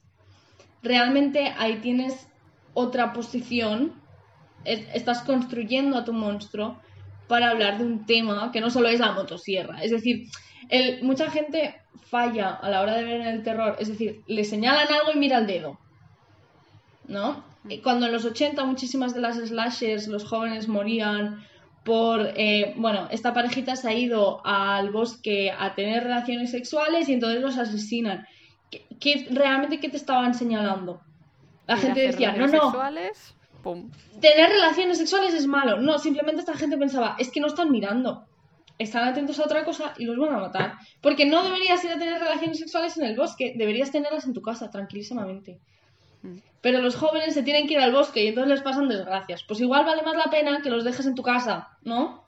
Realmente 0.83 1.55
ahí 1.59 1.77
tienes 1.77 2.29
otra 2.75 3.13
posición, 3.13 4.01
estás 4.65 5.23
construyendo 5.23 5.97
a 5.97 6.05
tu 6.05 6.13
monstruo 6.13 6.81
para 7.29 7.51
hablar 7.51 7.79
de 7.79 7.85
un 7.85 8.07
tema 8.07 8.51
que 8.53 8.61
no 8.61 8.71
solo 8.71 8.89
es 8.89 9.01
la 9.01 9.13
motosierra. 9.13 9.83
Es 9.83 9.91
decir, 9.91 10.27
el, 10.69 11.03
mucha 11.03 11.31
gente 11.31 11.81
falla 12.09 12.51
a 12.51 12.69
la 12.71 12.81
hora 12.81 12.97
de 12.97 13.05
ver 13.05 13.21
el 13.21 13.43
terror, 13.43 13.77
es 13.79 13.89
decir, 13.89 14.23
le 14.27 14.45
señalan 14.45 14.89
algo 14.93 15.13
y 15.15 15.19
mira 15.19 15.39
el 15.39 15.47
dedo. 15.47 15.79
¿No? 17.07 17.45
Cuando 17.83 18.07
en 18.07 18.13
los 18.13 18.25
80 18.25 18.65
muchísimas 18.65 19.15
de 19.15 19.21
las 19.21 19.37
slashers, 19.37 20.09
los 20.09 20.25
jóvenes 20.25 20.69
morían 20.69 21.45
por, 21.85 22.33
eh, 22.37 22.75
bueno, 22.77 23.09
esta 23.11 23.33
parejita 23.33 23.77
se 23.77 23.89
ha 23.89 23.95
ido 23.95 24.45
al 24.45 24.91
bosque 24.91 25.51
a 25.57 25.75
tener 25.75 26.05
relaciones 26.05 26.51
sexuales 26.51 27.09
y 27.09 27.15
entonces 27.15 27.41
los 27.43 27.59
asesinan. 27.59 28.27
¿Qué, 28.71 29.27
realmente 29.31 29.81
qué 29.81 29.89
te 29.89 29.97
estaban 29.97 30.35
señalando? 30.35 31.01
La 31.67 31.77
gente 31.77 32.01
decía, 32.01 32.33
no, 32.33 32.47
no. 32.47 32.73
Tener 34.21 34.51
relaciones 34.51 34.99
sexuales 34.99 35.35
es 35.35 35.47
malo. 35.47 35.81
No, 35.81 35.99
simplemente 35.99 36.41
esta 36.41 36.55
gente 36.55 36.77
pensaba, 36.77 37.17
es 37.19 37.31
que 37.31 37.41
no 37.41 37.47
están 37.47 37.71
mirando 37.71 38.27
están 38.81 39.07
atentos 39.07 39.39
a 39.39 39.45
otra 39.45 39.65
cosa 39.65 39.93
y 39.99 40.07
los 40.07 40.17
van 40.17 40.35
a 40.35 40.39
matar. 40.39 40.79
Porque 41.03 41.27
no 41.27 41.45
deberías 41.45 41.85
ir 41.85 41.93
a 41.93 41.99
tener 41.99 42.19
relaciones 42.19 42.59
sexuales 42.59 42.97
en 42.97 43.05
el 43.05 43.17
bosque, 43.17 43.53
deberías 43.55 43.93
tenerlas 43.93 44.25
en 44.25 44.33
tu 44.33 44.41
casa, 44.41 44.71
tranquilísimamente. 44.71 45.61
Mm. 46.23 46.39
Pero 46.63 46.81
los 46.81 46.97
jóvenes 46.97 47.35
se 47.35 47.43
tienen 47.43 47.67
que 47.67 47.75
ir 47.75 47.81
al 47.81 47.93
bosque 47.93 48.25
y 48.25 48.29
entonces 48.29 48.51
les 48.51 48.63
pasan 48.63 48.89
desgracias. 48.89 49.45
Pues 49.45 49.61
igual 49.61 49.85
vale 49.85 50.03
más 50.03 50.17
la 50.17 50.31
pena 50.31 50.63
que 50.63 50.71
los 50.71 50.83
dejes 50.83 51.05
en 51.05 51.15
tu 51.15 51.23
casa, 51.23 51.77
¿no? 51.83 52.25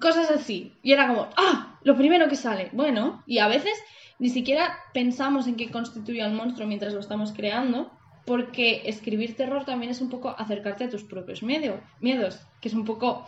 Cosas 0.00 0.30
así. 0.30 0.72
Y 0.82 0.92
era 0.92 1.08
como, 1.08 1.28
¡ah! 1.36 1.78
Lo 1.82 1.96
primero 1.96 2.28
que 2.28 2.36
sale. 2.36 2.70
Bueno, 2.72 3.24
y 3.26 3.38
a 3.38 3.48
veces 3.48 3.72
ni 4.18 4.30
siquiera 4.30 4.78
pensamos 4.92 5.46
en 5.46 5.56
qué 5.56 5.70
constituye 5.70 6.22
al 6.22 6.32
monstruo 6.32 6.66
mientras 6.66 6.92
lo 6.92 7.00
estamos 7.00 7.32
creando, 7.32 7.90
porque 8.26 8.82
escribir 8.84 9.36
terror 9.36 9.64
también 9.64 9.90
es 9.90 10.00
un 10.00 10.10
poco 10.10 10.28
acercarte 10.28 10.84
a 10.84 10.90
tus 10.90 11.04
propios 11.04 11.42
miedos, 11.42 12.40
que 12.60 12.68
es 12.68 12.74
un 12.74 12.84
poco 12.84 13.26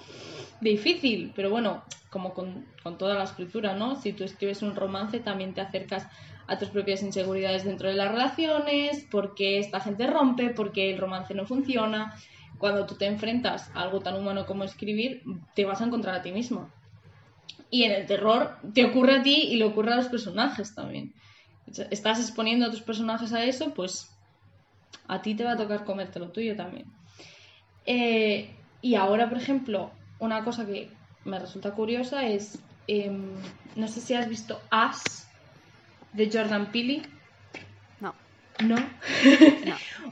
difícil, 0.60 1.32
pero 1.34 1.48
bueno, 1.48 1.82
como 2.10 2.34
con, 2.34 2.66
toda 2.98 3.14
la 3.14 3.24
escritura, 3.24 3.74
¿no? 3.74 3.94
Si 3.96 4.12
tú 4.12 4.24
escribes 4.24 4.62
un 4.62 4.74
romance, 4.74 5.20
también 5.20 5.54
te 5.54 5.60
acercas 5.60 6.06
a 6.46 6.58
tus 6.58 6.68
propias 6.68 7.02
inseguridades 7.02 7.64
dentro 7.64 7.88
de 7.88 7.94
las 7.94 8.10
relaciones, 8.10 9.06
porque 9.10 9.58
esta 9.58 9.80
gente 9.80 10.06
rompe, 10.06 10.50
porque 10.50 10.90
el 10.90 10.98
romance 10.98 11.32
no 11.34 11.46
funciona. 11.46 12.14
Cuando 12.58 12.84
tú 12.84 12.96
te 12.96 13.06
enfrentas 13.06 13.70
a 13.74 13.82
algo 13.82 14.00
tan 14.00 14.16
humano 14.16 14.44
como 14.44 14.64
escribir, 14.64 15.22
te 15.54 15.64
vas 15.64 15.80
a 15.80 15.86
encontrar 15.86 16.16
a 16.16 16.22
ti 16.22 16.32
mismo. 16.32 16.68
Y 17.70 17.84
en 17.84 17.92
el 17.92 18.06
terror 18.06 18.56
te 18.74 18.84
ocurre 18.84 19.16
a 19.16 19.22
ti 19.22 19.48
y 19.50 19.56
le 19.56 19.64
ocurre 19.64 19.92
a 19.92 19.96
los 19.96 20.08
personajes 20.08 20.74
también. 20.74 21.14
Estás 21.90 22.18
exponiendo 22.18 22.66
a 22.66 22.70
tus 22.70 22.82
personajes 22.82 23.32
a 23.32 23.44
eso, 23.44 23.72
pues 23.74 24.10
a 25.06 25.22
ti 25.22 25.34
te 25.34 25.44
va 25.44 25.52
a 25.52 25.56
tocar 25.56 25.84
comerte 25.84 26.18
lo 26.18 26.30
tuyo 26.30 26.56
también. 26.56 26.86
Eh, 27.86 28.50
y 28.82 28.94
ahora, 28.94 29.28
por 29.28 29.38
ejemplo, 29.38 29.90
una 30.18 30.44
cosa 30.44 30.66
que 30.66 30.90
me 31.24 31.38
resulta 31.38 31.72
curiosa 31.72 32.26
es, 32.26 32.58
em, 32.86 33.34
no 33.76 33.88
sé 33.88 34.00
si 34.00 34.14
has 34.14 34.28
visto 34.28 34.60
As 34.70 35.28
de 36.12 36.30
Jordan 36.32 36.70
Peele. 36.72 37.02
No. 38.00 38.14
¿No? 38.60 38.76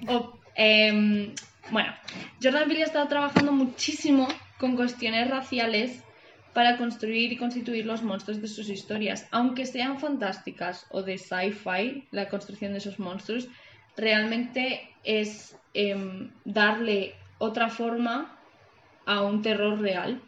no. 0.03 0.39
Em, 0.61 1.37
bueno, 1.71 1.95
Jordan 2.43 2.67
Peele 2.67 2.83
ha 2.83 2.87
estado 2.87 3.07
trabajando 3.07 3.53
muchísimo 3.53 4.27
con 4.59 4.75
cuestiones 4.75 5.31
raciales 5.31 6.03
para 6.59 6.77
construir 6.77 7.33
y 7.33 7.37
constituir 7.37 7.87
los 7.87 8.03
monstruos 8.03 8.43
de 8.43 8.49
sus 8.49 8.69
historias. 8.69 9.29
Aunque 9.31 9.65
sean 9.65 10.01
fantásticas 10.01 10.87
o 10.91 11.05
de 11.05 11.17
sci-fi, 11.17 12.09
la 12.11 12.29
construcción 12.29 12.73
de 12.73 12.79
esos 12.79 12.99
monstruos, 12.99 13.47
realmente 13.97 14.91
es 15.05 15.57
em, 15.73 16.33
darle 16.45 17.15
otra 17.39 17.69
forma 17.69 18.37
a 19.07 19.23
un 19.23 19.41
terror 19.41 19.79
real. 19.81 20.21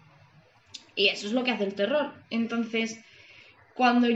Y 0.95 1.09
eso 1.09 1.27
es 1.27 1.33
lo 1.33 1.43
que 1.43 1.51
hace 1.51 1.65
el 1.65 1.75
terror. 1.75 2.15
Entonces, 2.31 3.05
cuando 3.75 4.07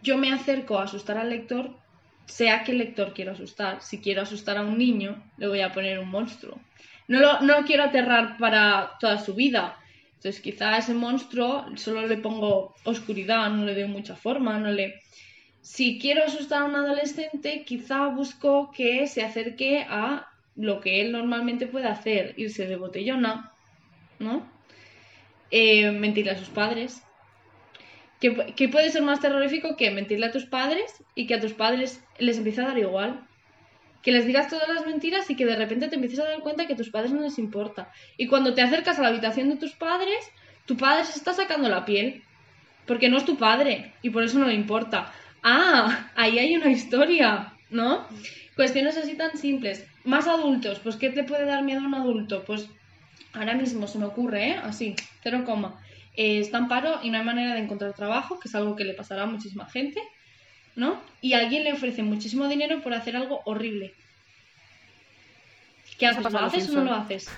yo 0.00 0.16
me 0.16 0.32
acerco 0.32 0.78
a 0.78 0.84
asustar 0.84 1.18
al 1.18 1.28
lector, 1.28 1.76
sea 2.24 2.64
que 2.64 2.72
el 2.72 2.78
lector 2.78 3.12
quiero 3.12 3.32
asustar. 3.32 3.82
Si 3.82 4.00
quiero 4.00 4.22
asustar 4.22 4.56
a 4.56 4.62
un 4.62 4.78
niño, 4.78 5.22
le 5.36 5.46
voy 5.46 5.60
a 5.60 5.72
poner 5.72 5.98
un 5.98 6.08
monstruo. 6.08 6.58
No 7.06 7.20
lo, 7.20 7.42
no 7.42 7.66
quiero 7.66 7.84
aterrar 7.84 8.38
para 8.38 8.92
toda 8.98 9.18
su 9.18 9.34
vida. 9.34 9.76
Entonces, 10.20 10.42
quizá 10.42 10.74
a 10.74 10.78
ese 10.78 10.92
monstruo 10.92 11.64
solo 11.76 12.06
le 12.06 12.18
pongo 12.18 12.74
oscuridad, 12.84 13.48
no 13.48 13.64
le 13.64 13.74
doy 13.74 13.88
mucha 13.88 14.14
forma, 14.14 14.58
no 14.58 14.70
le 14.70 15.00
si 15.62 15.98
quiero 15.98 16.24
asustar 16.24 16.60
a 16.60 16.64
un 16.66 16.74
adolescente, 16.74 17.64
quizá 17.64 18.08
busco 18.08 18.70
que 18.70 19.06
se 19.06 19.22
acerque 19.22 19.86
a 19.88 20.28
lo 20.56 20.80
que 20.80 21.00
él 21.00 21.12
normalmente 21.12 21.66
puede 21.66 21.86
hacer, 21.86 22.34
irse 22.36 22.66
de 22.66 22.76
botellona, 22.76 23.50
¿no? 24.18 24.46
Eh, 25.50 25.90
mentirle 25.90 26.32
a 26.32 26.38
sus 26.38 26.50
padres. 26.50 27.02
¿Qué, 28.20 28.68
puede 28.68 28.90
ser 28.90 29.00
más 29.00 29.20
terrorífico 29.20 29.76
que 29.76 29.90
mentirle 29.90 30.26
a 30.26 30.32
tus 30.32 30.44
padres 30.44 31.02
y 31.14 31.26
que 31.26 31.36
a 31.36 31.40
tus 31.40 31.54
padres 31.54 32.04
les 32.18 32.36
empiece 32.36 32.60
a 32.60 32.66
dar 32.66 32.78
igual? 32.78 33.26
Que 34.02 34.12
les 34.12 34.26
digas 34.26 34.48
todas 34.48 34.68
las 34.68 34.86
mentiras 34.86 35.28
y 35.30 35.36
que 35.36 35.46
de 35.46 35.56
repente 35.56 35.88
te 35.88 35.96
empieces 35.96 36.20
a 36.20 36.28
dar 36.28 36.40
cuenta 36.40 36.66
que 36.66 36.72
a 36.72 36.76
tus 36.76 36.90
padres 36.90 37.12
no 37.12 37.20
les 37.20 37.38
importa. 37.38 37.92
Y 38.16 38.26
cuando 38.28 38.54
te 38.54 38.62
acercas 38.62 38.98
a 38.98 39.02
la 39.02 39.08
habitación 39.08 39.50
de 39.50 39.56
tus 39.56 39.72
padres, 39.72 40.30
tu 40.66 40.76
padre 40.76 41.04
se 41.04 41.18
está 41.18 41.34
sacando 41.34 41.68
la 41.68 41.84
piel 41.84 42.22
porque 42.86 43.08
no 43.08 43.18
es 43.18 43.24
tu 43.24 43.36
padre 43.36 43.92
y 44.02 44.10
por 44.10 44.22
eso 44.22 44.38
no 44.38 44.46
le 44.46 44.54
importa. 44.54 45.12
Ah, 45.42 46.10
ahí 46.16 46.38
hay 46.38 46.56
una 46.56 46.70
historia, 46.70 47.52
¿no? 47.70 48.06
Cuestiones 48.56 48.96
así 48.96 49.14
tan 49.14 49.36
simples. 49.36 49.86
Más 50.04 50.26
adultos, 50.26 50.80
pues 50.80 50.96
¿qué 50.96 51.10
te 51.10 51.24
puede 51.24 51.44
dar 51.44 51.62
miedo 51.62 51.80
a 51.80 51.86
un 51.86 51.94
adulto? 51.94 52.44
Pues 52.44 52.68
ahora 53.32 53.54
mismo 53.54 53.86
se 53.86 53.98
me 53.98 54.06
ocurre, 54.06 54.50
¿eh? 54.50 54.60
Así, 54.62 54.96
cero 55.22 55.42
coma. 55.44 55.80
Eh, 56.16 56.40
está 56.40 56.58
en 56.58 56.68
paro 56.68 57.00
y 57.02 57.10
no 57.10 57.18
hay 57.18 57.24
manera 57.24 57.54
de 57.54 57.60
encontrar 57.60 57.92
trabajo, 57.94 58.40
que 58.40 58.48
es 58.48 58.54
algo 58.54 58.76
que 58.76 58.84
le 58.84 58.94
pasará 58.94 59.22
a 59.22 59.26
muchísima 59.26 59.66
gente, 59.68 60.00
¿no? 60.76 61.00
Y 61.20 61.34
alguien 61.34 61.64
le 61.64 61.72
ofrece 61.72 62.02
muchísimo 62.02 62.48
dinero 62.48 62.80
por 62.82 62.94
hacer 62.94 63.16
algo 63.16 63.40
horrible. 63.44 63.94
¿Qué 65.98 66.06
haces? 66.06 66.32
¿Lo 66.32 66.38
haces 66.38 66.68
o 66.70 66.72
no 66.72 66.84
lo 66.84 66.94
haces? 66.94 67.28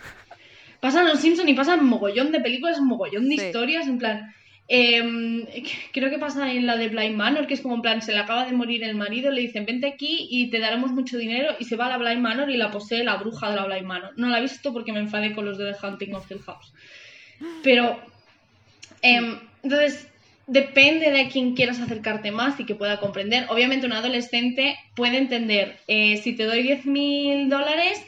Pasan 0.80 1.07
los 1.07 1.20
Simpsons 1.20 1.49
y 1.49 1.55
pasan 1.55 1.85
mogollón 1.85 2.33
de 2.33 2.41
películas, 2.41 2.80
mogollón 2.80 3.28
de 3.28 3.37
historias, 3.37 3.87
en 3.87 3.99
plan. 3.99 4.35
Em, 4.68 5.45
creo 5.93 6.11
que 6.11 6.18
pasa 6.18 6.51
en 6.53 6.66
la 6.66 6.76
de 6.76 6.89
Blind 6.89 7.16
Manor, 7.16 7.47
que 7.47 7.55
es 7.55 7.61
como 7.61 7.74
en 7.74 7.83
plan, 7.83 8.03
se 8.03 8.12
le 8.12 8.18
acaba 8.18 8.47
de 8.47 8.53
morir 8.53 8.85
el 8.85 8.95
marido, 8.95 9.30
le 9.30 9.43
dicen, 9.43 9.66
vente 9.66 9.87
aquí 9.87 10.26
y 10.30 10.51
te 10.51 10.61
daremos 10.61 10.93
mucho 10.93 11.18
dinero, 11.18 11.55
y 11.59 11.64
se 11.64 11.76
va 11.76 11.87
a 11.87 11.91
la 11.91 11.99
Blind 11.99 12.20
Manor 12.20 12.51
y 12.51 12.57
la 12.57 12.70
posee 12.70 13.05
la 13.05 13.16
bruja 13.16 13.51
de 13.51 13.57
la 13.57 13.66
Blind 13.66 13.87
Manor. 13.87 14.12
No 14.16 14.28
la 14.28 14.39
he 14.39 14.43
visto 14.43 14.72
porque 14.72 14.93
me 14.93 15.01
enfadé 15.01 15.35
con 15.35 15.45
los 15.45 15.59
de 15.59 15.72
The 15.72 15.87
Hunting 15.87 16.14
of 16.14 16.30
Hill 16.30 16.43
House. 16.43 16.72
Pero, 17.62 18.01
em, 19.03 19.39
entonces, 19.62 20.09
depende 20.47 21.11
de 21.11 21.28
quién 21.28 21.55
quieras 21.55 21.80
acercarte 21.80 22.30
más 22.30 22.59
y 22.59 22.64
que 22.64 22.74
pueda 22.74 22.99
comprender. 23.01 23.47
Obviamente 23.49 23.86
un 23.86 23.93
adolescente 23.93 24.76
puede 24.95 25.18
entender, 25.18 25.78
eh, 25.86 26.16
si 26.18 26.34
te 26.34 26.45
doy 26.45 26.62
10.000 26.62 27.49
dólares, 27.49 28.05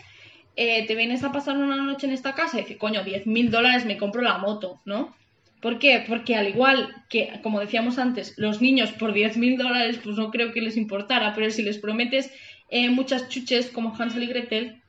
eh, 0.56 0.86
te 0.86 0.94
vienes 0.94 1.24
a 1.24 1.32
pasar 1.32 1.56
una 1.56 1.76
noche 1.76 2.06
en 2.06 2.12
esta 2.12 2.34
casa 2.34 2.58
y 2.58 2.62
dices, 2.62 2.76
coño, 2.76 3.02
10.000 3.04 3.50
dólares 3.50 3.84
me 3.84 3.98
compro 3.98 4.22
la 4.22 4.38
moto, 4.38 4.80
¿no? 4.84 5.14
¿Por 5.60 5.78
qué? 5.78 6.04
Porque 6.06 6.36
al 6.36 6.48
igual 6.48 6.94
que, 7.08 7.40
como 7.42 7.60
decíamos 7.60 7.98
antes, 7.98 8.34
los 8.36 8.60
niños 8.60 8.92
por 8.92 9.14
10.000 9.14 9.56
dólares, 9.56 9.98
pues 10.02 10.16
no 10.16 10.30
creo 10.30 10.52
que 10.52 10.60
les 10.60 10.76
importara, 10.76 11.34
pero 11.34 11.50
si 11.50 11.62
les 11.62 11.78
prometes 11.78 12.30
eh, 12.68 12.90
muchas 12.90 13.28
chuches 13.28 13.70
como 13.70 13.94
Hansel 13.96 14.24
y 14.24 14.26
Gretel, 14.26 14.82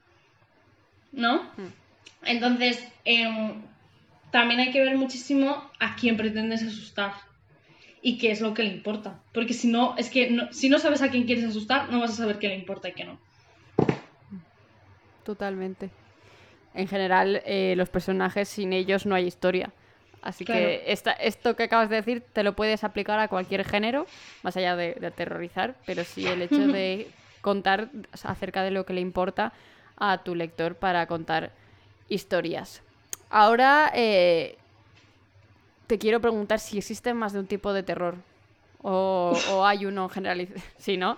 ¿no? 1.11 1.43
Hmm. 1.55 1.71
Entonces, 2.25 2.85
em, 3.05 3.61
también 4.31 4.59
hay 4.59 4.71
que 4.71 4.81
ver 4.81 4.97
muchísimo 4.97 5.71
a 5.79 5.95
quién 5.95 6.17
pretendes 6.17 6.63
asustar 6.63 7.13
y 8.05 8.19
qué 8.19 8.29
es 8.29 8.39
lo 8.39 8.53
que 8.53 8.61
le 8.61 8.69
importa. 8.69 9.19
Porque 9.33 9.55
si 9.55 9.67
no, 9.67 9.95
es 9.97 10.11
que 10.11 10.47
si 10.51 10.69
no 10.69 10.77
sabes 10.77 11.01
a 11.01 11.09
quién 11.09 11.23
quieres 11.23 11.43
asustar, 11.43 11.91
no 11.91 11.99
vas 11.99 12.11
a 12.11 12.17
saber 12.17 12.37
qué 12.37 12.47
le 12.47 12.55
importa 12.55 12.87
y 12.87 12.91
qué 12.91 13.03
no. 13.03 13.17
Totalmente. 15.23 15.89
En 16.75 16.87
general, 16.87 17.41
eh, 17.47 17.73
los 17.75 17.89
personajes 17.89 18.47
sin 18.47 18.73
ellos 18.73 19.07
no 19.07 19.15
hay 19.15 19.25
historia. 19.25 19.71
Así 20.21 20.45
que 20.45 20.83
esto 20.85 21.55
que 21.55 21.63
acabas 21.63 21.89
de 21.89 21.95
decir 21.95 22.23
te 22.31 22.43
lo 22.43 22.55
puedes 22.55 22.83
aplicar 22.83 23.17
a 23.17 23.27
cualquier 23.27 23.65
género, 23.65 24.05
más 24.43 24.55
allá 24.55 24.75
de, 24.75 24.95
aterrorizar, 25.03 25.73
pero 25.87 26.03
sí 26.03 26.27
el 26.27 26.43
hecho 26.43 26.67
de 26.71 27.07
contar 27.41 27.89
acerca 28.23 28.61
de 28.61 28.69
lo 28.69 28.85
que 28.85 28.93
le 28.93 29.01
importa 29.01 29.51
a 29.97 30.19
tu 30.19 30.35
lector 30.35 30.75
para 30.75 31.07
contar 31.07 31.53
historias. 32.07 32.83
Ahora 33.31 33.91
eh, 33.95 34.59
te 35.87 35.97
quiero 35.97 36.21
preguntar 36.21 36.59
si 36.59 36.77
existe 36.77 37.13
más 37.13 37.33
de 37.33 37.39
un 37.39 37.47
tipo 37.47 37.73
de 37.73 37.83
terror. 37.83 38.15
O, 38.87 39.65
hay 39.65 39.85
uno 39.85 40.09
generalizado. 40.09 40.61
Sí, 40.77 40.97
¿no? 40.97 41.17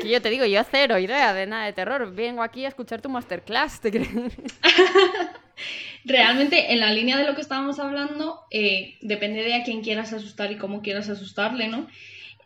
que 0.00 0.08
yo 0.08 0.22
te 0.22 0.30
digo, 0.30 0.46
yo 0.46 0.62
cero 0.70 0.98
idea 0.98 1.34
de 1.34 1.46
nada 1.46 1.66
de 1.66 1.74
terror. 1.74 2.14
Vengo 2.14 2.42
aquí 2.42 2.64
a 2.64 2.68
escuchar 2.68 3.02
tu 3.02 3.10
masterclass, 3.10 3.80
¿te 3.80 3.90
crees? 3.90 4.08
Realmente, 6.04 6.72
en 6.72 6.80
la 6.80 6.90
línea 6.90 7.16
de 7.18 7.24
lo 7.24 7.34
que 7.34 7.40
estábamos 7.42 7.78
hablando, 7.78 8.40
eh, 8.50 8.96
depende 9.00 9.42
de 9.42 9.54
a 9.54 9.62
quién 9.62 9.82
quieras 9.82 10.12
asustar 10.12 10.52
y 10.52 10.56
cómo 10.56 10.82
quieras 10.82 11.08
asustarle, 11.08 11.68
¿no? 11.68 11.86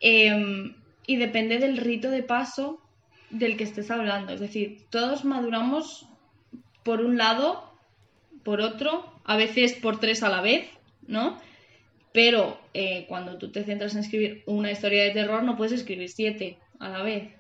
Em, 0.01 0.75
y 1.07 1.17
depende 1.17 1.59
del 1.59 1.77
rito 1.77 2.11
de 2.11 2.23
paso 2.23 2.81
del 3.31 3.57
que 3.57 3.65
estés 3.65 3.91
hablando. 3.91 4.33
Es 4.33 4.41
decir, 4.41 4.85
todos 4.91 5.25
maduramos 5.25 6.07
por 6.83 7.01
un 7.01 7.19
lado, 7.19 7.73
por 8.43 8.61
otro, 8.61 9.13
a 9.25 9.37
veces 9.37 9.75
por 9.75 10.01
tres 10.01 10.23
a 10.23 10.29
la 10.29 10.41
vez, 10.41 10.69
¿no? 11.09 11.41
Pero 12.13 12.61
eh, 12.75 13.07
cuando 13.09 13.39
tú 13.39 13.51
te 13.51 13.65
centras 13.65 13.95
en 13.95 14.01
escribir 14.01 14.43
una 14.47 14.71
historia 14.71 15.03
de 15.05 15.11
terror, 15.11 15.43
no 15.43 15.57
puedes 15.57 15.73
escribir 15.73 16.09
siete 16.09 16.59
a 16.79 16.89
la 16.89 17.03
vez. 17.03 17.33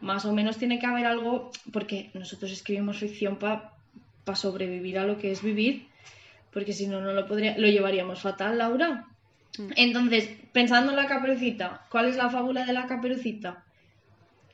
Más 0.00 0.24
o 0.24 0.32
menos 0.32 0.56
tiene 0.56 0.78
que 0.78 0.86
haber 0.86 1.06
algo, 1.06 1.50
porque 1.72 2.10
nosotros 2.14 2.52
escribimos 2.52 2.98
ficción 2.98 3.36
para 3.38 3.74
sobrevivir 4.34 4.98
a 4.98 5.04
lo 5.04 5.18
que 5.18 5.32
es 5.32 5.42
vivir, 5.42 5.88
porque 6.52 6.72
si 6.72 6.86
no, 6.86 7.00
no 7.00 7.12
lo, 7.12 7.26
podría, 7.26 7.58
lo 7.58 7.66
llevaríamos 7.66 8.20
fatal, 8.20 8.58
Laura. 8.58 9.06
Mm. 9.58 9.72
Entonces, 9.76 10.30
pensando 10.52 10.92
en 10.92 10.96
la 10.96 11.06
caperucita, 11.06 11.86
¿cuál 11.90 12.06
es 12.06 12.16
la 12.16 12.30
fábula 12.30 12.64
de 12.64 12.72
la 12.72 12.86
caperucita? 12.86 13.64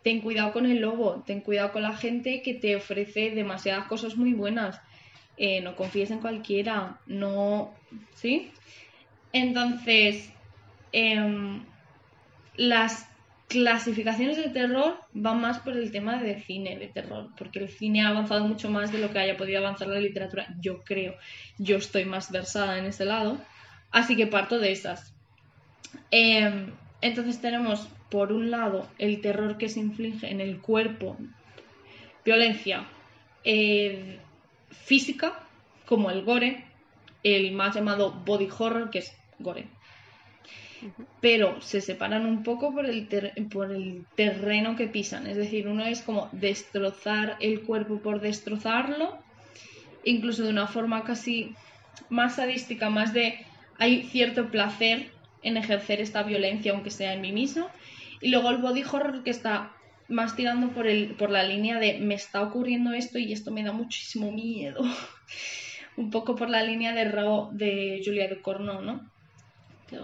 Ten 0.03 0.21
cuidado 0.21 0.53
con 0.53 0.67
el 0.67 0.81
lobo, 0.81 1.23
ten 1.27 1.41
cuidado 1.41 1.73
con 1.73 1.83
la 1.83 1.97
gente 1.97 2.43
que 2.43 2.55
te 2.55 2.77
ofrece 2.77 3.31
demasiadas 3.31 3.87
cosas 3.87 4.17
muy 4.17 4.35
buenas. 4.35 4.81
Eh, 5.37 5.61
no 5.61 5.77
confíes 5.77 6.11
en 6.11 6.21
cualquiera, 6.21 6.99
no. 7.07 7.75
¿Sí? 8.15 8.51
Entonces, 9.33 10.31
em, 10.93 11.65
las 12.57 13.07
clasificaciones 13.49 14.37
de 14.37 14.49
terror 14.49 14.99
van 15.13 15.41
más 15.41 15.61
por 15.61 15.77
el 15.77 15.93
tema 15.93 16.21
de 16.21 16.41
cine 16.41 16.79
de 16.79 16.89
terror, 16.89 17.29
porque 17.39 17.61
el 17.61 17.69
cine 17.69 18.03
ha 18.03 18.09
avanzado 18.09 18.45
mucho 18.47 18.71
más 18.71 18.91
de 18.93 18.99
lo 18.99 19.13
que 19.13 19.19
haya 19.19 19.37
podido 19.37 19.59
avanzar 19.59 19.89
la 19.89 20.01
literatura, 20.01 20.49
yo 20.61 20.83
creo. 20.83 21.15
Yo 21.59 21.77
estoy 21.77 22.05
más 22.05 22.33
versada 22.33 22.79
en 22.79 22.87
ese 22.87 23.05
lado, 23.05 23.39
así 23.91 24.17
que 24.17 24.27
parto 24.27 24.59
de 24.59 24.73
esas. 24.73 25.15
Em, 26.11 26.73
entonces 27.01 27.41
tenemos, 27.41 27.89
por 28.11 28.33
un 28.33 28.51
lado, 28.51 28.89
el 28.99 29.21
terror 29.21 29.59
que 29.59 29.69
se 29.69 29.81
inflige 29.81 30.31
en 30.31 30.41
el 30.41 30.61
cuerpo, 30.61 31.17
violencia 32.25 32.89
eh, 33.45 34.19
física, 34.85 35.33
como 35.87 36.11
el 36.11 36.23
gore, 36.23 36.65
el 37.23 37.53
más 37.53 37.75
llamado 37.75 38.13
body 38.13 38.49
horror, 38.57 38.91
que 38.91 38.99
es 38.99 39.17
gore. 39.39 39.67
Pero 41.21 41.61
se 41.61 41.81
separan 41.81 42.27
un 42.27 42.43
poco 42.43 42.73
por 42.73 42.87
el, 42.87 43.09
por 43.51 43.73
el 43.73 44.05
terreno 44.15 44.77
que 44.77 44.87
pisan. 44.87 45.27
Es 45.27 45.37
decir, 45.37 45.69
uno 45.69 45.85
es 45.85 46.03
como 46.03 46.29
destrozar 46.33 47.37
el 47.41 47.63
cuerpo 47.63 48.01
por 48.01 48.21
destrozarlo, 48.21 49.19
incluso 50.05 50.45
de 50.45 50.51
una 50.51 50.67
forma 50.67 51.05
casi 51.05 51.55
más 52.09 52.37
sadística, 52.37 52.91
más 52.91 53.13
de 53.13 53.45
hay 53.79 54.05
cierto 54.05 54.51
placer 54.51 55.11
en 55.43 55.57
ejercer 55.57 56.01
esta 56.01 56.23
violencia, 56.23 56.73
aunque 56.73 56.91
sea 56.91 57.15
en 57.15 57.21
mí 57.21 57.33
mismo. 57.33 57.69
Y 58.21 58.31
luego 58.31 58.51
el 58.51 58.59
body 58.59 58.83
horror 58.85 59.23
que 59.23 59.31
está 59.31 59.76
más 60.09 60.37
tirando 60.37 60.71
por, 60.71 60.87
el, 60.87 61.15
por 61.17 61.31
la 61.31 61.43
línea 61.43 61.79
de 61.79 61.99
me 61.99 62.15
está 62.15 62.43
ocurriendo 62.43 62.93
esto 62.93 63.19
y 63.19 63.33
esto 63.33 63.51
me 63.51 63.65
da 63.65 63.73
muchísimo 63.73 64.33
miedo. 64.33 64.83
un 65.97 66.11
poco 66.11 66.35
por 66.37 66.51
la 66.51 66.63
línea 66.63 66.93
de 66.93 67.05
Raw 67.07 67.51
de 67.53 68.03
Julia 68.05 68.29
de 68.29 68.41
Corno, 68.41 68.83
¿no? 68.83 69.11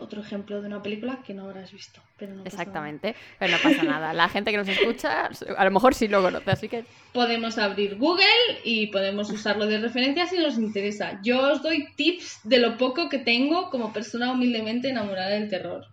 otro 0.00 0.20
ejemplo 0.20 0.60
de 0.60 0.68
una 0.68 0.82
película 0.82 1.18
que 1.26 1.34
no 1.34 1.44
habrás 1.44 1.72
visto. 1.72 2.00
Pero 2.16 2.34
no 2.34 2.44
Exactamente, 2.44 3.16
pero 3.38 3.52
no 3.52 3.58
pasa 3.58 3.82
nada. 3.82 4.12
La 4.12 4.28
gente 4.28 4.52
que 4.52 4.56
nos 4.56 4.68
escucha, 4.68 5.28
a 5.56 5.64
lo 5.64 5.70
mejor 5.70 5.94
sí 5.94 6.06
lo 6.06 6.22
conoce, 6.22 6.50
así 6.50 6.68
que... 6.68 6.84
Podemos 7.12 7.58
abrir 7.58 7.96
Google 7.96 8.24
y 8.64 8.88
podemos 8.88 9.30
usarlo 9.30 9.66
de 9.66 9.78
referencia 9.78 10.26
si 10.26 10.38
nos 10.38 10.56
interesa. 10.56 11.20
Yo 11.24 11.52
os 11.52 11.62
doy 11.62 11.88
tips 11.96 12.40
de 12.44 12.58
lo 12.58 12.76
poco 12.78 13.08
que 13.08 13.18
tengo 13.18 13.70
como 13.70 13.92
persona 13.92 14.32
humildemente 14.32 14.88
enamorada 14.88 15.30
del 15.30 15.48
terror. 15.48 15.86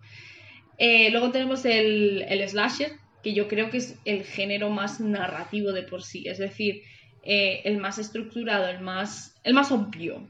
Eh, 0.78 1.10
luego 1.10 1.30
tenemos 1.30 1.64
el, 1.64 2.24
el 2.28 2.48
slasher, 2.48 2.92
que 3.22 3.34
yo 3.34 3.48
creo 3.48 3.70
que 3.70 3.78
es 3.78 3.96
el 4.04 4.24
género 4.24 4.70
más 4.70 5.00
narrativo 5.00 5.72
de 5.72 5.82
por 5.82 6.02
sí, 6.02 6.26
es 6.26 6.38
decir, 6.38 6.82
eh, 7.22 7.62
el 7.64 7.78
más 7.78 7.98
estructurado, 7.98 8.68
el 8.68 8.80
más, 8.80 9.34
el 9.44 9.54
más 9.54 9.70
obvio. 9.70 10.26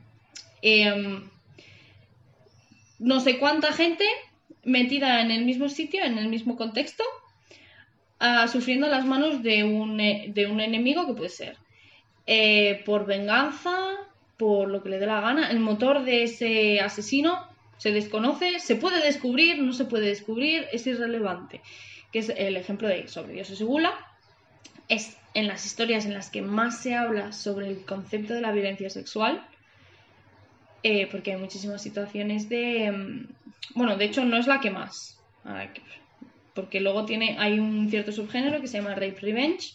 Em, 0.63 1.29
no 2.99 3.21
sé 3.21 3.39
cuánta 3.39 3.73
gente 3.73 4.05
metida 4.65 5.21
en 5.21 5.31
el 5.31 5.45
mismo 5.45 5.69
sitio, 5.69 6.05
en 6.05 6.19
el 6.19 6.29
mismo 6.29 6.57
contexto, 6.57 7.05
uh, 8.21 8.49
sufriendo 8.49 8.89
las 8.89 9.07
manos 9.07 9.43
de 9.43 9.65
un, 9.65 10.01
eh, 10.01 10.27
de 10.35 10.47
un, 10.47 10.61
enemigo 10.61 11.07
que 11.07 11.15
puede 11.15 11.31
ser 11.31 11.57
eh, 12.27 12.83
por 12.85 13.07
venganza, 13.07 13.75
por 14.37 14.69
lo 14.69 14.83
que 14.83 14.91
le 14.91 14.99
dé 14.99 15.07
la 15.07 15.21
gana. 15.21 15.51
El 15.51 15.61
motor 15.61 16.05
de 16.05 16.25
ese 16.25 16.81
asesino 16.81 17.47
se 17.79 17.93
desconoce, 17.93 18.59
se 18.59 18.77
puede 18.77 19.03
descubrir, 19.03 19.63
no 19.63 19.73
se 19.73 19.87
puede 19.87 20.09
descubrir, 20.09 20.67
es 20.73 20.87
irrelevante. 20.87 21.63
Que 22.13 22.21
es 22.21 22.29
el 22.31 22.57
ejemplo 22.57 22.89
de 22.89 23.09
sobre 23.09 23.35
Dios 23.35 23.61
y 23.61 23.65
Gula. 23.65 23.93
Es 24.89 25.17
en 25.35 25.47
las 25.47 25.65
historias 25.65 26.07
en 26.07 26.15
las 26.15 26.31
que 26.31 26.43
más 26.43 26.83
se 26.83 26.95
habla 26.95 27.33
sobre 27.33 27.69
el 27.69 27.85
concepto 27.85 28.35
de 28.35 28.41
la 28.41 28.53
violencia 28.53 28.91
sexual, 28.91 29.47
eh, 30.83 31.07
porque 31.11 31.33
hay 31.33 31.39
muchísimas 31.39 31.83
situaciones 31.83 32.49
de... 32.49 32.91
Mm, 32.91 33.29
bueno, 33.75 33.97
de 33.97 34.07
hecho 34.07 34.25
no 34.25 34.37
es 34.37 34.47
la 34.47 34.61
que 34.61 34.71
más, 34.71 35.21
porque 36.55 36.81
luego 36.81 37.05
tiene, 37.05 37.37
hay 37.39 37.61
un 37.61 37.89
cierto 37.89 38.13
subgénero 38.13 38.61
que 38.61 38.67
se 38.67 38.79
llama 38.79 38.95
Rape 38.95 39.19
Revenge, 39.21 39.75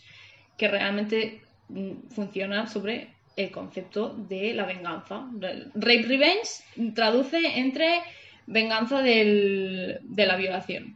que 0.57 0.67
realmente 0.67 1.41
mm, 1.69 2.09
funciona 2.09 2.67
sobre 2.67 3.13
el 3.37 3.51
concepto 3.51 4.13
de 4.13 4.53
la 4.53 4.65
venganza. 4.65 5.27
Rape 5.73 6.05
Revenge 6.07 6.93
traduce 6.93 7.59
entre 7.59 8.01
venganza 8.47 9.01
de 9.01 9.99
la 10.15 10.35
violación. 10.35 10.95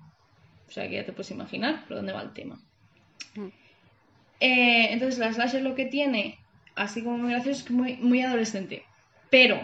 O 0.70 0.72
sea 0.72 0.88
que 0.88 0.96
ya 0.96 1.06
te 1.06 1.14
puedes 1.14 1.32
imaginar 1.32 1.86
por 1.88 1.98
dónde 1.98 2.14
va 2.14 2.22
el 2.22 2.34
tema. 2.34 2.62
Mm. 3.34 3.48
Eh, 4.40 4.94
entonces 4.94 5.20
la 5.20 5.34
slasher 5.34 5.64
lo 5.64 5.74
que 5.74 5.86
tiene, 5.86 6.38
así 6.76 7.04
como 7.04 7.18
muy 7.18 7.32
gracioso, 7.32 7.60
es 7.60 7.66
que 7.66 7.74
muy, 7.74 7.98
muy 7.98 8.22
adolescente. 8.22 8.86
Pero, 9.32 9.60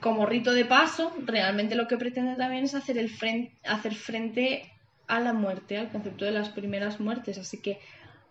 como 0.00 0.26
rito 0.26 0.52
de 0.52 0.66
paso, 0.66 1.14
realmente 1.24 1.76
lo 1.76 1.88
que 1.88 1.96
pretende 1.96 2.36
también 2.36 2.64
es 2.64 2.74
hacer, 2.74 2.98
el 2.98 3.08
frente, 3.08 3.52
hacer 3.64 3.94
frente 3.94 4.70
a 5.06 5.18
la 5.18 5.32
muerte, 5.32 5.78
al 5.78 5.90
concepto 5.90 6.26
de 6.26 6.32
las 6.32 6.50
primeras 6.50 7.00
muertes. 7.00 7.38
Así 7.38 7.62
que 7.62 7.80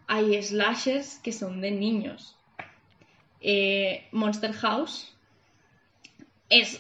hay 0.06 0.42
slashers 0.42 1.18
que 1.18 1.32
son 1.32 1.62
de 1.62 1.72
niños. 1.72 2.36
Eh, 3.42 4.08
Monster 4.12 4.54
House 4.54 5.16
es 6.50 6.80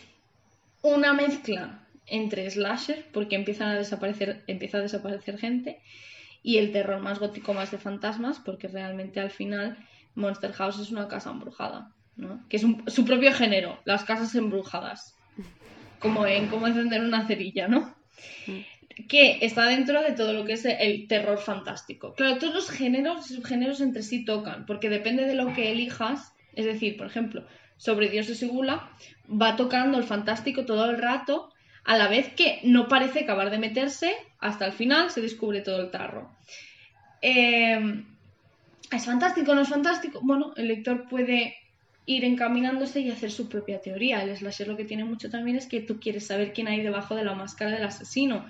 una 0.83 1.13
mezcla 1.13 1.86
entre 2.07 2.49
slasher, 2.49 3.05
porque 3.11 3.35
empiezan 3.35 3.69
a 3.69 3.75
desaparecer, 3.75 4.43
empieza 4.47 4.77
a 4.77 4.81
desaparecer 4.81 5.37
gente, 5.37 5.81
y 6.41 6.57
el 6.57 6.71
terror 6.71 7.01
más 7.01 7.19
gótico, 7.19 7.53
más 7.53 7.71
de 7.71 7.77
fantasmas, 7.77 8.39
porque 8.39 8.67
realmente 8.67 9.19
al 9.19 9.31
final 9.31 9.77
Monster 10.15 10.53
House 10.53 10.79
es 10.79 10.91
una 10.91 11.07
casa 11.07 11.29
embrujada, 11.31 11.91
¿no? 12.15 12.45
Que 12.47 12.57
es 12.57 12.65
su 12.87 13.05
propio 13.05 13.33
género, 13.33 13.79
las 13.85 14.03
casas 14.03 14.33
embrujadas, 14.35 15.15
como 15.99 16.25
en 16.25 16.47
cómo 16.47 16.67
encender 16.67 17.01
una 17.01 17.27
cerilla, 17.27 17.67
¿no? 17.67 17.95
Que 19.07 19.39
está 19.41 19.65
dentro 19.65 20.01
de 20.01 20.13
todo 20.13 20.33
lo 20.33 20.45
que 20.45 20.53
es 20.53 20.65
el 20.65 21.07
terror 21.07 21.37
fantástico. 21.37 22.13
Claro, 22.13 22.37
todos 22.37 22.53
los 22.53 22.69
géneros 22.69 23.29
y 23.29 23.35
subgéneros 23.35 23.81
entre 23.81 24.01
sí 24.01 24.25
tocan, 24.25 24.65
porque 24.65 24.89
depende 24.89 25.25
de 25.25 25.35
lo 25.35 25.53
que 25.53 25.71
elijas, 25.71 26.33
es 26.53 26.65
decir, 26.65 26.97
por 26.97 27.07
ejemplo, 27.07 27.45
sobre 27.77 28.09
Dios 28.09 28.27
de 28.27 28.35
Segula, 28.35 28.89
va 29.29 29.55
tocando 29.55 29.97
el 29.97 30.03
fantástico 30.03 30.65
todo 30.65 30.89
el 30.89 30.97
rato, 30.97 31.51
a 31.87 31.97
la 31.97 32.09
vez 32.09 32.33
que 32.33 32.59
no 32.63 32.89
parece 32.89 33.21
acabar 33.21 33.49
de 33.49 33.59
meterse, 33.59 34.13
hasta 34.39 34.65
el 34.65 34.73
final 34.73 35.09
se 35.09 35.21
descubre 35.21 35.61
todo 35.61 35.79
el 35.79 35.89
tarro. 35.89 36.29
Em, 37.21 38.05
¿Es 38.91 39.05
fantástico 39.05 39.55
no 39.55 39.61
es 39.61 39.69
fantástico? 39.69 40.19
Bueno, 40.21 40.53
el 40.57 40.67
lector 40.67 41.07
puede 41.07 41.55
ir 42.05 42.25
encaminándose 42.25 42.99
y 42.99 43.09
hacer 43.09 43.31
su 43.31 43.47
propia 43.47 43.79
teoría. 43.79 44.21
El 44.21 44.35
slasher 44.35 44.67
lo 44.67 44.75
que 44.75 44.83
tiene 44.83 45.05
mucho 45.05 45.29
también 45.29 45.55
es 45.55 45.65
que 45.65 45.79
tú 45.79 45.97
quieres 45.97 46.27
saber 46.27 46.51
quién 46.51 46.67
hay 46.67 46.81
debajo 46.81 47.15
de 47.15 47.23
la 47.23 47.35
máscara 47.35 47.71
del 47.71 47.85
asesino. 47.85 48.45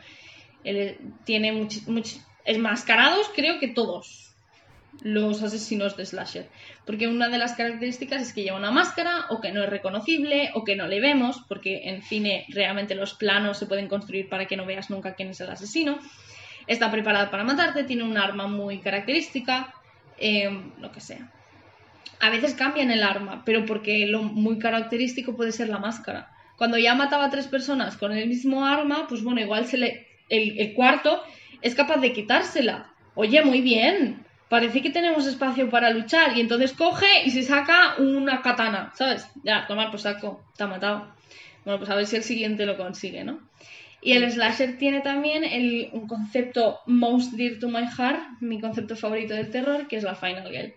Él 0.63 0.97
tiene 1.23 1.51
muchos... 1.51 2.19
Enmascarados 2.43 3.29
creo 3.35 3.59
que 3.59 3.67
todos, 3.67 4.26
los 5.02 5.43
asesinos 5.43 5.95
de 5.98 6.06
slasher. 6.06 6.50
Porque 6.86 7.08
una 7.08 7.30
de 7.30 7.38
las 7.38 7.54
características 7.54 8.22
es 8.22 8.34
que 8.34 8.43
lleva 8.43 8.58
una 8.58 8.72
máscara 8.72 9.26
o 9.30 9.39
que 9.41 9.52
no 9.52 9.64
es 9.64 9.70
reconocible 9.70 10.52
o 10.54 10.64
que 10.64 10.76
no 10.76 10.88
le 10.88 11.00
vemos, 11.00 11.43
porque 11.48 11.89
en 11.89 12.02
cine 12.02 12.45
realmente 12.50 12.95
los 12.95 13.14
planos 13.14 13.58
se 13.58 13.66
pueden 13.66 13.88
construir 13.88 14.30
para 14.30 14.45
que 14.45 14.58
no 14.58 14.66
veas 14.66 14.89
nunca 14.89 15.16
quién 15.16 15.30
es 15.30 15.41
el 15.41 15.50
asesino. 15.50 16.00
Está 16.66 16.91
preparada 16.91 17.32
para 17.32 17.43
matarte, 17.43 17.84
tiene 17.84 18.04
un 18.04 18.18
arma 18.18 18.48
muy 18.48 18.80
característica, 18.80 19.74
em, 20.18 20.72
lo 20.80 20.91
que 20.91 21.00
sea. 21.00 21.32
A 22.20 22.30
veces 22.30 22.56
cambian 22.56 22.91
el 22.91 23.04
arma, 23.04 23.43
pero 23.45 23.66
porque 23.66 24.08
lo 24.08 24.24
muy 24.24 24.58
característico 24.58 25.36
puede 25.36 25.52
ser 25.52 25.70
la 25.70 25.78
máscara. 25.78 26.32
Cuando 26.58 26.78
ya 26.78 26.95
mataba 26.95 27.26
a 27.26 27.30
tres 27.30 27.48
personas 27.48 27.95
con 27.95 28.12
el 28.12 28.28
mismo 28.28 28.66
arma, 28.66 29.06
pues 29.08 29.24
bueno, 29.24 29.39
igual 29.39 29.68
se 29.68 29.78
le, 29.78 30.08
el 30.30 30.74
cuarto 30.74 31.22
es 31.62 31.76
capaz 31.76 31.98
de 31.98 32.14
quitársela. 32.14 32.91
Oye, 33.14 33.43
muy 33.43 33.62
bien, 33.62 34.26
parece 34.50 34.82
que 34.82 34.89
tenemos 34.89 35.26
espacio 35.26 35.70
para 35.70 35.89
luchar 35.89 36.38
y 36.38 36.41
entonces 36.41 36.74
coge 36.74 37.24
y 37.26 37.32
se 37.32 37.43
saca 37.43 37.95
una 37.98 38.41
katana, 38.41 38.91
¿sabes? 38.95 39.28
Ya, 39.43 39.68
tomar 39.68 39.91
por 39.91 40.00
saco, 40.00 40.43
está 40.52 40.68
matado. 40.68 41.08
Bueno, 41.66 41.80
pues 41.80 41.89
a 41.89 41.95
ver 41.95 42.08
si 42.08 42.16
el 42.16 42.24
siguiente 42.24 42.66
lo 42.66 42.78
consigue, 42.78 43.24
¿no? 43.24 43.39
Y 44.02 44.14
el 44.14 44.32
slasher 44.32 44.78
tiene 44.78 45.02
también 45.02 45.43
el, 45.43 45.89
un 45.91 46.08
concepto 46.08 46.80
most 46.86 47.34
dear 47.34 47.60
to 47.60 47.68
my 47.68 47.86
heart, 47.86 48.39
mi 48.39 48.62
concepto 48.62 48.95
favorito 48.95 49.34
del 49.34 49.50
terror, 49.50 49.88
que 49.88 49.98
es 49.98 50.04
la 50.04 50.16
final 50.16 50.50
girl. 50.50 50.74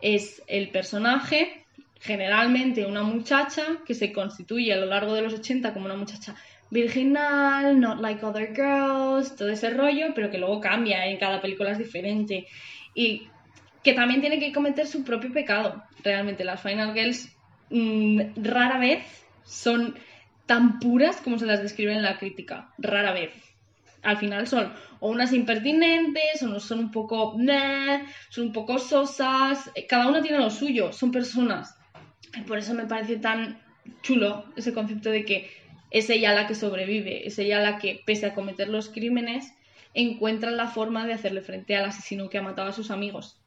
Es 0.00 0.42
el 0.48 0.70
personaje, 0.70 1.66
generalmente 2.00 2.86
una 2.86 3.02
muchacha, 3.02 3.62
que 3.86 3.94
se 3.94 4.12
constituye 4.12 4.72
a 4.72 4.78
lo 4.78 4.86
largo 4.86 5.14
de 5.14 5.22
los 5.22 5.34
80 5.34 5.72
como 5.72 5.84
una 5.84 5.94
muchacha 5.94 6.34
virginal, 6.70 7.78
not 7.78 8.00
like 8.00 8.24
other 8.24 8.52
girls, 8.54 9.36
todo 9.36 9.50
ese 9.50 9.70
rollo, 9.70 10.14
pero 10.14 10.30
que 10.30 10.38
luego 10.38 10.58
cambia, 10.58 11.06
en 11.06 11.18
cada 11.18 11.40
película 11.40 11.70
es 11.70 11.78
diferente. 11.78 12.48
Y 12.94 13.28
que 13.82 13.94
también 13.94 14.20
tiene 14.20 14.38
que 14.38 14.52
cometer 14.52 14.86
su 14.86 15.04
propio 15.04 15.32
pecado. 15.32 15.82
Realmente 16.02 16.44
las 16.44 16.62
Final 16.62 16.94
Girls 16.94 17.34
mm, 17.70 18.20
rara 18.36 18.78
vez 18.78 19.04
son 19.44 19.96
tan 20.46 20.78
puras 20.78 21.20
como 21.20 21.38
se 21.38 21.46
las 21.46 21.62
describe 21.62 21.94
en 21.94 22.02
la 22.02 22.18
crítica. 22.18 22.72
Rara 22.78 23.12
vez. 23.12 23.32
Al 24.02 24.16
final 24.16 24.46
son 24.46 24.72
o 25.00 25.10
unas 25.10 25.32
impertinentes, 25.32 26.42
o 26.42 26.60
son 26.60 26.78
un 26.78 26.90
poco... 26.90 27.36
son 28.28 28.46
un 28.46 28.52
poco 28.52 28.78
sosas. 28.78 29.70
Cada 29.88 30.08
una 30.08 30.22
tiene 30.22 30.38
lo 30.38 30.50
suyo, 30.50 30.92
son 30.92 31.10
personas. 31.10 31.76
por 32.46 32.58
eso 32.58 32.74
me 32.74 32.86
parece 32.86 33.16
tan 33.16 33.60
chulo 34.02 34.44
ese 34.56 34.72
concepto 34.72 35.10
de 35.10 35.24
que 35.24 35.50
es 35.90 36.08
ella 36.08 36.32
la 36.32 36.46
que 36.46 36.54
sobrevive, 36.54 37.26
es 37.26 37.38
ella 37.38 37.60
la 37.60 37.78
que, 37.78 38.00
pese 38.06 38.26
a 38.26 38.34
cometer 38.34 38.68
los 38.68 38.88
crímenes, 38.88 39.52
encuentra 39.94 40.50
la 40.50 40.68
forma 40.68 41.06
de 41.06 41.12
hacerle 41.12 41.42
frente 41.42 41.76
al 41.76 41.86
asesino 41.86 42.28
que 42.28 42.38
ha 42.38 42.42
matado 42.42 42.68
a 42.68 42.72
sus 42.72 42.90
amigos. 42.90 43.40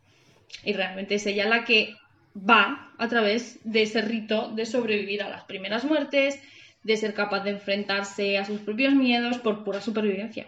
Y 0.63 0.73
realmente 0.73 1.15
es 1.15 1.25
ella 1.25 1.47
la 1.47 1.65
que 1.65 1.95
va 2.37 2.93
a 2.97 3.07
través 3.07 3.59
de 3.63 3.83
ese 3.83 4.01
rito 4.01 4.51
de 4.51 4.65
sobrevivir 4.65 5.23
a 5.23 5.29
las 5.29 5.43
primeras 5.45 5.85
muertes, 5.85 6.39
de 6.83 6.97
ser 6.97 7.13
capaz 7.13 7.43
de 7.43 7.51
enfrentarse 7.51 8.37
a 8.37 8.45
sus 8.45 8.59
propios 8.61 8.93
miedos 8.93 9.39
por 9.39 9.63
pura 9.63 9.81
supervivencia. 9.81 10.47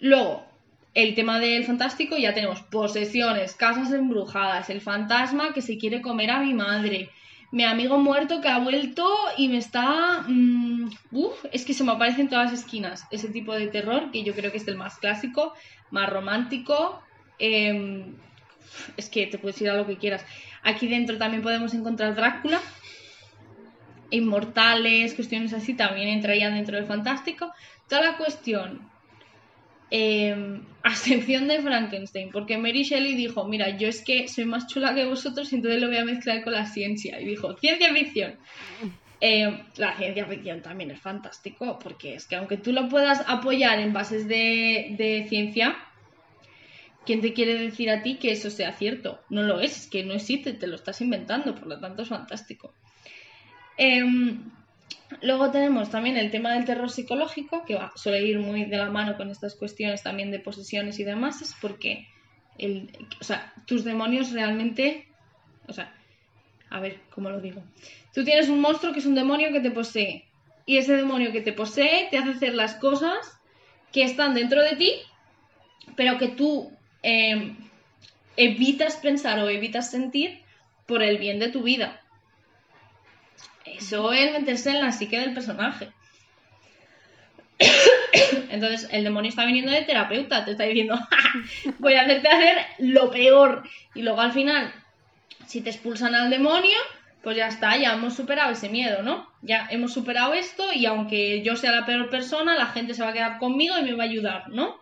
Luego, 0.00 0.44
el 0.94 1.14
tema 1.14 1.38
del 1.38 1.64
fantástico, 1.64 2.16
ya 2.16 2.34
tenemos 2.34 2.60
posesiones, 2.62 3.54
casas 3.54 3.92
embrujadas, 3.92 4.68
el 4.68 4.80
fantasma 4.80 5.52
que 5.54 5.62
se 5.62 5.78
quiere 5.78 6.02
comer 6.02 6.30
a 6.30 6.40
mi 6.40 6.54
madre, 6.54 7.10
mi 7.52 7.64
amigo 7.64 7.98
muerto 7.98 8.40
que 8.40 8.48
ha 8.48 8.58
vuelto 8.58 9.06
y 9.36 9.48
me 9.48 9.58
está... 9.58 10.24
Mm, 10.26 10.90
es 11.52 11.64
que 11.66 11.74
se 11.74 11.84
me 11.84 11.92
aparece 11.92 12.22
en 12.22 12.30
todas 12.30 12.50
las 12.50 12.60
esquinas 12.60 13.06
ese 13.10 13.28
tipo 13.28 13.54
de 13.54 13.68
terror, 13.68 14.10
que 14.10 14.24
yo 14.24 14.34
creo 14.34 14.50
que 14.50 14.56
es 14.56 14.66
el 14.66 14.76
más 14.76 14.96
clásico, 14.96 15.52
más 15.90 16.08
romántico. 16.08 17.02
Em, 17.38 18.16
es 18.96 19.10
que 19.10 19.26
te 19.26 19.36
puedes 19.36 19.60
ir 19.60 19.68
a 19.68 19.76
lo 19.76 19.86
que 19.86 19.98
quieras. 19.98 20.24
Aquí 20.62 20.88
dentro 20.88 21.18
también 21.18 21.42
podemos 21.42 21.74
encontrar 21.74 22.14
Drácula, 22.14 22.60
inmortales, 24.08 25.12
cuestiones 25.12 25.52
así, 25.52 25.74
también 25.74 26.08
entrarían 26.08 26.54
dentro 26.54 26.76
del 26.76 26.86
fantástico. 26.86 27.52
Toda 27.86 28.00
la 28.00 28.16
cuestión 28.16 28.90
eh, 29.94 30.34
ascensión 30.82 31.48
de 31.48 31.60
Frankenstein, 31.60 32.30
porque 32.30 32.56
Mary 32.56 32.82
Shelley 32.82 33.14
dijo, 33.14 33.44
mira, 33.44 33.76
yo 33.76 33.88
es 33.88 34.02
que 34.02 34.26
soy 34.26 34.46
más 34.46 34.66
chula 34.66 34.94
que 34.94 35.04
vosotros 35.04 35.52
entonces 35.52 35.82
lo 35.82 35.88
voy 35.88 35.98
a 35.98 36.04
mezclar 36.06 36.42
con 36.42 36.54
la 36.54 36.64
ciencia. 36.64 37.20
Y 37.20 37.26
dijo, 37.26 37.54
ciencia 37.58 37.92
ficción. 37.92 38.38
Em, 39.20 39.58
la 39.76 39.94
ciencia 39.98 40.24
ficción 40.24 40.62
también 40.62 40.92
es 40.92 41.00
fantástico, 41.00 41.78
porque 41.78 42.14
es 42.14 42.26
que 42.26 42.36
aunque 42.36 42.56
tú 42.56 42.72
lo 42.72 42.88
puedas 42.88 43.22
apoyar 43.28 43.80
en 43.80 43.92
bases 43.92 44.26
de, 44.26 45.26
ciencia, 45.28 45.76
¿quién 47.04 47.20
te 47.20 47.34
quiere 47.34 47.58
decir 47.58 47.90
a 47.90 48.02
ti 48.02 48.16
que 48.16 48.32
eso 48.32 48.48
sea 48.48 48.72
cierto? 48.72 49.20
No 49.28 49.42
lo 49.42 49.60
es, 49.60 49.76
es 49.76 49.86
que 49.88 50.04
no 50.04 50.14
existe, 50.14 50.54
te 50.54 50.68
lo 50.68 50.76
estás 50.76 51.02
inventando, 51.02 51.54
por 51.54 51.66
lo 51.66 51.78
tanto 51.78 52.00
es 52.00 52.08
fantástico. 52.08 52.72
Em, 53.76 54.50
Luego 55.20 55.50
tenemos 55.50 55.90
también 55.90 56.16
el 56.16 56.30
tema 56.30 56.54
del 56.54 56.64
terror 56.64 56.90
psicológico, 56.90 57.64
que 57.64 57.74
va, 57.74 57.92
suele 57.96 58.22
ir 58.22 58.38
muy 58.38 58.64
de 58.64 58.76
la 58.76 58.90
mano 58.90 59.16
con 59.16 59.30
estas 59.30 59.54
cuestiones 59.54 60.02
también 60.02 60.30
de 60.30 60.38
posesiones 60.38 60.98
y 60.98 61.04
demás, 61.04 61.42
es 61.42 61.54
porque 61.60 62.06
tus 63.66 63.84
demonios 63.84 64.32
realmente, 64.32 65.06
o 65.66 65.72
sea, 65.72 65.94
a 66.70 66.80
ver, 66.80 67.00
¿cómo 67.10 67.30
lo 67.30 67.40
digo? 67.40 67.62
Tú 68.14 68.24
tienes 68.24 68.48
un 68.48 68.60
monstruo 68.60 68.92
que 68.92 69.00
es 69.00 69.06
un 69.06 69.14
demonio 69.14 69.52
que 69.52 69.60
te 69.60 69.70
posee, 69.70 70.24
y 70.66 70.76
ese 70.76 70.96
demonio 70.96 71.32
que 71.32 71.40
te 71.40 71.52
posee 71.52 72.08
te 72.10 72.18
hace 72.18 72.30
hacer 72.30 72.54
las 72.54 72.74
cosas 72.74 73.16
que 73.90 74.04
están 74.04 74.34
dentro 74.34 74.62
de 74.62 74.76
ti, 74.76 74.92
pero 75.96 76.18
que 76.18 76.28
tú 76.28 76.70
em, 77.02 77.56
evitas 78.36 78.96
pensar 78.96 79.38
o 79.40 79.48
evitas 79.48 79.90
sentir 79.90 80.40
por 80.86 81.02
el 81.02 81.18
bien 81.18 81.38
de 81.38 81.48
tu 81.48 81.62
vida. 81.62 82.01
Eso 83.76 84.12
es 84.12 84.32
meterse 84.32 84.70
en 84.70 84.80
la 84.80 84.92
psique 84.92 85.18
del 85.18 85.34
personaje. 85.34 85.90
Entonces, 88.50 88.88
el 88.90 89.04
demonio 89.04 89.28
está 89.28 89.44
viniendo 89.44 89.70
de 89.70 89.82
terapeuta, 89.82 90.44
te 90.44 90.52
está 90.52 90.64
diciendo, 90.64 90.98
voy 91.78 91.94
a 91.94 92.02
hacerte 92.02 92.28
hacer 92.28 92.58
lo 92.78 93.10
peor. 93.10 93.62
Y 93.94 94.02
luego 94.02 94.20
al 94.20 94.32
final, 94.32 94.72
si 95.46 95.60
te 95.60 95.70
expulsan 95.70 96.14
al 96.14 96.30
demonio, 96.30 96.78
pues 97.22 97.36
ya 97.36 97.48
está, 97.48 97.76
ya 97.76 97.94
hemos 97.94 98.14
superado 98.14 98.52
ese 98.52 98.68
miedo, 98.68 99.02
¿no? 99.02 99.28
Ya 99.42 99.68
hemos 99.70 99.92
superado 99.92 100.34
esto 100.34 100.64
y 100.74 100.86
aunque 100.86 101.42
yo 101.42 101.56
sea 101.56 101.72
la 101.72 101.86
peor 101.86 102.10
persona, 102.10 102.54
la 102.56 102.66
gente 102.66 102.94
se 102.94 103.02
va 103.02 103.10
a 103.10 103.12
quedar 103.12 103.38
conmigo 103.38 103.78
y 103.78 103.82
me 103.82 103.94
va 103.94 104.04
a 104.04 104.06
ayudar, 104.06 104.48
¿no? 104.48 104.80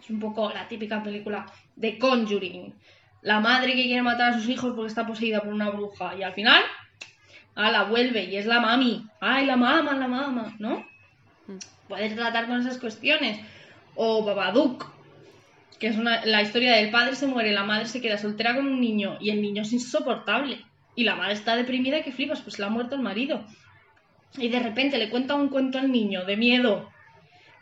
Es 0.00 0.08
un 0.08 0.20
poco 0.20 0.50
la 0.50 0.66
típica 0.66 1.02
película 1.02 1.46
de 1.76 1.98
Conjuring. 1.98 2.74
La 3.22 3.40
madre 3.40 3.74
que 3.74 3.82
quiere 3.82 4.02
matar 4.02 4.30
a 4.32 4.38
sus 4.38 4.48
hijos 4.48 4.72
porque 4.74 4.88
está 4.88 5.06
poseída 5.06 5.40
por 5.40 5.52
una 5.52 5.70
bruja 5.70 6.14
y 6.16 6.22
al 6.22 6.32
final 6.32 6.62
la 7.58 7.84
vuelve 7.84 8.24
y 8.24 8.36
es 8.36 8.46
la 8.46 8.60
mami. 8.60 9.06
Ay, 9.20 9.44
la 9.44 9.56
mama, 9.56 9.94
la 9.94 10.06
mama, 10.06 10.54
¿no? 10.58 10.86
Mm. 11.46 11.58
Puedes 11.88 12.14
tratar 12.14 12.46
con 12.46 12.60
esas 12.60 12.78
cuestiones. 12.78 13.40
O 13.96 14.24
Babadook, 14.24 14.86
que 15.80 15.88
es 15.88 15.96
una, 15.96 16.24
la 16.24 16.42
historia 16.42 16.76
del 16.76 16.90
padre 16.90 17.16
se 17.16 17.26
muere, 17.26 17.52
la 17.52 17.64
madre 17.64 17.86
se 17.86 18.00
queda 18.00 18.16
soltera 18.16 18.54
con 18.54 18.66
un 18.66 18.80
niño 18.80 19.18
y 19.20 19.30
el 19.30 19.42
niño 19.42 19.62
es 19.62 19.72
insoportable. 19.72 20.64
Y 20.94 21.04
la 21.04 21.16
madre 21.16 21.34
está 21.34 21.56
deprimida 21.56 22.02
que 22.02 22.12
flipas, 22.12 22.40
pues 22.42 22.58
le 22.58 22.64
ha 22.64 22.68
muerto 22.68 22.94
el 22.94 23.02
marido. 23.02 23.44
Y 24.36 24.48
de 24.48 24.60
repente 24.60 24.98
le 24.98 25.10
cuenta 25.10 25.34
un 25.34 25.48
cuento 25.48 25.78
al 25.78 25.90
niño 25.90 26.24
de 26.24 26.36
miedo 26.36 26.90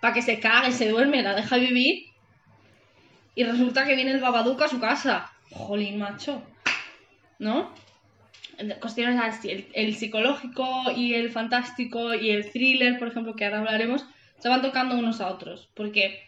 para 0.01 0.13
que 0.13 0.23
se 0.23 0.41
cague, 0.41 0.73
se 0.73 0.91
duerme, 0.91 1.23
la 1.23 1.35
deja 1.35 1.57
vivir. 1.57 2.07
Y 3.35 3.45
resulta 3.45 3.87
que 3.87 3.95
viene 3.95 4.13
el 4.13 4.21
Babadook 4.21 4.61
a 4.63 4.69
su 4.69 4.79
casa. 4.79 5.33
Jolín, 5.51 5.99
macho. 5.99 6.43
¿No? 7.39 7.73
Cuestiones 8.81 9.21
así, 9.23 9.51
el, 9.51 9.69
el 9.75 9.95
psicológico 9.95 10.67
y 10.97 11.15
el 11.15 11.31
fantástico 11.31 12.15
y 12.15 12.31
el 12.31 12.51
thriller, 12.51 12.99
por 12.99 13.09
ejemplo, 13.09 13.35
que 13.35 13.45
ahora 13.45 13.59
hablaremos, 13.59 14.07
se 14.39 14.49
van 14.49 14.63
tocando 14.63 14.97
unos 14.97 15.21
a 15.21 15.29
otros. 15.29 15.69
Porque 15.75 16.21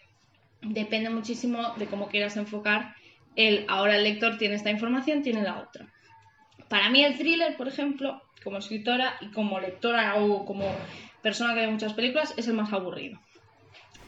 depende 0.62 1.10
muchísimo 1.10 1.74
de 1.76 1.86
cómo 1.86 2.08
quieras 2.08 2.36
enfocar 2.36 2.94
el 3.38 3.64
ahora 3.68 3.96
el 3.96 4.02
lector 4.02 4.36
tiene 4.36 4.56
esta 4.56 4.70
información, 4.70 5.22
tiene 5.22 5.42
la 5.42 5.60
otra. 5.60 5.86
Para 6.68 6.90
mí 6.90 7.04
el 7.04 7.16
thriller, 7.16 7.56
por 7.56 7.68
ejemplo, 7.68 8.20
como 8.42 8.58
escritora 8.58 9.14
y 9.20 9.28
como 9.28 9.60
lectora 9.60 10.16
o 10.16 10.44
como 10.44 10.64
persona 11.22 11.54
que 11.54 11.60
ve 11.60 11.68
muchas 11.68 11.94
películas, 11.94 12.34
es 12.36 12.48
el 12.48 12.54
más 12.54 12.72
aburrido. 12.72 13.20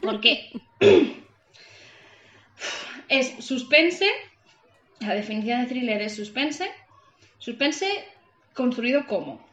Porque 0.02 0.50
es 3.08 3.44
suspense, 3.44 4.06
la 4.98 5.14
definición 5.14 5.62
de 5.62 5.68
thriller 5.68 6.02
es 6.02 6.16
suspense, 6.16 6.68
suspense 7.40 7.88
construido 8.54 9.06
como, 9.06 9.44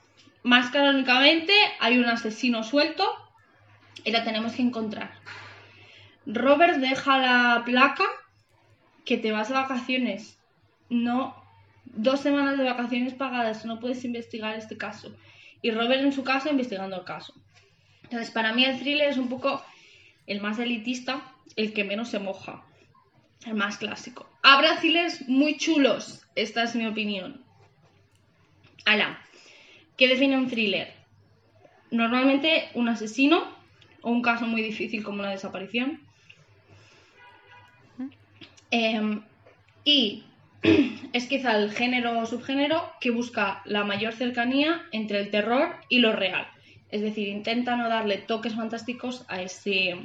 más 0.43 0.69
canónicamente 0.69 1.53
hay 1.79 1.97
un 1.97 2.05
asesino 2.05 2.63
suelto 2.63 3.03
y 4.03 4.11
la 4.11 4.23
tenemos 4.23 4.53
que 4.53 4.61
encontrar. 4.61 5.11
Robert 6.25 6.77
deja 6.77 7.17
la 7.17 7.63
placa 7.65 8.03
que 9.05 9.17
te 9.17 9.31
vas 9.31 9.47
de 9.47 9.55
vacaciones. 9.55 10.39
No, 10.89 11.35
dos 11.85 12.19
semanas 12.19 12.57
de 12.57 12.65
vacaciones 12.65 13.13
pagadas, 13.13 13.65
no 13.65 13.79
puedes 13.79 14.03
investigar 14.05 14.55
este 14.55 14.77
caso. 14.77 15.15
Y 15.61 15.71
Robert 15.71 16.01
en 16.01 16.13
su 16.13 16.23
casa 16.23 16.49
investigando 16.49 16.97
el 16.97 17.05
caso. 17.05 17.33
Entonces, 18.03 18.31
para 18.31 18.53
mí 18.53 18.63
el 18.63 18.79
thriller 18.79 19.09
es 19.09 19.17
un 19.17 19.29
poco 19.29 19.63
el 20.27 20.41
más 20.41 20.59
elitista, 20.59 21.21
el 21.55 21.73
que 21.73 21.83
menos 21.83 22.09
se 22.09 22.19
moja, 22.19 22.63
el 23.45 23.55
más 23.55 23.77
clásico. 23.77 24.29
Habrá 24.43 24.77
thrillers 24.77 25.27
muy 25.27 25.57
chulos, 25.57 26.25
esta 26.35 26.63
es 26.63 26.75
mi 26.75 26.85
opinión. 26.85 27.46
Ala, 28.87 29.19
¿qué 29.97 30.07
define 30.07 30.37
un 30.37 30.47
thriller? 30.47 30.93
Normalmente 31.91 32.69
un 32.73 32.87
asesino 32.87 33.43
o 34.01 34.09
un 34.11 34.21
caso 34.21 34.45
muy 34.45 34.61
difícil 34.61 35.03
como 35.03 35.19
una 35.19 35.31
desaparición. 35.31 35.99
Em, 38.71 39.23
y 39.83 40.23
es 41.11 41.27
quizá 41.27 41.57
el 41.57 41.71
género 41.71 42.17
o 42.17 42.25
subgénero 42.25 42.93
que 43.01 43.11
busca 43.11 43.61
la 43.65 43.83
mayor 43.83 44.13
cercanía 44.13 44.83
entre 44.93 45.19
el 45.19 45.31
terror 45.31 45.75
y 45.89 45.99
lo 45.99 46.13
real. 46.13 46.47
Es 46.89 47.01
decir, 47.01 47.27
intenta 47.27 47.75
no 47.75 47.89
darle 47.89 48.19
toques 48.19 48.55
fantásticos 48.55 49.25
a 49.27 49.41
ese, 49.41 49.97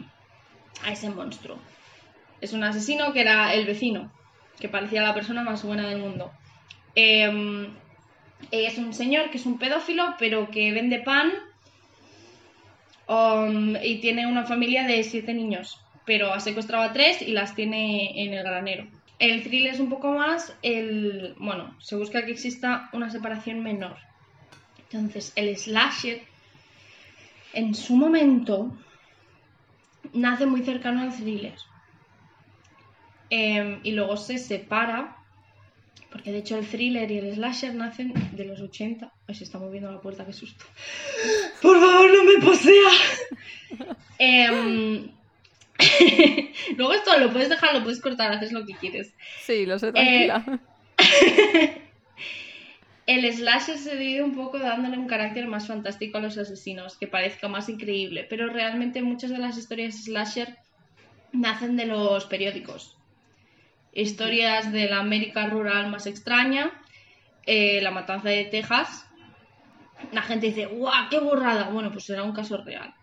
a 0.84 0.90
ese 0.90 1.08
monstruo. 1.08 1.56
Es 2.40 2.52
un 2.52 2.64
asesino 2.64 3.12
que 3.12 3.20
era 3.20 3.54
el 3.54 3.64
vecino, 3.64 4.12
que 4.58 4.68
parecía 4.68 5.02
la 5.02 5.14
persona 5.14 5.44
más 5.44 5.62
buena 5.62 5.88
del 5.88 5.98
mundo. 5.98 6.32
Em, 6.96 7.68
es 8.50 8.78
un 8.78 8.92
señor 8.92 9.30
que 9.30 9.38
es 9.38 9.46
un 9.46 9.58
pedófilo, 9.58 10.14
pero 10.18 10.50
que 10.50 10.72
vende 10.72 11.00
pan 11.00 11.32
um, 13.08 13.76
y 13.82 14.00
tiene 14.00 14.26
una 14.26 14.44
familia 14.44 14.86
de 14.86 15.02
siete 15.04 15.34
niños, 15.34 15.80
pero 16.04 16.32
ha 16.32 16.40
secuestrado 16.40 16.84
a 16.84 16.92
tres 16.92 17.22
y 17.22 17.32
las 17.32 17.54
tiene 17.54 18.22
en 18.24 18.34
el 18.34 18.42
granero. 18.42 18.86
El 19.18 19.42
thriller 19.44 19.74
es 19.74 19.80
un 19.80 19.88
poco 19.88 20.10
más 20.12 20.52
el. 20.62 21.34
Bueno, 21.38 21.76
se 21.78 21.94
busca 21.94 22.24
que 22.24 22.32
exista 22.32 22.90
una 22.92 23.08
separación 23.08 23.62
menor. 23.62 23.96
Entonces, 24.90 25.32
el 25.36 25.56
slasher, 25.56 26.22
en 27.52 27.74
su 27.74 27.96
momento, 27.96 28.76
nace 30.12 30.44
muy 30.44 30.64
cercano 30.64 31.02
al 31.02 31.14
thriller. 31.14 31.54
Em, 33.30 33.80
y 33.82 33.92
luego 33.92 34.16
se 34.16 34.38
separa, 34.38 35.16
porque 36.12 36.30
de 36.30 36.38
hecho 36.38 36.58
el 36.58 36.66
thriller 36.66 37.10
y 37.10 37.18
el 37.18 37.34
slasher 37.34 37.74
nacen 37.74 38.12
de 38.32 38.44
los 38.44 38.60
80. 38.60 39.10
Ay, 39.26 39.34
se 39.34 39.44
está 39.44 39.58
moviendo 39.58 39.90
la 39.90 40.00
puerta, 40.00 40.26
qué 40.26 40.32
susto. 40.32 40.64
Por 41.62 41.80
favor, 41.80 42.10
no 42.12 42.24
me 42.24 42.44
posea. 42.44 42.90
Em, 44.18 45.10
luego 46.76 46.92
esto 46.92 47.18
lo 47.18 47.32
puedes 47.32 47.48
dejar, 47.48 47.74
lo 47.74 47.82
puedes 47.82 48.00
cortar, 48.00 48.32
haces 48.32 48.52
lo 48.52 48.66
que 48.66 48.74
quieres. 48.74 49.14
Sí, 49.40 49.66
lo 49.66 49.78
sé, 49.78 49.92
tranquila. 49.92 50.60
El 53.06 53.32
slasher 53.32 53.78
se 53.78 53.96
divide 53.96 54.22
un 54.22 54.36
poco 54.36 54.60
dándole 54.60 54.96
un 54.96 55.08
carácter 55.08 55.48
más 55.48 55.66
fantástico 55.66 56.18
a 56.18 56.20
los 56.20 56.38
asesinos, 56.38 56.96
que 56.96 57.08
parezca 57.08 57.48
más 57.48 57.68
increíble, 57.68 58.24
pero 58.30 58.48
realmente 58.48 59.02
muchas 59.02 59.30
de 59.30 59.38
las 59.38 59.58
historias 59.58 60.04
slasher 60.04 60.56
nacen 61.32 61.76
de 61.76 61.86
los 61.86 62.26
periódicos. 62.26 62.96
Historias 63.92 64.72
de 64.72 64.88
la 64.88 64.98
América 64.98 65.46
rural 65.46 65.90
más 65.90 66.06
extraña, 66.06 66.72
eh, 67.44 67.80
la 67.82 67.90
matanza 67.90 68.30
de 68.30 68.44
Texas. 68.44 69.06
La 70.12 70.22
gente 70.22 70.46
dice, 70.46 70.66
¡guau, 70.66 71.08
qué 71.10 71.20
burrada! 71.20 71.68
Bueno, 71.68 71.92
pues 71.92 72.08
era 72.10 72.22
un 72.22 72.32
caso 72.32 72.56
real. 72.56 72.94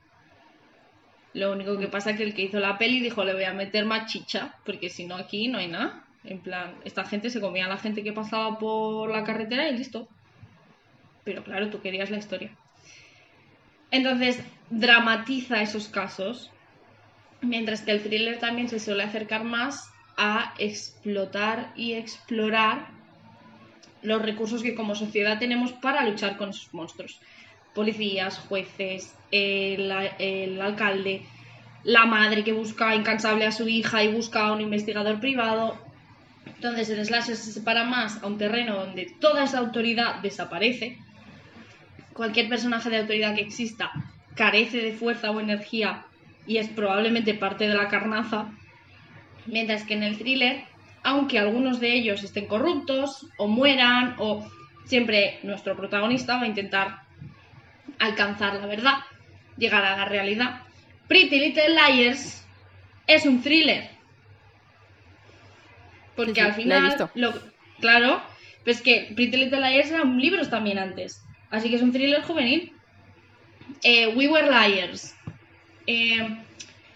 Lo 1.33 1.51
único 1.51 1.77
que 1.77 1.87
pasa 1.87 2.11
es 2.11 2.17
que 2.17 2.23
el 2.23 2.33
que 2.33 2.43
hizo 2.43 2.59
la 2.59 2.77
peli 2.77 2.99
dijo, 2.99 3.23
le 3.23 3.33
voy 3.33 3.43
a 3.43 3.53
meter 3.53 3.85
más 3.85 4.11
chicha, 4.11 4.55
porque 4.65 4.89
si 4.89 5.05
no 5.05 5.15
aquí 5.15 5.47
no 5.47 5.59
hay 5.59 5.67
nada. 5.67 6.03
En 6.23 6.39
plan, 6.39 6.75
esta 6.83 7.05
gente 7.05 7.29
se 7.29 7.39
comía 7.39 7.65
a 7.65 7.69
la 7.69 7.77
gente 7.77 8.03
que 8.03 8.11
pasaba 8.11 8.57
por 8.57 9.11
la 9.11 9.23
carretera 9.23 9.69
y 9.69 9.77
listo. 9.77 10.07
Pero 11.23 11.43
claro, 11.43 11.69
tú 11.69 11.81
querías 11.81 12.09
la 12.09 12.17
historia. 12.17 12.51
Entonces, 13.91 14.43
dramatiza 14.69 15.61
esos 15.61 15.87
casos, 15.87 16.51
mientras 17.41 17.81
que 17.81 17.91
el 17.91 18.01
thriller 18.01 18.39
también 18.39 18.69
se 18.69 18.79
suele 18.79 19.03
acercar 19.03 19.43
más 19.43 19.91
a 20.19 20.53
explotar 20.59 21.71
y 21.75 21.93
explorar 21.93 22.89
los 24.01 24.21
recursos 24.21 24.61
que 24.61 24.75
como 24.75 24.93
sociedad 24.93 25.39
tenemos 25.39 25.71
para 25.71 26.03
luchar 26.03 26.37
con 26.37 26.49
esos 26.49 26.73
monstruos. 26.73 27.19
Policías, 27.73 28.37
jueces, 28.37 29.15
el, 29.31 30.61
alcalde, 30.61 31.23
la 31.83 32.05
madre 32.05 32.43
que 32.43 32.51
busca 32.51 32.95
incansable 32.95 33.45
a 33.45 33.51
su 33.53 33.67
hija 33.69 34.03
y 34.03 34.11
busca 34.11 34.47
a 34.47 34.51
un 34.51 34.61
investigador 34.61 35.19
privado, 35.21 35.79
entonces 36.45 36.89
el 36.89 37.05
slasher 37.05 37.37
se 37.37 37.53
separa 37.53 37.85
más 37.85 38.21
a 38.21 38.27
un 38.27 38.37
terreno 38.37 38.75
donde 38.75 39.13
toda 39.21 39.45
esa 39.45 39.59
autoridad 39.59 40.21
desaparece. 40.21 40.97
Cualquier 42.13 42.49
personaje 42.49 42.89
de 42.89 42.97
autoridad 42.97 43.35
que 43.35 43.41
exista 43.41 43.91
carece 44.35 44.79
de 44.79 44.91
fuerza 44.91 45.31
o 45.31 45.39
energía 45.39 46.05
y 46.45 46.57
es 46.57 46.67
probablemente 46.67 47.33
parte 47.33 47.67
de 47.67 47.75
la 47.75 47.87
carnaza. 47.87 48.51
Mientras 49.45 49.83
que 49.83 49.93
en 49.93 50.03
el 50.03 50.17
thriller, 50.17 50.63
aunque 51.03 51.39
algunos 51.39 51.79
de 51.79 51.93
ellos 51.93 52.23
estén 52.23 52.45
corruptos 52.45 53.27
o 53.37 53.47
mueran 53.47 54.15
o 54.19 54.49
siempre 54.85 55.39
nuestro 55.43 55.75
protagonista 55.75 56.37
va 56.37 56.43
a 56.43 56.47
intentar 56.47 57.01
alcanzar 57.99 58.55
la 58.55 58.65
verdad, 58.65 58.95
llegar 59.57 59.83
a 59.85 59.97
la 59.97 60.05
realidad. 60.05 60.61
Pretty 61.07 61.39
Little 61.39 61.69
Liars 61.69 62.45
es 63.07 63.25
un 63.25 63.41
thriller 63.41 63.99
porque 66.19 66.33
Sí, 66.33 66.39
al 66.41 66.53
final, 66.53 67.09
lo, 67.15 67.33
claro, 67.79 68.21
pues 68.65 68.81
que 68.81 69.13
Pretty 69.15 69.37
Little 69.37 69.61
Liars 69.61 69.89
eran 69.89 70.19
libros 70.19 70.49
también 70.49 70.77
antes. 70.77 71.23
Así 71.49 71.69
que 71.69 71.77
es 71.77 71.81
un 71.81 71.93
thriller 71.93 72.21
juvenil. 72.23 72.73
Eh, 73.83 74.07
We 74.07 74.27
Were 74.27 74.49
Liars. 74.49 75.15
Eh, 75.87 76.27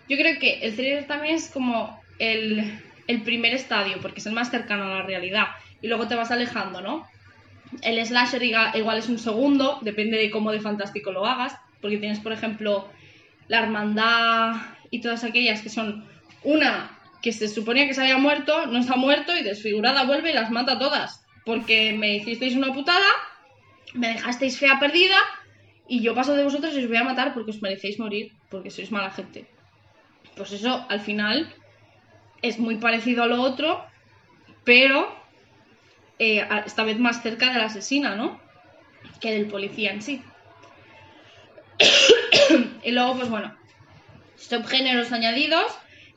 yo 0.09 0.17
creo 0.17 0.37
que 0.39 0.59
el 0.63 0.75
thriller 0.75 1.07
también 1.07 1.35
es 1.35 1.49
como 1.49 2.02
el, 2.19 2.79
primer 3.23 3.53
estadio, 3.53 3.97
porque 4.01 4.19
es 4.19 4.25
el 4.25 4.33
más 4.33 4.51
cercano 4.51 4.85
a 4.85 4.97
la 4.97 5.01
realidad. 5.03 5.47
Y 5.81 5.87
luego 5.87 6.07
te 6.07 6.15
vas 6.15 6.31
alejando, 6.31 6.81
¿no? 6.81 7.07
El 7.81 8.03
slasher 8.05 8.43
igual 8.43 8.97
es 8.97 9.09
un 9.09 9.19
segundo, 9.19 9.79
depende 9.81 10.17
de 10.17 10.29
cómo 10.29 10.51
de 10.51 10.61
fantástico 10.61 11.11
lo 11.11 11.25
hagas. 11.25 11.55
Porque 11.81 11.97
tienes, 11.97 12.19
por 12.19 12.31
ejemplo, 12.31 12.87
la 13.47 13.59
hermandad 13.59 14.55
y 14.89 15.01
todas 15.01 15.23
aquellas 15.23 15.61
que 15.61 15.69
son 15.69 16.05
una 16.43 16.97
que 17.21 17.31
se 17.31 17.47
suponía 17.47 17.87
que 17.87 17.93
se 17.93 18.01
había 18.01 18.17
muerto, 18.17 18.65
no 18.67 18.79
está 18.79 18.97
muerto 18.97 19.35
y 19.35 19.43
desfigurada 19.43 20.03
vuelve 20.03 20.31
y 20.31 20.33
las 20.33 20.51
mata 20.51 20.77
todas. 20.77 21.23
Porque 21.45 21.93
me 21.93 22.17
hicisteis 22.17 22.55
una 22.55 22.73
putada, 22.73 23.07
me 23.93 24.09
dejasteis 24.09 24.59
fea 24.59 24.77
perdida 24.77 25.17
y 25.87 26.01
yo 26.01 26.13
paso 26.13 26.35
de 26.35 26.43
vosotros 26.43 26.73
y 26.75 26.79
os 26.79 26.87
voy 26.87 26.97
a 26.97 27.03
matar 27.05 27.33
porque 27.33 27.51
os 27.51 27.61
merecéis 27.61 27.97
morir, 27.97 28.33
porque 28.49 28.69
sois 28.69 28.91
mala 28.91 29.09
gente. 29.11 29.47
Pues 30.35 30.51
eso 30.51 30.85
al 30.89 30.99
final 30.99 31.53
es 32.43 32.59
muy 32.59 32.75
parecido 32.75 33.23
a 33.23 33.27
lo 33.27 33.41
otro, 33.41 33.83
pero 34.63 35.11
eh, 36.19 36.47
esta 36.65 36.83
vez 36.83 36.99
más 36.99 37.23
cerca 37.23 37.51
de 37.51 37.57
la 37.57 37.65
asesina, 37.65 38.15
¿no? 38.15 38.39
que 39.19 39.31
del 39.31 39.47
policía 39.47 39.91
en 39.91 40.01
sí. 40.01 40.21
y 42.83 42.91
luego, 42.91 43.15
pues 43.15 43.29
bueno, 43.29 43.55
subgéneros 44.35 45.11
añadidos, 45.11 45.65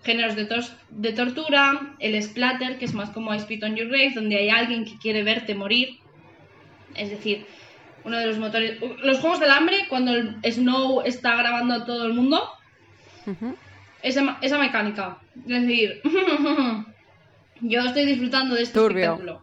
géneros 0.02 0.36
de, 0.36 0.48
de 0.90 1.12
tortura, 1.12 1.94
el 2.00 2.20
splatter, 2.22 2.78
que 2.78 2.84
es 2.84 2.94
más 2.94 3.10
como 3.10 3.34
I 3.34 3.40
Spit 3.40 3.62
on 3.62 3.76
Your 3.76 3.88
Grave, 3.88 4.12
donde 4.14 4.36
hay 4.36 4.50
alguien 4.50 4.84
que 4.84 4.98
quiere 4.98 5.22
verte 5.22 5.54
morir. 5.54 5.98
Es 6.94 7.10
decir, 7.10 7.46
uno 8.04 8.18
de 8.18 8.26
los 8.26 8.38
motores. 8.38 8.80
Los 9.02 9.18
juegos 9.18 9.40
del 9.40 9.50
hambre, 9.50 9.86
cuando 9.88 10.12
el 10.12 10.40
Snow 10.44 11.02
está 11.02 11.36
grabando 11.36 11.74
a 11.74 11.84
todo 11.84 12.06
el 12.06 12.14
mundo, 12.14 12.48
esa, 14.08 14.38
esa, 14.40 14.58
mecánica. 14.58 15.18
Es 15.46 15.62
decir, 15.62 16.00
yo 17.60 17.80
estoy 17.80 18.06
disfrutando 18.06 18.54
de 18.54 18.62
este 18.62 18.78
espectáculo. 18.78 19.42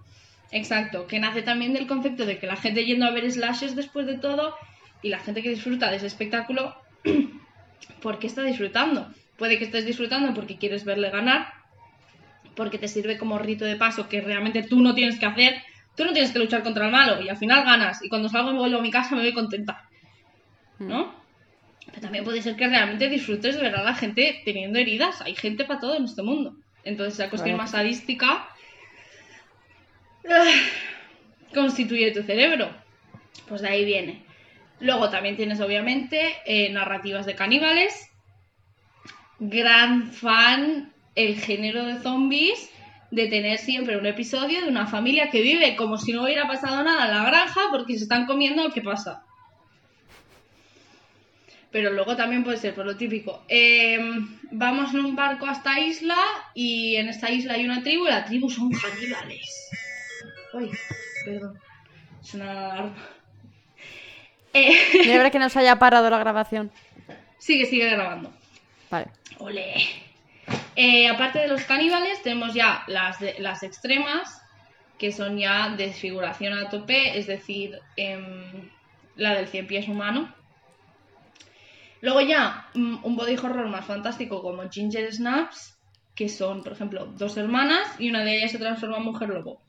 Exacto, 0.52 1.08
que 1.08 1.20
nace 1.20 1.42
también 1.42 1.74
del 1.74 1.88
concepto 1.88 2.26
de 2.26 2.38
que 2.38 2.48
la 2.48 2.56
gente 2.56 2.86
yendo 2.86 3.06
a 3.06 3.12
ver 3.12 3.30
slashes 3.32 3.76
después 3.76 4.06
de 4.06 4.18
todo 4.20 4.56
y 5.02 5.10
la 5.10 5.20
gente 5.20 5.42
que 5.42 5.50
disfruta 5.50 5.90
de 5.90 5.98
ese 5.98 6.08
espectáculo, 6.08 6.76
¿por 8.02 8.20
qué 8.20 8.28
está 8.28 8.44
disfrutando? 8.44 9.12
Puede 9.38 9.58
que 9.58 9.66
estés 9.66 9.86
disfrutando 9.86 10.34
porque 10.34 10.58
quieres 10.58 10.86
verle 10.86 11.10
ganar, 11.10 11.48
porque 12.56 12.78
te 12.78 12.88
sirve 12.88 13.18
como 13.18 13.40
rito 13.40 13.66
de 13.66 13.76
paso 13.76 14.08
que 14.08 14.22
realmente 14.22 14.62
tú 14.62 14.80
no 14.80 14.94
tienes 14.94 15.20
que 15.20 15.26
hacer, 15.26 15.56
tú 15.96 16.06
no 16.06 16.14
tienes 16.14 16.32
que 16.32 16.40
luchar 16.40 16.62
contra 16.62 16.86
el 16.86 16.92
malo 16.92 17.20
y 17.22 17.30
al 17.30 17.38
final 17.38 17.66
ganas 17.66 18.04
y 18.04 18.10
cuando 18.10 18.30
salgo 18.30 18.52
me 18.52 18.60
vuelvo 18.60 18.78
a 18.78 18.82
mi 18.82 18.92
casa 18.92 19.16
me 19.16 19.24
voy 19.24 19.34
contenta, 19.34 19.90
¿no? 20.78 21.23
Pero 21.88 22.02
también 22.02 22.24
puede 22.24 22.42
ser 22.42 22.56
que 22.56 22.68
realmente 22.68 23.10
disfrutes 23.10 23.56
de 23.56 23.62
ver 23.62 23.76
a 23.76 23.84
la 23.84 23.94
gente 23.94 24.42
teniendo 24.46 24.80
heridas, 24.80 25.22
hay 25.22 25.36
gente 25.36 25.66
para 25.66 25.80
todo 25.80 25.96
en 25.96 26.06
este 26.06 26.24
mundo. 26.24 26.56
Entonces 26.84 27.20
la 27.20 27.30
cuestión 27.30 27.58
más 27.58 27.72
sadística 27.72 28.48
constituye 31.54 32.12
tu 32.12 32.24
cerebro. 32.24 32.70
Pues 33.48 33.62
de 33.62 33.70
ahí 33.70 33.86
viene. 33.86 34.24
Luego 34.80 35.10
también 35.10 35.38
tienes 35.38 35.60
obviamente 35.62 36.36
eh, 36.46 36.70
narrativas 36.72 37.26
de 37.26 37.36
caníbales. 37.36 38.10
Gran 39.40 40.12
fan 40.12 40.94
el 41.16 41.40
género 41.40 41.86
de 41.86 42.00
zombies 42.00 42.70
de 43.12 43.28
tener 43.28 43.60
siempre 43.60 43.98
un 43.98 44.08
episodio 44.08 44.62
de 44.62 44.68
una 44.68 44.88
familia 44.88 45.30
que 45.30 45.42
vive 45.42 45.76
como 45.76 45.98
si 45.98 46.14
no 46.14 46.24
hubiera 46.24 46.48
pasado 46.48 46.84
nada 46.84 47.06
en 47.06 47.12
la 47.12 47.24
granja 47.24 47.62
porque 47.72 47.96
se 47.96 48.04
están 48.04 48.26
comiendo 48.26 48.64
lo 48.64 48.74
que 48.74 48.82
pasa. 48.82 49.24
Pero 51.74 51.92
luego 51.92 52.16
también 52.16 52.44
puede 52.44 52.58
ser 52.58 52.76
por 52.76 52.86
lo 52.86 52.96
típico. 52.96 53.44
Em, 53.48 54.40
vamos 54.52 54.94
en 54.94 55.04
un 55.04 55.16
barco 55.16 55.48
a 55.48 55.54
esta 55.54 55.80
isla 55.80 56.16
y 56.54 56.96
en 56.98 57.10
esta 57.10 57.32
isla 57.32 57.56
hay 57.56 57.66
una 57.66 57.82
tribu 57.82 58.06
y 58.06 58.12
la 58.12 58.24
tribu 58.24 58.48
son 58.48 58.70
caníbales. 58.70 59.70
Uy, 60.54 60.70
perdón. 61.26 61.60
Es 62.24 62.34
una 62.36 62.52
alarma. 62.52 62.96
Eh... 64.54 65.32
que 65.32 65.40
nos 65.40 65.58
haya 65.58 65.80
parado 65.80 66.12
la 66.12 66.20
grabación. 66.20 66.72
Sigue, 67.40 67.66
sigue 67.66 67.90
grabando. 67.90 68.32
Vale. 68.92 69.08
Ole. 69.40 69.74
Eh, 70.76 71.08
aparte 71.08 71.40
de 71.40 71.48
los 71.48 71.64
caníbales, 71.64 72.22
tenemos 72.22 72.54
ya 72.54 72.84
las, 72.86 73.18
las 73.40 73.64
extremas, 73.64 74.44
que 75.00 75.12
son 75.12 75.40
ya 75.40 75.70
desfiguración 75.76 76.54
a 76.54 76.70
tope, 76.70 77.18
es 77.18 77.26
decir, 77.26 77.80
em, 77.96 78.70
la 79.16 79.34
del 79.34 79.48
cien 79.48 79.66
pies 79.66 79.88
humano. 79.88 80.32
Luego 82.04 82.20
ya 82.20 82.68
mm, 82.74 82.98
un 83.04 83.16
body 83.16 83.38
horror 83.38 83.70
más 83.70 83.86
fantástico 83.86 84.42
como 84.42 84.70
Ginger 84.70 85.14
Snaps, 85.14 85.78
que 86.14 86.28
son, 86.28 86.62
por 86.62 86.74
ejemplo, 86.74 87.06
dos 87.18 87.38
hermanas 87.38 87.88
y 87.98 88.10
una 88.10 88.26
de 88.26 88.36
ellas 88.36 88.52
se 88.52 88.58
transforma 88.58 88.98
en 88.98 89.06
mujer 89.06 89.30
lobo. 89.30 89.62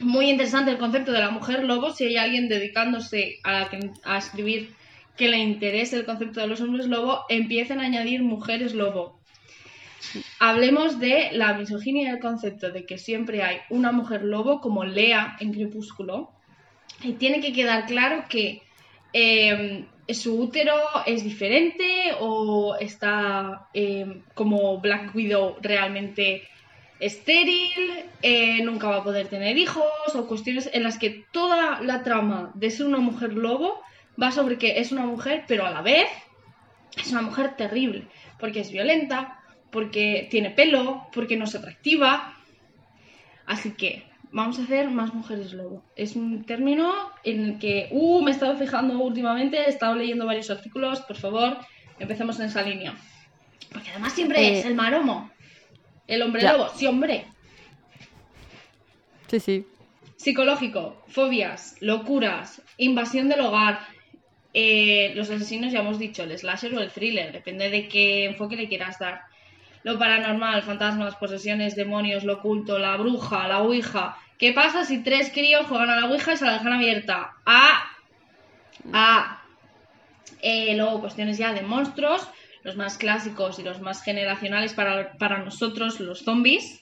Muy 0.00 0.28
interesante 0.28 0.70
el 0.70 0.76
concepto 0.76 1.12
de 1.12 1.20
la 1.20 1.30
mujer 1.30 1.64
lobo. 1.64 1.94
Si 1.94 2.04
hay 2.04 2.18
alguien 2.18 2.50
dedicándose 2.50 3.38
a, 3.42 4.18
escribir 4.18 4.74
que 5.16 5.30
le 5.30 5.38
interese 5.38 5.96
el 5.96 6.04
concepto 6.04 6.40
de 6.40 6.48
los 6.48 6.60
hombres 6.60 6.88
lobo, 6.88 7.24
empiecen 7.30 7.80
a 7.80 7.84
añadir 7.84 8.22
mujeres 8.22 8.74
lobo. 8.74 9.18
Hablemos 10.40 11.00
de 11.00 11.30
la 11.32 11.54
misoginia 11.54 12.10
del 12.10 12.20
concepto 12.20 12.70
de 12.70 12.84
que 12.84 12.98
siempre 12.98 13.42
hay 13.42 13.60
una 13.70 13.92
mujer 13.92 14.24
lobo 14.24 14.60
como 14.60 14.84
Lea 14.84 15.38
en 15.40 15.54
Crepúsculo. 15.54 16.32
Y 17.02 17.14
tiene 17.14 17.40
que 17.40 17.54
quedar 17.54 17.86
claro 17.86 18.26
que 18.28 18.60
em, 19.14 19.86
su 20.14 20.40
útero 20.40 20.74
es 21.06 21.24
diferente 21.24 22.14
o 22.20 22.76
está 22.78 23.68
em, 23.72 24.22
como 24.34 24.78
Black 24.78 25.14
Widow 25.14 25.56
realmente 25.60 26.48
estéril, 26.98 28.04
eh, 28.22 28.62
nunca 28.62 28.88
va 28.88 28.96
a 28.98 29.04
poder 29.04 29.28
tener 29.28 29.56
hijos, 29.56 29.84
o 30.14 30.26
cuestiones 30.26 30.68
en 30.72 30.82
las 30.82 30.98
que 30.98 31.24
toda 31.32 31.80
la 31.80 32.02
trama 32.02 32.52
de 32.54 32.70
ser 32.70 32.86
una 32.86 32.98
mujer 32.98 33.32
lobo 33.32 33.80
va 34.20 34.30
sobre 34.30 34.58
que 34.58 34.80
es 34.80 34.92
una 34.92 35.06
mujer, 35.06 35.44
pero 35.48 35.66
a 35.66 35.70
la 35.70 35.80
vez 35.80 36.08
es 36.96 37.10
una 37.10 37.22
mujer 37.22 37.56
terrible, 37.56 38.06
porque 38.38 38.60
es 38.60 38.70
violenta, 38.70 39.40
porque 39.70 40.28
tiene 40.30 40.50
pelo, 40.50 41.06
porque 41.12 41.36
no 41.36 41.44
es 41.44 41.54
atractiva. 41.54 42.36
Así 43.46 43.72
que 43.72 44.09
vamos 44.32 44.58
a 44.58 44.62
hacer 44.62 44.90
más 44.90 45.14
mujeres 45.14 45.52
lobo. 45.52 45.82
Es 45.96 46.16
un 46.16 46.44
término 46.44 46.92
en 47.24 47.44
el 47.44 47.58
que, 47.58 47.88
uh, 47.90 48.22
me 48.22 48.30
he 48.30 48.34
estado 48.34 48.56
fijando 48.56 48.98
últimamente, 48.98 49.58
he 49.58 49.68
estado 49.68 49.94
leyendo 49.94 50.26
varios 50.26 50.50
artículos, 50.50 51.00
por 51.00 51.16
favor, 51.16 51.58
empecemos 51.98 52.38
en 52.40 52.46
esa 52.46 52.62
línea. 52.62 52.94
Porque 53.72 53.90
además 53.90 54.12
siempre 54.12 54.40
eh, 54.40 54.58
es 54.58 54.66
el 54.66 54.74
maromo. 54.74 55.30
El 56.06 56.22
hombre 56.22 56.42
lobo, 56.42 56.68
sí, 56.74 56.86
hombre. 56.86 57.26
Sí, 59.28 59.38
sí. 59.38 59.66
Psicológico, 60.16 61.02
fobias, 61.06 61.76
locuras, 61.80 62.62
invasión 62.78 63.28
del 63.28 63.40
hogar. 63.40 63.80
Eh, 64.52 65.12
los 65.14 65.30
asesinos 65.30 65.72
ya 65.72 65.80
hemos 65.80 65.98
dicho, 65.98 66.24
el 66.24 66.36
slasher 66.36 66.74
o 66.74 66.80
el 66.80 66.90
thriller, 66.90 67.32
depende 67.32 67.70
de 67.70 67.88
qué 67.88 68.24
enfoque 68.24 68.56
le 68.56 68.68
quieras 68.68 68.98
dar. 68.98 69.22
Lo 69.82 69.98
paranormal, 69.98 70.62
fantasmas, 70.62 71.16
posesiones, 71.16 71.74
demonios, 71.74 72.24
lo 72.24 72.34
oculto, 72.34 72.78
la 72.78 72.96
bruja, 72.96 73.48
la 73.48 73.62
ouija. 73.62 74.16
¿Qué 74.38 74.52
pasa 74.52 74.84
si 74.84 75.02
tres 75.02 75.30
críos 75.32 75.66
juegan 75.66 75.90
a 75.90 76.00
la 76.00 76.06
ouija 76.06 76.32
y 76.32 76.36
se 76.36 76.44
la 76.44 76.52
dejan 76.52 76.72
abierta? 76.72 77.32
Ah, 77.46 77.84
ah. 78.92 79.42
Eh, 80.42 80.74
luego 80.76 81.00
cuestiones 81.00 81.38
ya 81.38 81.52
de 81.52 81.62
monstruos, 81.62 82.26
los 82.62 82.76
más 82.76 82.96
clásicos 82.98 83.58
y 83.58 83.62
los 83.62 83.80
más 83.80 84.02
generacionales 84.02 84.72
para, 84.72 85.38
nosotros, 85.44 86.00
los 86.00 86.24
zombies. 86.24 86.80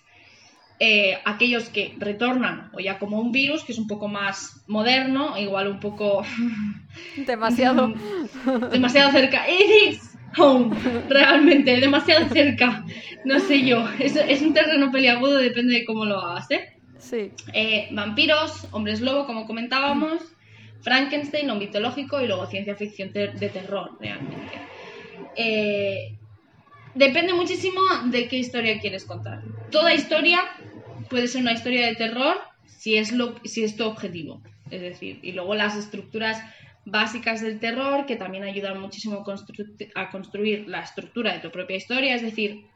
Eh, 0.80 1.18
aquellos 1.24 1.70
que 1.70 1.96
retornan, 1.98 2.70
o 2.72 2.78
ya 2.78 3.00
como 3.00 3.18
un 3.18 3.32
virus, 3.32 3.64
que 3.64 3.72
es 3.72 3.78
un 3.78 3.88
poco 3.88 4.06
más 4.06 4.62
moderno, 4.68 5.36
igual 5.36 5.66
un 5.66 5.80
poco... 5.80 6.24
Demasiado. 7.16 7.92
demasiado 8.70 9.10
cerca. 9.10 9.44
Home, 10.36 10.76
realmente, 11.08 11.80
demasiado 11.80 12.28
cerca. 12.28 12.84
No 13.24 13.40
sé 13.40 13.64
yo. 13.64 13.88
Es, 13.98 14.16
es 14.16 14.42
un 14.42 14.54
terreno 14.54 14.90
peliagudo, 14.90 15.38
depende 15.38 15.74
de 15.74 15.84
cómo 15.84 16.04
lo 16.04 16.18
hagas, 16.20 16.50
¿eh? 16.50 16.74
Sí. 16.98 17.30
Eh, 17.52 17.88
vampiros, 17.92 18.66
hombres 18.72 19.00
lobo, 19.00 19.26
como 19.26 19.46
comentábamos, 19.46 20.20
Frankenstein, 20.80 21.50
o 21.50 21.56
mitológico, 21.56 22.20
y 22.20 22.26
luego 22.26 22.46
ciencia 22.46 22.74
ficción 22.74 23.12
de 23.12 23.50
terror, 23.52 23.96
realmente. 24.00 24.58
Eh, 25.36 26.16
depende 26.94 27.32
muchísimo 27.32 27.80
de 28.06 28.26
qué 28.26 28.38
historia 28.38 28.80
quieres 28.80 29.04
contar. 29.04 29.42
Toda 29.70 29.94
historia 29.94 30.40
puede 31.08 31.28
ser 31.28 31.42
una 31.42 31.52
historia 31.52 31.86
de 31.86 31.94
terror 31.94 32.36
si 32.66 32.96
es, 32.96 33.12
lo, 33.12 33.36
si 33.44 33.62
es 33.62 33.76
tu 33.76 33.84
objetivo. 33.84 34.42
Es 34.70 34.80
decir, 34.80 35.20
y 35.22 35.32
luego 35.32 35.54
las 35.54 35.76
estructuras 35.76 36.42
básicas 36.90 37.40
del 37.40 37.58
terror 37.58 38.06
que 38.06 38.16
también 38.16 38.44
ayudan 38.44 38.80
muchísimo 38.80 39.24
a, 39.94 40.10
construir 40.10 40.68
la 40.68 40.80
estructura 40.80 41.32
de 41.32 41.40
tu 41.40 41.50
propia 41.50 41.76
historia. 41.76 42.14
Es 42.14 42.22
decir, 42.22 42.66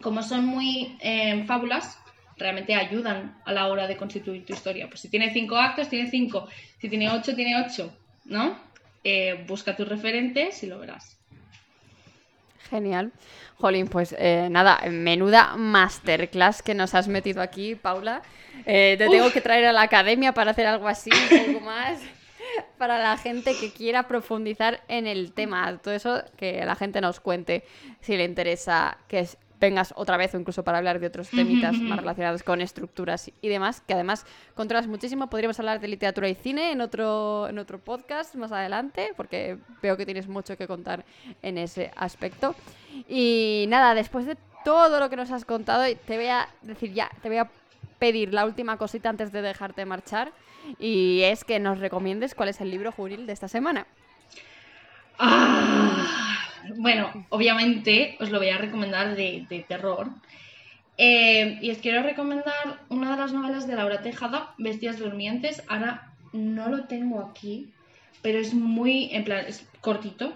como 0.00 0.22
son 0.22 0.44
muy 0.44 0.96
eh, 1.00 1.44
fábulas, 1.46 1.98
realmente 2.36 2.74
ayudan 2.74 3.36
a 3.44 3.52
la 3.52 3.68
hora 3.68 3.86
de 3.86 3.96
constituir 3.96 4.44
tu 4.44 4.52
historia. 4.52 4.88
Pues 4.88 5.00
si 5.00 5.08
tiene 5.08 5.32
cinco 5.32 5.56
actos, 5.56 5.88
tiene 5.88 6.10
cinco. 6.10 6.48
Si 6.80 6.88
tiene 6.88 7.10
ocho, 7.10 7.34
tiene 7.34 7.60
ocho. 7.60 7.92
¿No? 8.24 8.58
Eh, 9.04 9.44
busca 9.46 9.74
tus 9.76 9.88
referentes 9.88 10.62
y 10.62 10.66
lo 10.66 10.78
verás. 10.78 11.18
Genial. 12.68 13.12
Jolín, 13.56 13.88
pues 13.88 14.14
eh, 14.18 14.48
nada, 14.50 14.80
menuda 14.88 15.56
masterclass 15.56 16.62
que 16.62 16.74
nos 16.74 16.94
has 16.94 17.08
metido 17.08 17.42
aquí, 17.42 17.74
Paula. 17.74 18.22
Eh, 18.66 18.96
te 18.98 19.08
tengo 19.08 19.32
que 19.32 19.40
traer 19.40 19.66
a 19.66 19.72
la 19.72 19.82
academia 19.82 20.32
para 20.32 20.52
hacer 20.52 20.66
algo 20.66 20.86
así, 20.88 21.10
un 21.10 21.54
poco 21.54 21.64
más, 21.64 22.00
para 22.78 22.98
la 22.98 23.16
gente 23.16 23.54
que 23.58 23.72
quiera 23.72 24.08
profundizar 24.08 24.80
en 24.88 25.06
el 25.06 25.32
tema. 25.32 25.78
Todo 25.78 25.94
eso 25.94 26.22
que 26.36 26.64
la 26.64 26.74
gente 26.74 27.00
nos 27.00 27.20
cuente 27.20 27.64
si 28.00 28.16
le 28.16 28.24
interesa, 28.24 28.98
que 29.08 29.26
vengas 29.60 29.92
otra 29.96 30.16
vez 30.16 30.34
o 30.34 30.38
incluso 30.38 30.62
para 30.62 30.78
hablar 30.78 31.00
de 31.00 31.06
otros 31.06 31.30
temitas 31.30 31.74
más 31.78 31.98
relacionados 31.98 32.42
con 32.42 32.60
estructuras 32.60 33.30
y 33.40 33.48
demás, 33.48 33.80
que 33.80 33.94
además 33.94 34.24
controlas 34.54 34.86
muchísimo. 34.86 35.28
Podríamos 35.28 35.58
hablar 35.58 35.80
de 35.80 35.88
literatura 35.88 36.28
y 36.28 36.34
cine 36.34 36.72
en 36.72 36.80
otro, 36.80 37.48
en 37.48 37.58
otro 37.58 37.78
podcast 37.78 38.34
más 38.36 38.52
adelante, 38.52 39.12
porque 39.16 39.58
veo 39.82 39.96
que 39.96 40.04
tienes 40.04 40.28
mucho 40.28 40.56
que 40.56 40.66
contar 40.66 41.04
en 41.42 41.58
ese 41.58 41.90
aspecto. 41.96 42.54
Y 43.08 43.66
nada, 43.68 43.94
después 43.94 44.26
de 44.26 44.36
todo 44.64 45.00
lo 45.00 45.10
que 45.10 45.16
nos 45.16 45.30
has 45.30 45.44
contado, 45.44 45.84
te 46.06 46.16
voy 46.16 46.26
a 46.26 46.48
decir 46.62 46.92
ya, 46.92 47.10
te 47.22 47.28
voy 47.28 47.38
a 47.38 47.50
pedir 47.98 48.32
la 48.32 48.44
última 48.44 48.76
cosita 48.76 49.08
antes 49.08 49.32
de 49.32 49.42
dejarte 49.42 49.84
marchar. 49.84 50.32
Y 50.78 51.22
es 51.22 51.44
que 51.44 51.58
nos 51.58 51.78
recomiendes 51.78 52.34
cuál 52.34 52.48
es 52.48 52.60
el 52.60 52.70
libro 52.70 52.92
juvenil 52.92 53.26
de 53.26 53.32
esta 53.32 53.48
semana. 53.48 53.86
Ah, 55.18 56.38
bueno, 56.76 57.26
obviamente 57.30 58.16
os 58.20 58.30
lo 58.30 58.38
voy 58.38 58.50
a 58.50 58.58
recomendar 58.58 59.16
de, 59.16 59.64
terror. 59.68 60.08
Eh, 60.96 61.58
y 61.62 61.70
os 61.70 61.78
quiero 61.78 62.02
recomendar 62.02 62.80
una 62.88 63.12
de 63.12 63.16
las 63.16 63.32
novelas 63.32 63.66
de 63.66 63.76
Laura 63.76 64.02
Tejada, 64.02 64.54
Bestias 64.58 64.98
Durmientes. 64.98 65.62
Ahora 65.68 66.12
no 66.32 66.68
lo 66.68 66.84
tengo 66.84 67.20
aquí, 67.20 67.68
pero 68.22 68.38
es 68.38 68.54
muy, 68.54 69.10
en 69.12 69.24
plan, 69.24 69.44
es 69.46 69.66
cortito. 69.80 70.32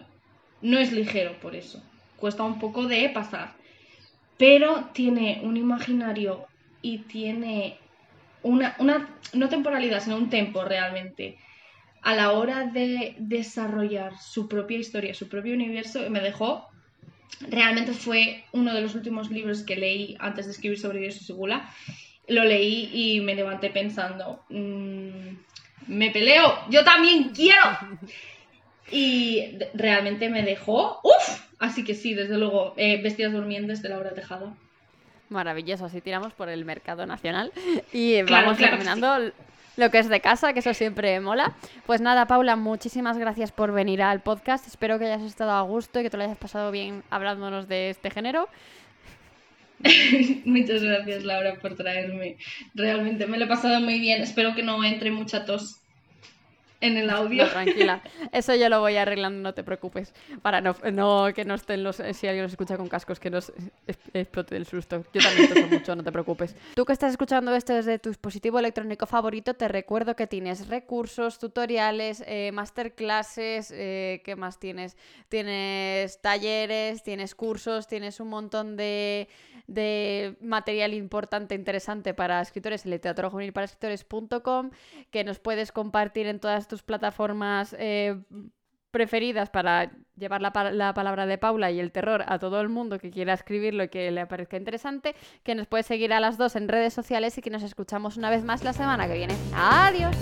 No 0.61 0.79
es 0.79 0.93
ligero 0.93 1.39
por 1.41 1.57
eso. 1.57 1.83
Cuesta 2.17 2.45
un 2.45 2.59
poco 2.59 2.87
de 2.87 3.09
pasar. 3.09 3.53
Pero 4.39 4.89
tiene 4.93 5.41
un 5.43 5.57
imaginario 5.57 6.47
y 6.81 6.99
tiene 6.99 7.79
una, 8.43 8.77
una 8.79 9.09
no 9.33 9.49
temporalidad, 9.49 10.03
sino 10.03 10.17
un 10.17 10.31
tempo 10.31 10.65
realmente 10.65 11.39
a 12.03 12.15
la 12.15 12.33
hora 12.33 12.67
de 12.67 13.15
desarrollar 13.19 14.19
su 14.19 14.49
propia 14.49 14.79
historia, 14.79 15.15
su 15.15 15.29
propio 15.29 15.55
universo, 15.55 16.11
me 16.11 16.21
dejó. 16.21 16.69
Realmente 17.49 17.93
fue 17.93 18.45
uno 18.53 18.75
de 18.75 18.81
los 18.81 18.95
últimos 18.95 19.31
libros 19.31 19.63
que 19.63 19.77
leí 19.77 20.17
antes 20.19 20.47
de 20.47 20.53
escribir 20.53 20.79
sobre 20.79 20.99
Dios 20.99 21.17
y 21.21 21.25
Segula. 21.25 21.71
Lo 22.27 22.45
leí 22.45 22.91
y 22.93 23.21
me 23.21 23.35
levanté 23.35 23.71
pensando, 23.71 24.45
mm, 24.49 25.29
me 25.87 26.11
peleo, 26.11 26.59
yo 26.71 26.85
también 26.85 27.31
quiero. 27.31 27.63
Y 28.91 29.57
realmente 29.73 30.29
me 30.29 30.43
dejó, 30.43 31.01
¡uf! 31.03 31.41
Así 31.59 31.83
que 31.83 31.95
sí, 31.95 32.13
desde 32.13 32.37
luego, 32.37 32.75
eh, 32.77 33.01
Bestias 33.01 33.33
Durmientes 33.33 33.81
de 33.81 33.89
Laura 33.89 34.13
Tejada. 34.13 34.55
Maravilloso, 35.33 35.87
así 35.87 36.01
tiramos 36.01 36.33
por 36.33 36.49
el 36.49 36.65
mercado 36.65 37.07
nacional 37.07 37.53
y 37.93 38.23
vamos 38.23 38.59
recomendando 38.59 39.33
lo 39.77 39.91
que 39.91 39.99
es 39.99 40.09
de 40.09 40.21
casa, 40.21 40.53
que 40.53 40.61
eso 40.61 40.75
siempre 40.75 41.19
mola. 41.21 41.55
Pues 41.87 42.01
nada, 42.01 42.27
Paula, 42.27 42.57
muchísimas 42.57 43.19
gracias 43.19 43.53
por 43.53 43.73
venir 43.73 44.03
al 44.03 44.21
podcast. 44.21 44.67
Espero 44.67 44.99
que 44.99 45.07
hayas 45.07 45.23
estado 45.23 45.53
a 45.53 45.63
gusto 45.63 46.01
y 46.01 46.03
que 46.03 46.11
te 46.11 46.17
lo 46.17 46.25
hayas 46.25 46.37
pasado 46.37 46.71
bien 46.71 47.03
hablándonos 47.11 47.69
de 47.69 47.91
este 47.91 48.11
género. 48.11 48.49
Muchas 50.45 50.83
gracias, 50.83 51.25
Laura, 51.25 51.57
por 51.57 51.75
traerme. 51.75 52.37
Realmente 52.75 53.27
me 53.27 53.39
lo 53.39 53.47
he 53.47 53.49
pasado 53.49 53.81
muy 53.81 53.99
bien. 53.99 54.23
Espero 54.23 54.55
que 54.55 54.63
no 54.63 54.85
entre 54.85 55.11
mucha 55.11 55.45
tos 55.45 55.82
en 56.83 56.99
el 56.99 57.09
audio. 57.09 57.49
tranquila, 57.49 58.03
eso 58.33 58.55
yo 58.55 58.69
lo 58.69 58.81
voy 58.81 58.97
arreglando, 58.97 59.41
no 59.41 59.55
te 59.55 59.65
preocupes. 59.65 60.13
Para 60.43 60.61
no, 60.61 60.77
no 60.93 61.33
que 61.35 61.45
no 61.45 61.55
estén 61.55 61.83
los. 61.83 61.97
Si 61.97 62.27
alguien 62.27 62.43
nos 62.43 62.53
escucha 62.53 62.77
con 62.77 62.89
cascos, 62.89 63.19
que 63.19 63.31
nos 63.31 63.53
explote 64.13 64.57
el 64.57 64.67
susto. 64.67 65.05
Yo 65.15 65.23
también 65.23 65.49
toso 65.49 65.67
mucho, 65.69 65.97
no 65.97 66.03
te 66.03 66.13
preocupes. 66.13 66.55
Tú 66.75 66.85
que 66.85 66.93
estás 66.93 67.13
escuchando 67.13 67.55
esto 67.55 67.73
desde 67.73 67.99
tu 67.99 68.11
dispositivo 68.11 68.59
electrónico 68.59 69.07
favorito, 69.07 69.55
te 69.55 69.69
recuerdo 69.69 70.17
que 70.17 70.27
tienes 70.27 70.69
recursos, 70.69 71.39
tutoriales, 71.39 72.23
eh, 72.27 72.51
masterclasses. 72.53 73.71
Eh, 73.73 74.21
¿Qué 74.25 74.37
más 74.37 74.59
tienes? 74.59 74.97
Tienes 75.29 76.21
talleres, 76.21 77.03
tienes 77.03 77.35
cursos, 77.35 77.87
tienes 77.87 78.21
un 78.21 78.29
montón 78.29 78.77
de 78.77 79.29
de 79.67 80.37
material 80.41 80.95
importante, 80.95 81.55
interesante 81.55 82.15
para 82.15 82.41
escritores, 82.41 82.85
el 82.85 83.01
teatro 83.01 83.31
juvenil 83.31 83.53
para 83.53 83.65
escritores.com, 83.65 84.71
que 85.11 85.25
nos 85.25 85.39
puedes 85.39 85.73
compartir 85.73 86.27
en 86.27 86.41
todas 86.41 86.65
tus 86.73 86.83
plataformas 86.83 87.77
eh, 87.79 88.19
preferidas 88.91 89.51
para 89.51 89.93
llevar 90.17 90.41
la, 90.41 90.71
la, 90.73 90.95
palabra 90.95 91.27
de 91.27 91.37
Paula 91.37 91.71
y 91.71 91.79
el 91.79 91.93
terror 91.93 92.25
a 92.27 92.39
todo 92.39 92.63
el 92.63 92.71
mundo 92.71 92.99
que 92.99 93.11
quiera 93.11 93.35
escribirlo 93.35 93.85
y 93.85 93.89
que 93.89 94.11
le 94.11 94.27
parezca 94.27 94.57
interesante, 94.57 95.15
que 95.43 95.55
nos 95.55 95.67
puedes 95.67 95.85
seguir 95.85 96.15
a 96.15 96.21
las 96.21 96.39
dos 96.39 96.57
en 96.57 96.69
redes 96.69 96.95
sociales 96.95 97.37
y 97.37 97.43
que 97.43 97.51
nos 97.51 97.63
escuchamos 97.63 98.17
una 98.17 98.31
vez 98.31 98.43
más 98.43 98.65
la 98.65 98.73
semana 98.73 99.07
que 99.07 99.13
viene. 99.13 99.35
Adiós. 99.55 100.17